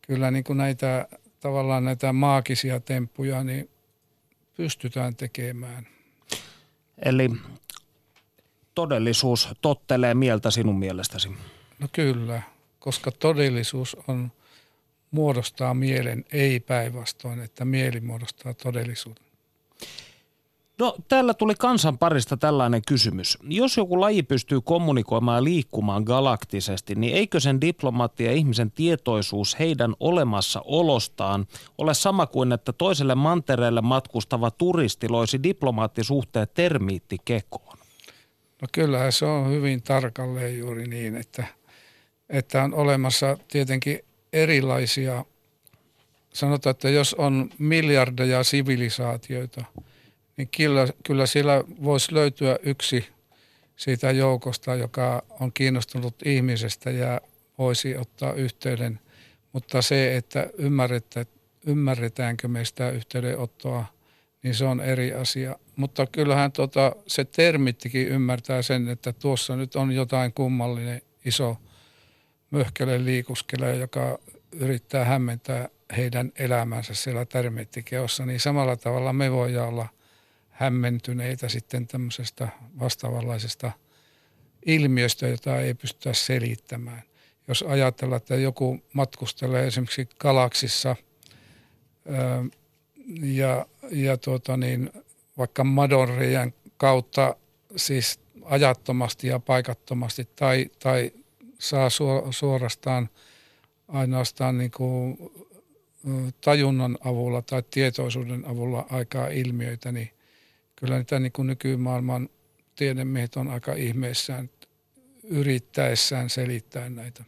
kyllä 0.08 0.32
niin 0.32 0.44
kuin 0.44 0.58
näitä 0.58 1.08
tavallaan 1.40 1.86
näitä 1.86 2.14
maagisia 2.14 2.80
temppuja 2.80 3.44
niin 3.44 3.70
pystytään 4.58 5.16
tekemään. 5.16 5.88
Eli 7.06 7.30
todellisuus 8.76 9.50
tottelee 9.62 10.14
mieltä 10.14 10.52
sinun 10.52 10.80
mielestäsi? 10.80 11.30
No 11.80 11.88
kyllä, 11.92 12.42
koska 12.80 13.12
todellisuus 13.12 13.98
on 14.08 14.32
muodostaa 15.12 15.74
mielen, 15.74 16.26
ei 16.32 16.60
päinvastoin, 16.60 17.40
että 17.40 17.66
mieli 17.66 18.00
muodostaa 18.00 18.54
todellisuuden. 18.54 19.23
No 20.84 20.96
täällä 21.08 21.34
tuli 21.34 21.54
kansan 21.60 21.98
parista 21.98 22.38
tällainen 22.38 22.82
kysymys. 22.88 23.38
Jos 23.44 23.78
joku 23.78 24.02
laji 24.02 24.24
pystyy 24.24 24.62
kommunikoimaan 24.62 25.38
ja 25.38 25.44
liikkumaan 25.44 26.04
galaktisesti, 26.04 26.96
niin 26.96 27.16
eikö 27.16 27.40
sen 27.40 27.62
diplomaattia 27.62 28.32
ja 28.32 28.38
ihmisen 28.38 28.72
tietoisuus 28.72 29.60
heidän 29.60 29.94
olemassaolostaan 30.00 31.48
ole 31.78 31.94
sama 31.94 32.26
kuin, 32.26 32.52
että 32.52 32.74
toiselle 32.74 33.16
mantereelle 33.16 33.82
matkustava 33.82 34.52
turisti 34.52 35.10
loisi 35.10 35.44
diplomaattisuhteet 35.44 36.54
termiittikekoon? 36.54 37.78
No 38.62 38.68
kyllähän 38.72 39.12
se 39.12 39.26
on 39.26 39.50
hyvin 39.50 39.84
tarkalleen 39.84 40.60
juuri 40.60 40.88
niin, 40.88 41.16
että, 41.16 41.48
että 42.30 42.64
on 42.64 42.74
olemassa 42.74 43.38
tietenkin 43.48 44.00
erilaisia, 44.34 45.26
sanotaan, 46.34 46.72
että 46.72 46.90
jos 46.90 47.14
on 47.14 47.50
miljardeja 47.58 48.44
sivilisaatioita– 48.44 49.66
niin 50.38 50.50
kyllä, 50.58 50.88
kyllä 51.04 51.26
siellä 51.26 51.64
voisi 51.84 52.14
löytyä 52.14 52.60
yksi 52.64 53.06
siitä 53.76 54.12
joukosta, 54.12 54.76
joka 54.76 55.24
on 55.40 55.54
kiinnostunut 55.54 56.16
ihmisestä 56.26 56.92
ja 56.92 57.22
voisi 57.58 57.98
ottaa 57.98 58.34
yhteyden. 58.34 59.00
Mutta 59.54 59.82
se, 59.82 60.18
että 60.18 60.48
ymmärretäänkö 61.66 62.48
me 62.48 62.66
sitä 62.66 62.90
yhteydenottoa, 62.90 63.86
niin 64.44 64.56
se 64.56 64.66
on 64.66 64.82
eri 64.82 65.14
asia. 65.14 65.56
Mutta 65.76 66.06
kyllähän 66.06 66.52
tota, 66.52 66.96
se 67.08 67.26
termittikin 67.26 68.08
ymmärtää 68.08 68.62
sen, 68.62 68.90
että 68.90 69.14
tuossa 69.14 69.56
nyt 69.56 69.76
on 69.76 69.92
jotain 69.92 70.34
kummallinen 70.34 71.02
iso 71.26 71.58
möhkele 72.52 73.06
liikuskele, 73.06 73.76
joka 73.76 74.20
yrittää 74.52 75.06
hämmentää 75.06 75.70
heidän 75.98 76.32
elämänsä 76.40 76.94
siellä 76.94 77.26
termittikeossa, 77.26 78.26
niin 78.26 78.40
samalla 78.40 78.78
tavalla 78.78 79.14
me 79.14 79.32
voidaan 79.32 79.70
olla– 79.70 79.88
hämmentyneitä 80.54 81.50
sitten 81.50 81.88
tämmöisestä 81.88 82.48
vastaavanlaisesta 82.80 83.72
ilmiöstä, 84.66 85.28
jota 85.28 85.60
ei 85.60 85.74
pystytä 85.74 86.14
selittämään. 86.14 87.02
Jos 87.48 87.62
ajatellaan, 87.68 88.18
että 88.18 88.36
joku 88.36 88.80
matkustelee 88.94 89.68
esimerkiksi 89.68 90.10
galaksissa 90.20 90.96
ja, 93.22 93.66
ja 93.92 94.18
tuota 94.18 94.58
niin, 94.58 94.92
vaikka 95.38 95.64
madonreijän 95.64 96.54
kautta 96.78 97.36
siis 97.76 98.20
ajattomasti 98.44 99.28
ja 99.28 99.40
paikattomasti 99.40 100.28
tai, 100.36 100.70
tai 100.80 101.12
saa 101.60 101.88
suorastaan 102.32 103.10
ainoastaan 103.88 104.58
niin 104.58 104.72
kuin 104.72 105.18
tajunnan 106.42 106.98
avulla 107.04 107.42
tai 107.42 107.64
tietoisuuden 107.72 108.46
avulla 108.46 108.86
aikaa 108.90 109.28
ilmiöitä, 109.28 109.92
niin 109.92 110.10
kyllä 110.84 110.98
niitä 110.98 111.20
niin 111.20 111.32
kuin 111.32 111.48
nykymaailman 111.48 112.30
tiedemiehet 112.76 113.36
on 113.36 113.48
aika 113.48 113.74
ihmeissään 113.74 114.50
yrittäessään 115.24 116.30
selittää 116.30 116.90
näitä. 116.90 117.24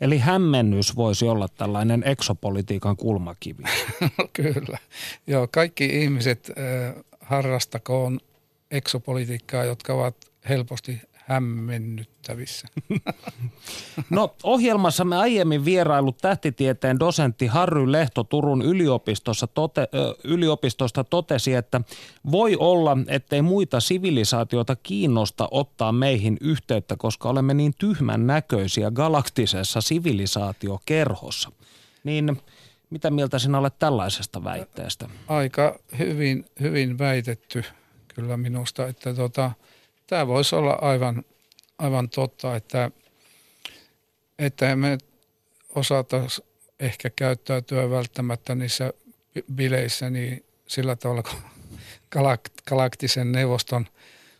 Eli 0.00 0.18
hämmennys 0.18 0.96
voisi 0.96 1.24
olla 1.24 1.48
tällainen 1.48 2.02
eksopolitiikan 2.06 2.96
kulmakivi. 2.96 3.62
Kyllä. 4.32 4.78
Joo, 5.26 5.48
kaikki 5.48 5.84
ihmiset 5.84 6.50
äh, 6.50 7.04
harrastakoon 7.20 8.20
eksopolitiikkaa, 8.70 9.64
jotka 9.64 9.94
ovat 9.94 10.16
helposti 10.48 11.00
hämmennyttävissä. 11.30 12.68
No 14.10 14.34
ohjelmassamme 14.42 15.16
aiemmin 15.16 15.64
vierailut 15.64 16.18
tähtitieteen 16.18 16.98
dosentti 16.98 17.46
Harry 17.46 17.92
Lehto 17.92 18.24
Turun 18.24 18.62
yliopistossa 18.62 19.46
tote, 19.46 19.88
yliopistosta 20.24 21.04
totesi, 21.04 21.54
että 21.54 21.80
voi 22.30 22.56
olla, 22.56 22.96
ettei 23.08 23.42
muita 23.42 23.80
sivilisaatioita 23.80 24.76
kiinnosta 24.76 25.48
ottaa 25.50 25.92
meihin 25.92 26.36
yhteyttä, 26.40 26.96
koska 26.96 27.28
olemme 27.28 27.54
niin 27.54 27.72
tyhmän 27.78 28.26
näköisiä 28.26 28.90
galaktisessa 28.90 29.80
sivilisaatiokerhossa. 29.80 31.52
Niin 32.04 32.40
mitä 32.90 33.10
mieltä 33.10 33.38
sinä 33.38 33.58
olet 33.58 33.78
tällaisesta 33.78 34.44
väitteestä? 34.44 35.08
Aika 35.28 35.78
hyvin, 35.98 36.44
hyvin 36.60 36.98
väitetty 36.98 37.64
kyllä 38.14 38.36
minusta, 38.36 38.86
että 38.86 39.14
tota, 39.14 39.50
tämä 40.10 40.26
voisi 40.26 40.54
olla 40.54 40.78
aivan, 40.80 41.24
aivan 41.78 42.08
totta, 42.08 42.56
että, 42.56 42.90
että 44.38 44.70
emme 44.70 44.98
osata 45.74 46.22
ehkä 46.80 47.10
käyttäytyä 47.16 47.90
välttämättä 47.90 48.54
niissä 48.54 48.92
bileissä 49.54 50.10
niin 50.10 50.44
sillä 50.66 50.96
tavalla 50.96 51.22
kuin 51.22 51.42
galaktisen 52.68 53.32
neuvoston 53.32 53.86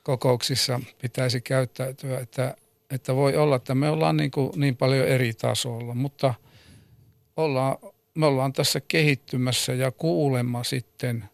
kokouksissa 0.03 0.81
pitäisi 1.03 1.41
käyttäytyä, 1.41 2.21
että, 2.21 2.57
että 2.91 3.15
voi 3.15 3.37
olla, 3.37 3.57
että 3.57 3.75
me 3.75 3.91
ollaan 3.91 4.17
niin, 4.17 4.31
kuin 4.31 4.53
niin 4.57 4.77
paljon 4.77 5.09
eri 5.09 5.35
tasolla, 5.35 5.95
mutta 5.95 6.35
ollaan, 7.37 7.77
me 8.15 8.27
ollaan 8.27 8.53
tässä 8.53 8.81
kehittymässä 8.89 9.73
ja 9.73 9.91
kuulemma 9.91 10.65
sitten. 10.65 11.25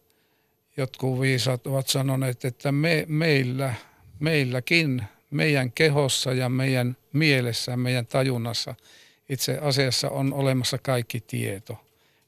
Jotkut 0.76 1.20
viisat 1.20 1.66
ovat 1.66 1.88
sanoneet, 1.88 2.44
että 2.44 2.72
me, 2.72 3.04
meillä– 3.08 3.74
meilläkin, 4.20 5.02
meidän 5.30 5.72
kehossa 5.72 6.32
ja 6.32 6.48
meidän 6.48 6.96
mielessä, 7.12 7.76
meidän 7.76 8.06
tajunnassa 8.06 8.74
itse 9.28 9.58
asiassa 9.58 10.10
on 10.10 10.32
olemassa 10.32 10.78
kaikki 10.78 11.20
tieto. 11.20 11.76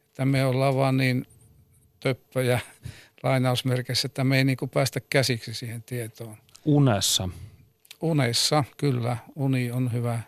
Että 0.08 0.24
me 0.24 0.44
ollaan 0.44 0.76
vaan 0.76 0.96
niin 0.96 1.26
töppöjä 2.00 2.60
lainausmerkeissä, 3.22 4.06
että 4.06 4.24
me 4.24 4.38
ei 4.38 4.44
niin 4.44 4.56
kuin 4.56 4.70
päästä 4.70 5.00
käsiksi 5.00 5.54
siihen 5.54 5.82
tietoon. 5.82 6.36
Unessa. 6.64 7.28
Unessa, 8.00 8.64
kyllä. 8.76 9.16
Uni 9.36 9.70
on 9.70 9.92
hyvä. 9.92 10.20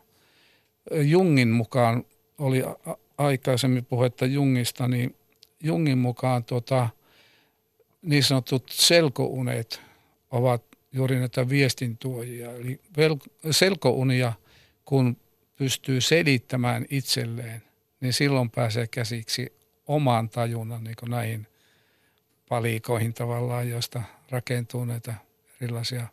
Jungin 0.91 1.49
mukaan 1.49 2.05
oli 2.39 2.63
aikaisemmin 3.19 3.85
puhetta 3.85 4.27
Jungista, 4.27 4.89
niin 4.89 5.17
Jungin 5.63 5.99
mukaan 5.99 6.45
tuota, 6.45 6.89
niin 8.03 8.25
sanotut 8.25 8.69
selkounet 8.71 9.81
ovat 10.31 10.70
juuri 10.93 11.19
näitä 11.19 11.49
viestintuojia. 11.49 12.53
Eli 12.53 12.81
selkounia, 13.51 14.33
kun 14.85 15.17
pystyy 15.57 16.01
selittämään 16.01 16.87
itselleen, 16.91 17.63
niin 18.01 18.13
silloin 18.13 18.51
pääsee 18.51 18.87
käsiksi 18.87 19.53
omaan 19.87 20.29
tajunnan 20.29 20.85
niin 20.85 20.97
näihin 21.09 21.47
palikoihin 22.49 23.15
tavallaan, 23.15 23.69
joista 23.69 24.03
rakentuu 24.31 24.85
näitä 24.85 25.15
erilaisia 25.61 26.07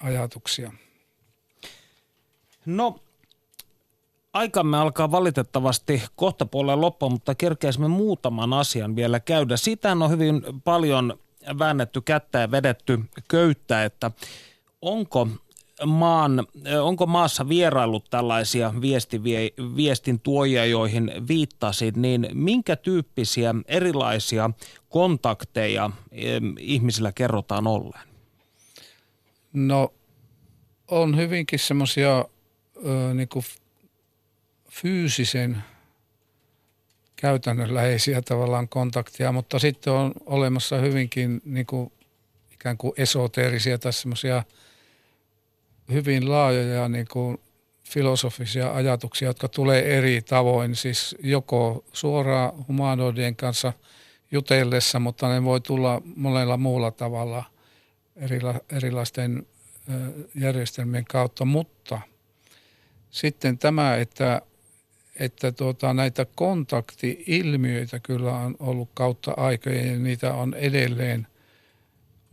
ajatuksia. 0.00 0.72
No, 2.66 3.00
aikamme 4.32 4.78
alkaa 4.78 5.10
valitettavasti 5.10 6.02
kohta 6.16 6.46
puolella 6.46 6.80
loppua, 6.80 7.08
mutta 7.08 7.34
kerkeisimme 7.34 7.88
muutaman 7.88 8.52
asian 8.52 8.96
vielä 8.96 9.20
käydä. 9.20 9.56
Sitä 9.56 9.92
on 9.92 10.10
hyvin 10.10 10.42
paljon 10.64 11.18
väännetty 11.58 12.00
kättä 12.00 12.38
ja 12.38 12.50
vedetty 12.50 13.00
köyttä, 13.28 13.84
että 13.84 14.10
onko 14.82 15.28
maan, 15.86 16.46
onko 16.82 17.06
maassa 17.06 17.48
vierailut 17.48 18.10
tällaisia 18.10 18.74
viestin 19.76 20.20
tuojia, 20.20 20.66
joihin 20.66 21.12
viittasit, 21.28 21.96
niin 21.96 22.28
minkä 22.32 22.76
tyyppisiä 22.76 23.54
erilaisia 23.66 24.50
kontakteja 24.88 25.90
ihmisillä 26.58 27.12
kerrotaan 27.12 27.66
olleen? 27.66 28.08
No 29.52 29.94
on 30.88 31.16
hyvinkin 31.16 31.58
semmoisia 31.58 32.24
niin 33.14 33.28
fyysisen 34.70 35.62
käytännönläheisiä 37.16 38.22
tavallaan 38.22 38.68
kontakteja, 38.68 39.32
mutta 39.32 39.58
sitten 39.58 39.92
on 39.92 40.12
olemassa 40.26 40.76
hyvinkin 40.76 41.40
niin 41.44 41.66
kuin, 41.66 41.92
ikään 42.52 42.76
kuin 42.76 42.92
esoteerisia 42.96 43.78
tai 43.78 43.92
semmoisia 43.92 44.42
hyvin 45.92 46.30
laajoja 46.30 46.88
niin 46.88 47.06
kuin 47.12 47.38
filosofisia 47.84 48.74
ajatuksia, 48.74 49.28
jotka 49.28 49.48
tulee 49.48 49.98
eri 49.98 50.22
tavoin, 50.22 50.76
siis 50.76 51.16
joko 51.22 51.84
suoraan 51.92 52.66
humanoidien 52.68 53.36
kanssa 53.36 53.72
jutellessa, 54.30 55.00
mutta 55.00 55.28
ne 55.28 55.44
voi 55.44 55.60
tulla 55.60 56.02
monella 56.16 56.56
muulla 56.56 56.90
tavalla 56.90 57.44
erila, 58.16 58.54
erilaisten 58.70 59.46
järjestelmien 60.34 61.04
kautta, 61.04 61.44
mutta 61.44 62.00
sitten 63.10 63.58
tämä, 63.58 63.96
että 63.96 64.42
että 65.20 65.52
tuota, 65.52 65.94
näitä 65.94 66.26
kontakti-ilmiöitä 66.34 68.00
kyllä 68.00 68.36
on 68.36 68.56
ollut 68.58 68.90
kautta 68.94 69.34
aikojen 69.36 69.92
ja 69.92 69.98
niitä 69.98 70.34
on 70.34 70.54
edelleen 70.54 71.26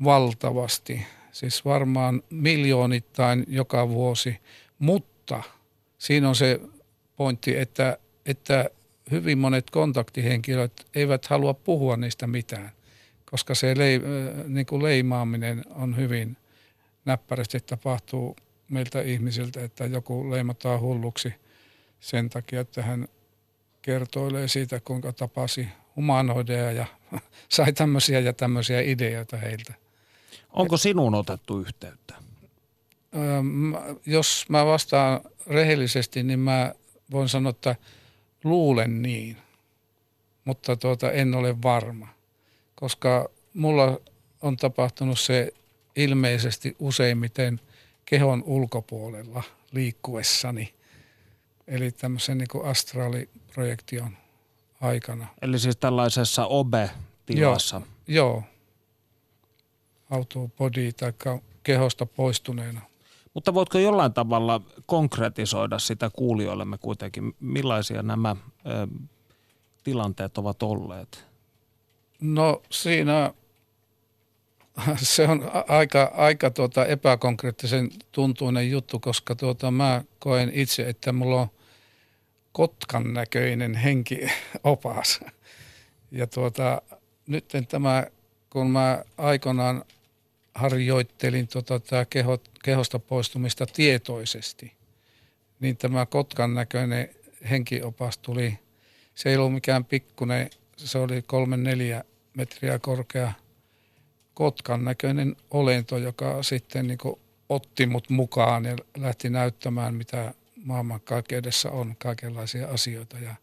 valtavasti. 0.03 1.05
Siis 1.31 1.65
varmaan 1.65 2.23
miljoonittain 2.29 3.45
joka 3.47 3.89
vuosi, 3.89 4.37
mutta 4.79 5.43
siinä 5.97 6.29
on 6.29 6.35
se 6.35 6.59
pointti, 7.15 7.57
että, 7.57 7.97
että 8.25 8.69
hyvin 9.11 9.37
monet 9.37 9.69
kontaktihenkilöt 9.69 10.85
eivät 10.95 11.25
halua 11.25 11.53
puhua 11.53 11.97
niistä 11.97 12.27
mitään, 12.27 12.71
koska 13.31 13.55
se 13.55 13.77
lei, 13.77 14.01
niin 14.47 14.65
kuin 14.65 14.83
leimaaminen 14.83 15.63
on 15.69 15.97
hyvin 15.97 16.37
näppärästi 17.05 17.59
tapahtuu 17.59 18.35
meiltä 18.69 19.01
ihmisiltä, 19.01 19.63
että 19.63 19.85
joku 19.85 20.31
leimataan 20.31 20.79
hulluksi– 20.79 21.33
sen 22.03 22.29
takia, 22.29 22.61
että 22.61 22.81
hän 22.81 23.07
kertoilee 23.81 24.47
siitä, 24.47 24.79
kuinka 24.79 25.13
tapasi 25.13 25.67
humanoideja 25.95 26.71
ja 26.71 26.85
sai 27.49 27.73
tämmöisiä 27.73 28.19
ja 28.19 28.33
tämmöisiä 28.33 28.81
ideoita 28.81 29.37
heiltä. 29.37 29.73
Onko 30.53 30.77
sinuun 30.77 31.15
otettu 31.15 31.59
yhteyttä? 31.59 32.13
jos 34.05 34.45
mä 34.49 34.65
vastaan 34.65 35.21
rehellisesti, 35.47 36.23
niin 36.23 36.39
mä 36.39 36.73
voin 37.11 37.29
sanoa, 37.29 37.49
että 37.49 37.75
luulen 38.43 39.01
niin, 39.01 39.37
mutta 40.45 40.75
tuota, 40.75 41.11
en 41.11 41.35
ole 41.35 41.61
varma, 41.61 42.07
koska 42.75 43.29
mulla 43.53 43.99
on 44.41 44.57
tapahtunut 44.57 45.19
se 45.19 45.53
ilmeisesti 45.95 46.75
useimmiten 46.79 47.61
kehon 48.05 48.43
ulkopuolella 48.45 49.43
liikkuessani– 49.71 50.73
Eli 51.67 51.91
tämmöisen 51.91 52.37
niin 52.37 52.65
astraaliprojektion 52.65 54.17
aikana. 54.81 55.27
Eli 55.41 55.59
siis 55.59 55.77
tällaisessa 55.77 56.45
OBE-tilassa? 56.45 57.81
Joo, 58.07 58.25
joo. 58.27 58.43
autobody 60.09 60.93
tai 60.93 61.13
kehosta 61.63 62.05
poistuneena. 62.05 62.81
Mutta 63.33 63.53
voitko 63.53 63.77
jollain 63.77 64.13
tavalla 64.13 64.61
konkretisoida 64.85 65.79
sitä 65.79 66.09
kuulijoillemme 66.09 66.77
kuitenkin, 66.77 67.35
millaisia 67.39 68.03
nämä 68.03 68.35
ö, 68.65 68.87
tilanteet 69.83 70.37
ovat 70.37 70.63
olleet? 70.63 71.25
No 72.21 72.61
siinä 72.69 73.33
se 74.97 75.27
on 75.27 75.51
aika, 75.67 76.11
aika 76.15 76.49
tuota 76.49 76.85
epäkonkreettisen 76.85 77.89
tuntuinen 78.11 78.71
juttu, 78.71 78.99
koska 78.99 79.35
tuota 79.35 79.71
mä 79.71 80.03
koen 80.19 80.51
itse, 80.53 80.89
että 80.89 81.13
mulla 81.13 81.41
on 81.41 81.47
kotkan 82.51 83.13
näköinen 83.13 83.75
henkiopas. 83.75 85.19
Ja 86.15 86.27
tuota, 86.27 86.81
nyt 87.27 87.45
tämä, 87.67 88.07
kun 88.49 88.69
mä 88.69 89.03
aikoinaan 89.17 89.83
harjoittelin 90.55 91.47
tuota, 91.47 91.79
tämä 91.79 92.05
keho, 92.05 92.37
kehosta 92.63 92.99
poistumista 92.99 93.65
tietoisesti, 93.65 94.73
niin 95.59 95.77
tämä 95.77 96.05
kotkan 96.05 96.53
näköinen 96.53 97.09
henkiopas 97.49 98.17
tuli, 98.17 98.59
se 99.15 99.29
ei 99.29 99.37
ollut 99.37 99.53
mikään 99.53 99.85
pikkunen, 99.85 100.49
se 100.77 100.97
oli 100.97 101.21
kolme 101.21 101.57
neljä 101.57 102.03
metriä 102.33 102.79
korkea– 102.79 103.33
kotkan 104.33 104.85
näköinen 104.85 105.35
olento, 105.51 105.97
joka 105.97 106.43
sitten 106.43 106.87
niin 106.87 106.97
otti 107.49 107.85
mut 107.85 108.09
mukaan 108.09 108.65
ja 108.65 108.75
lähti 108.97 109.29
näyttämään, 109.29 109.95
mitä 109.95 110.33
maailmankaikkeudessa 110.63 111.71
on 111.71 111.95
kaikenlaisia 111.97 112.67
asioita 112.67 113.19
ja 113.19 113.35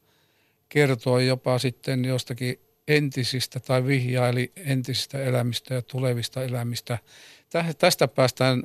kertoi 0.68 1.26
jopa 1.26 1.59
sitten 1.59 2.05
jostakin 2.05 2.61
entisistä 2.88 3.61
tai 3.61 3.86
vihjaili 3.86 4.53
entisistä 4.57 5.22
elämistä 5.22 5.74
ja 5.74 5.82
tulevista 5.82 6.43
elämistä. 6.43 6.99
Tästä 7.78 8.09
päästään 8.09 8.62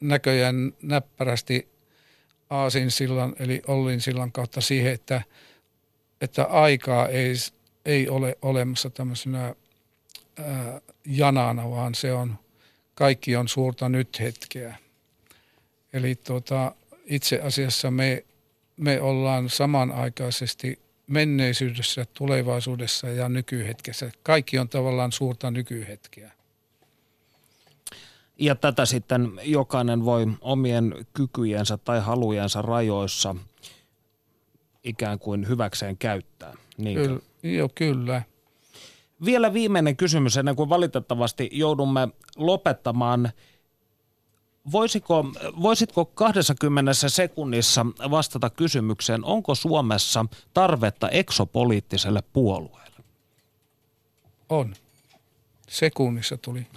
näköjään 0.00 0.72
näppärästi 0.82 1.68
Aasin 2.50 2.90
sillan 2.90 3.36
eli 3.38 3.62
Ollin 3.66 4.00
sillan 4.00 4.32
kautta 4.32 4.60
siihen, 4.60 4.92
että, 4.92 5.22
että 6.20 6.44
aikaa 6.44 7.08
ei, 7.08 7.34
ei 7.84 8.08
ole 8.08 8.38
olemassa 8.42 8.90
tämmöisenä 8.90 9.54
janana, 11.06 11.70
vaan 11.70 11.94
se 11.94 12.12
on, 12.12 12.38
kaikki 12.94 13.36
on 13.36 13.48
suurta 13.48 13.88
nyt 13.88 14.20
hetkeä. 14.20 14.76
Eli 15.92 16.14
tuota, 16.14 16.74
itse 17.04 17.40
asiassa 17.40 17.90
me, 17.90 18.24
me 18.76 19.00
ollaan 19.00 19.50
samanaikaisesti 19.50 20.78
menneisyydessä, 21.06 22.04
tulevaisuudessa 22.14 23.08
ja 23.08 23.28
nykyhetkessä. 23.28 24.10
Kaikki 24.22 24.58
on 24.58 24.68
tavallaan 24.68 25.12
suurta 25.12 25.50
nykyhetkeä. 25.50 26.32
Ja 28.38 28.54
tätä 28.54 28.86
sitten 28.86 29.32
jokainen 29.42 30.04
voi 30.04 30.26
omien 30.40 31.06
kykyjensä 31.14 31.76
tai 31.76 32.00
halujensa 32.00 32.62
rajoissa 32.62 33.36
ikään 34.84 35.18
kuin 35.18 35.48
hyväkseen 35.48 35.96
käyttää. 35.96 36.54
Niinkö? 36.76 37.02
Kyllä, 37.02 37.20
joo, 37.42 37.68
kyllä. 37.74 38.22
Vielä 39.24 39.52
viimeinen 39.52 39.96
kysymys 39.96 40.36
ennen 40.36 40.56
kuin 40.56 40.68
valitettavasti 40.68 41.48
joudumme 41.52 42.08
lopettamaan. 42.36 43.32
Voisiko, 44.72 45.24
voisitko 45.62 46.04
20 46.04 46.92
sekunnissa 46.94 47.86
vastata 48.10 48.50
kysymykseen, 48.50 49.24
onko 49.24 49.54
Suomessa 49.54 50.26
tarvetta 50.54 51.08
eksopoliittiselle 51.08 52.22
puolueelle? 52.32 53.04
On. 54.48 54.74
Sekunnissa 55.68 56.36
tuli. 56.36 56.66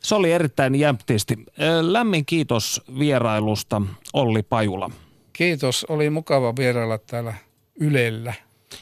Se 0.00 0.14
oli 0.14 0.32
erittäin 0.32 0.74
jämptisti. 0.74 1.36
Lämmin 1.80 2.26
kiitos 2.26 2.82
vierailusta 2.98 3.82
Olli 4.12 4.42
Pajula. 4.42 4.90
Kiitos, 5.32 5.86
oli 5.88 6.10
mukava 6.10 6.56
vierailla 6.56 6.98
täällä 6.98 7.34
Ylellä. 7.80 8.34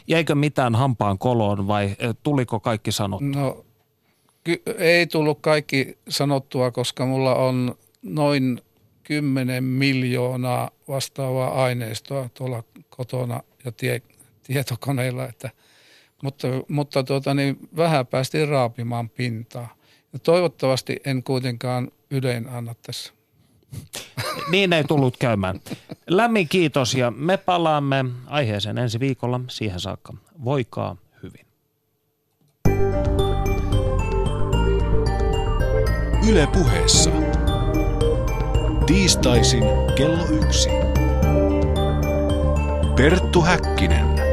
Jäikö 0.07 0.35
mitään 0.35 0.75
hampaan 0.75 1.19
koloon 1.19 1.67
vai 1.67 1.97
tuliko 2.23 2.61
kaikki 2.61 2.93
sanottua? 2.93 3.29
No 3.41 3.65
ky- 4.45 4.63
ei 4.79 5.07
tullut 5.07 5.39
kaikki 5.41 5.99
sanottua, 6.09 6.71
koska 6.71 7.07
mulla 7.07 7.35
on 7.35 7.75
noin 8.03 8.61
10 9.03 9.65
miljoonaa 9.65 10.71
vastaavaa 10.89 11.65
aineistoa 11.65 12.29
tuolla 12.35 12.63
kotona 12.91 13.41
ja 13.65 13.73
tie- 13.73 14.03
tietokoneilla, 14.43 15.29
että, 15.29 15.51
mutta, 16.23 16.49
mutta 16.69 17.03
tuota, 17.03 17.35
niin 17.35 17.69
vähän 17.77 18.07
päästiin 18.07 18.49
raapimaan 18.49 19.09
pintaa. 19.09 19.75
Ja 20.13 20.19
toivottavasti 20.19 20.97
en 21.05 21.23
kuitenkaan 21.23 21.91
ydin 22.11 22.49
anna 22.49 22.75
tässä. 22.83 23.13
niin 24.51 24.73
ei 24.73 24.85
tullut 24.85 25.17
käymään. 25.17 25.61
Lämmin 26.07 26.49
kiitos 26.49 26.95
ja 26.95 27.11
me 27.11 27.37
palaamme 27.37 28.05
aiheeseen 28.27 28.79
ensi 28.79 29.01
viikolla. 29.01 29.41
Siihen 29.49 29.81
saakka 29.81 30.13
voikaa 30.45 30.97
hyvin. 31.23 31.47
Yle 36.29 36.47
puheessa. 36.47 37.11
Tiistaisin 38.87 39.65
kello 39.97 40.25
yksi. 40.25 40.69
Perttu 42.97 43.43
Häkkinen. 43.43 44.30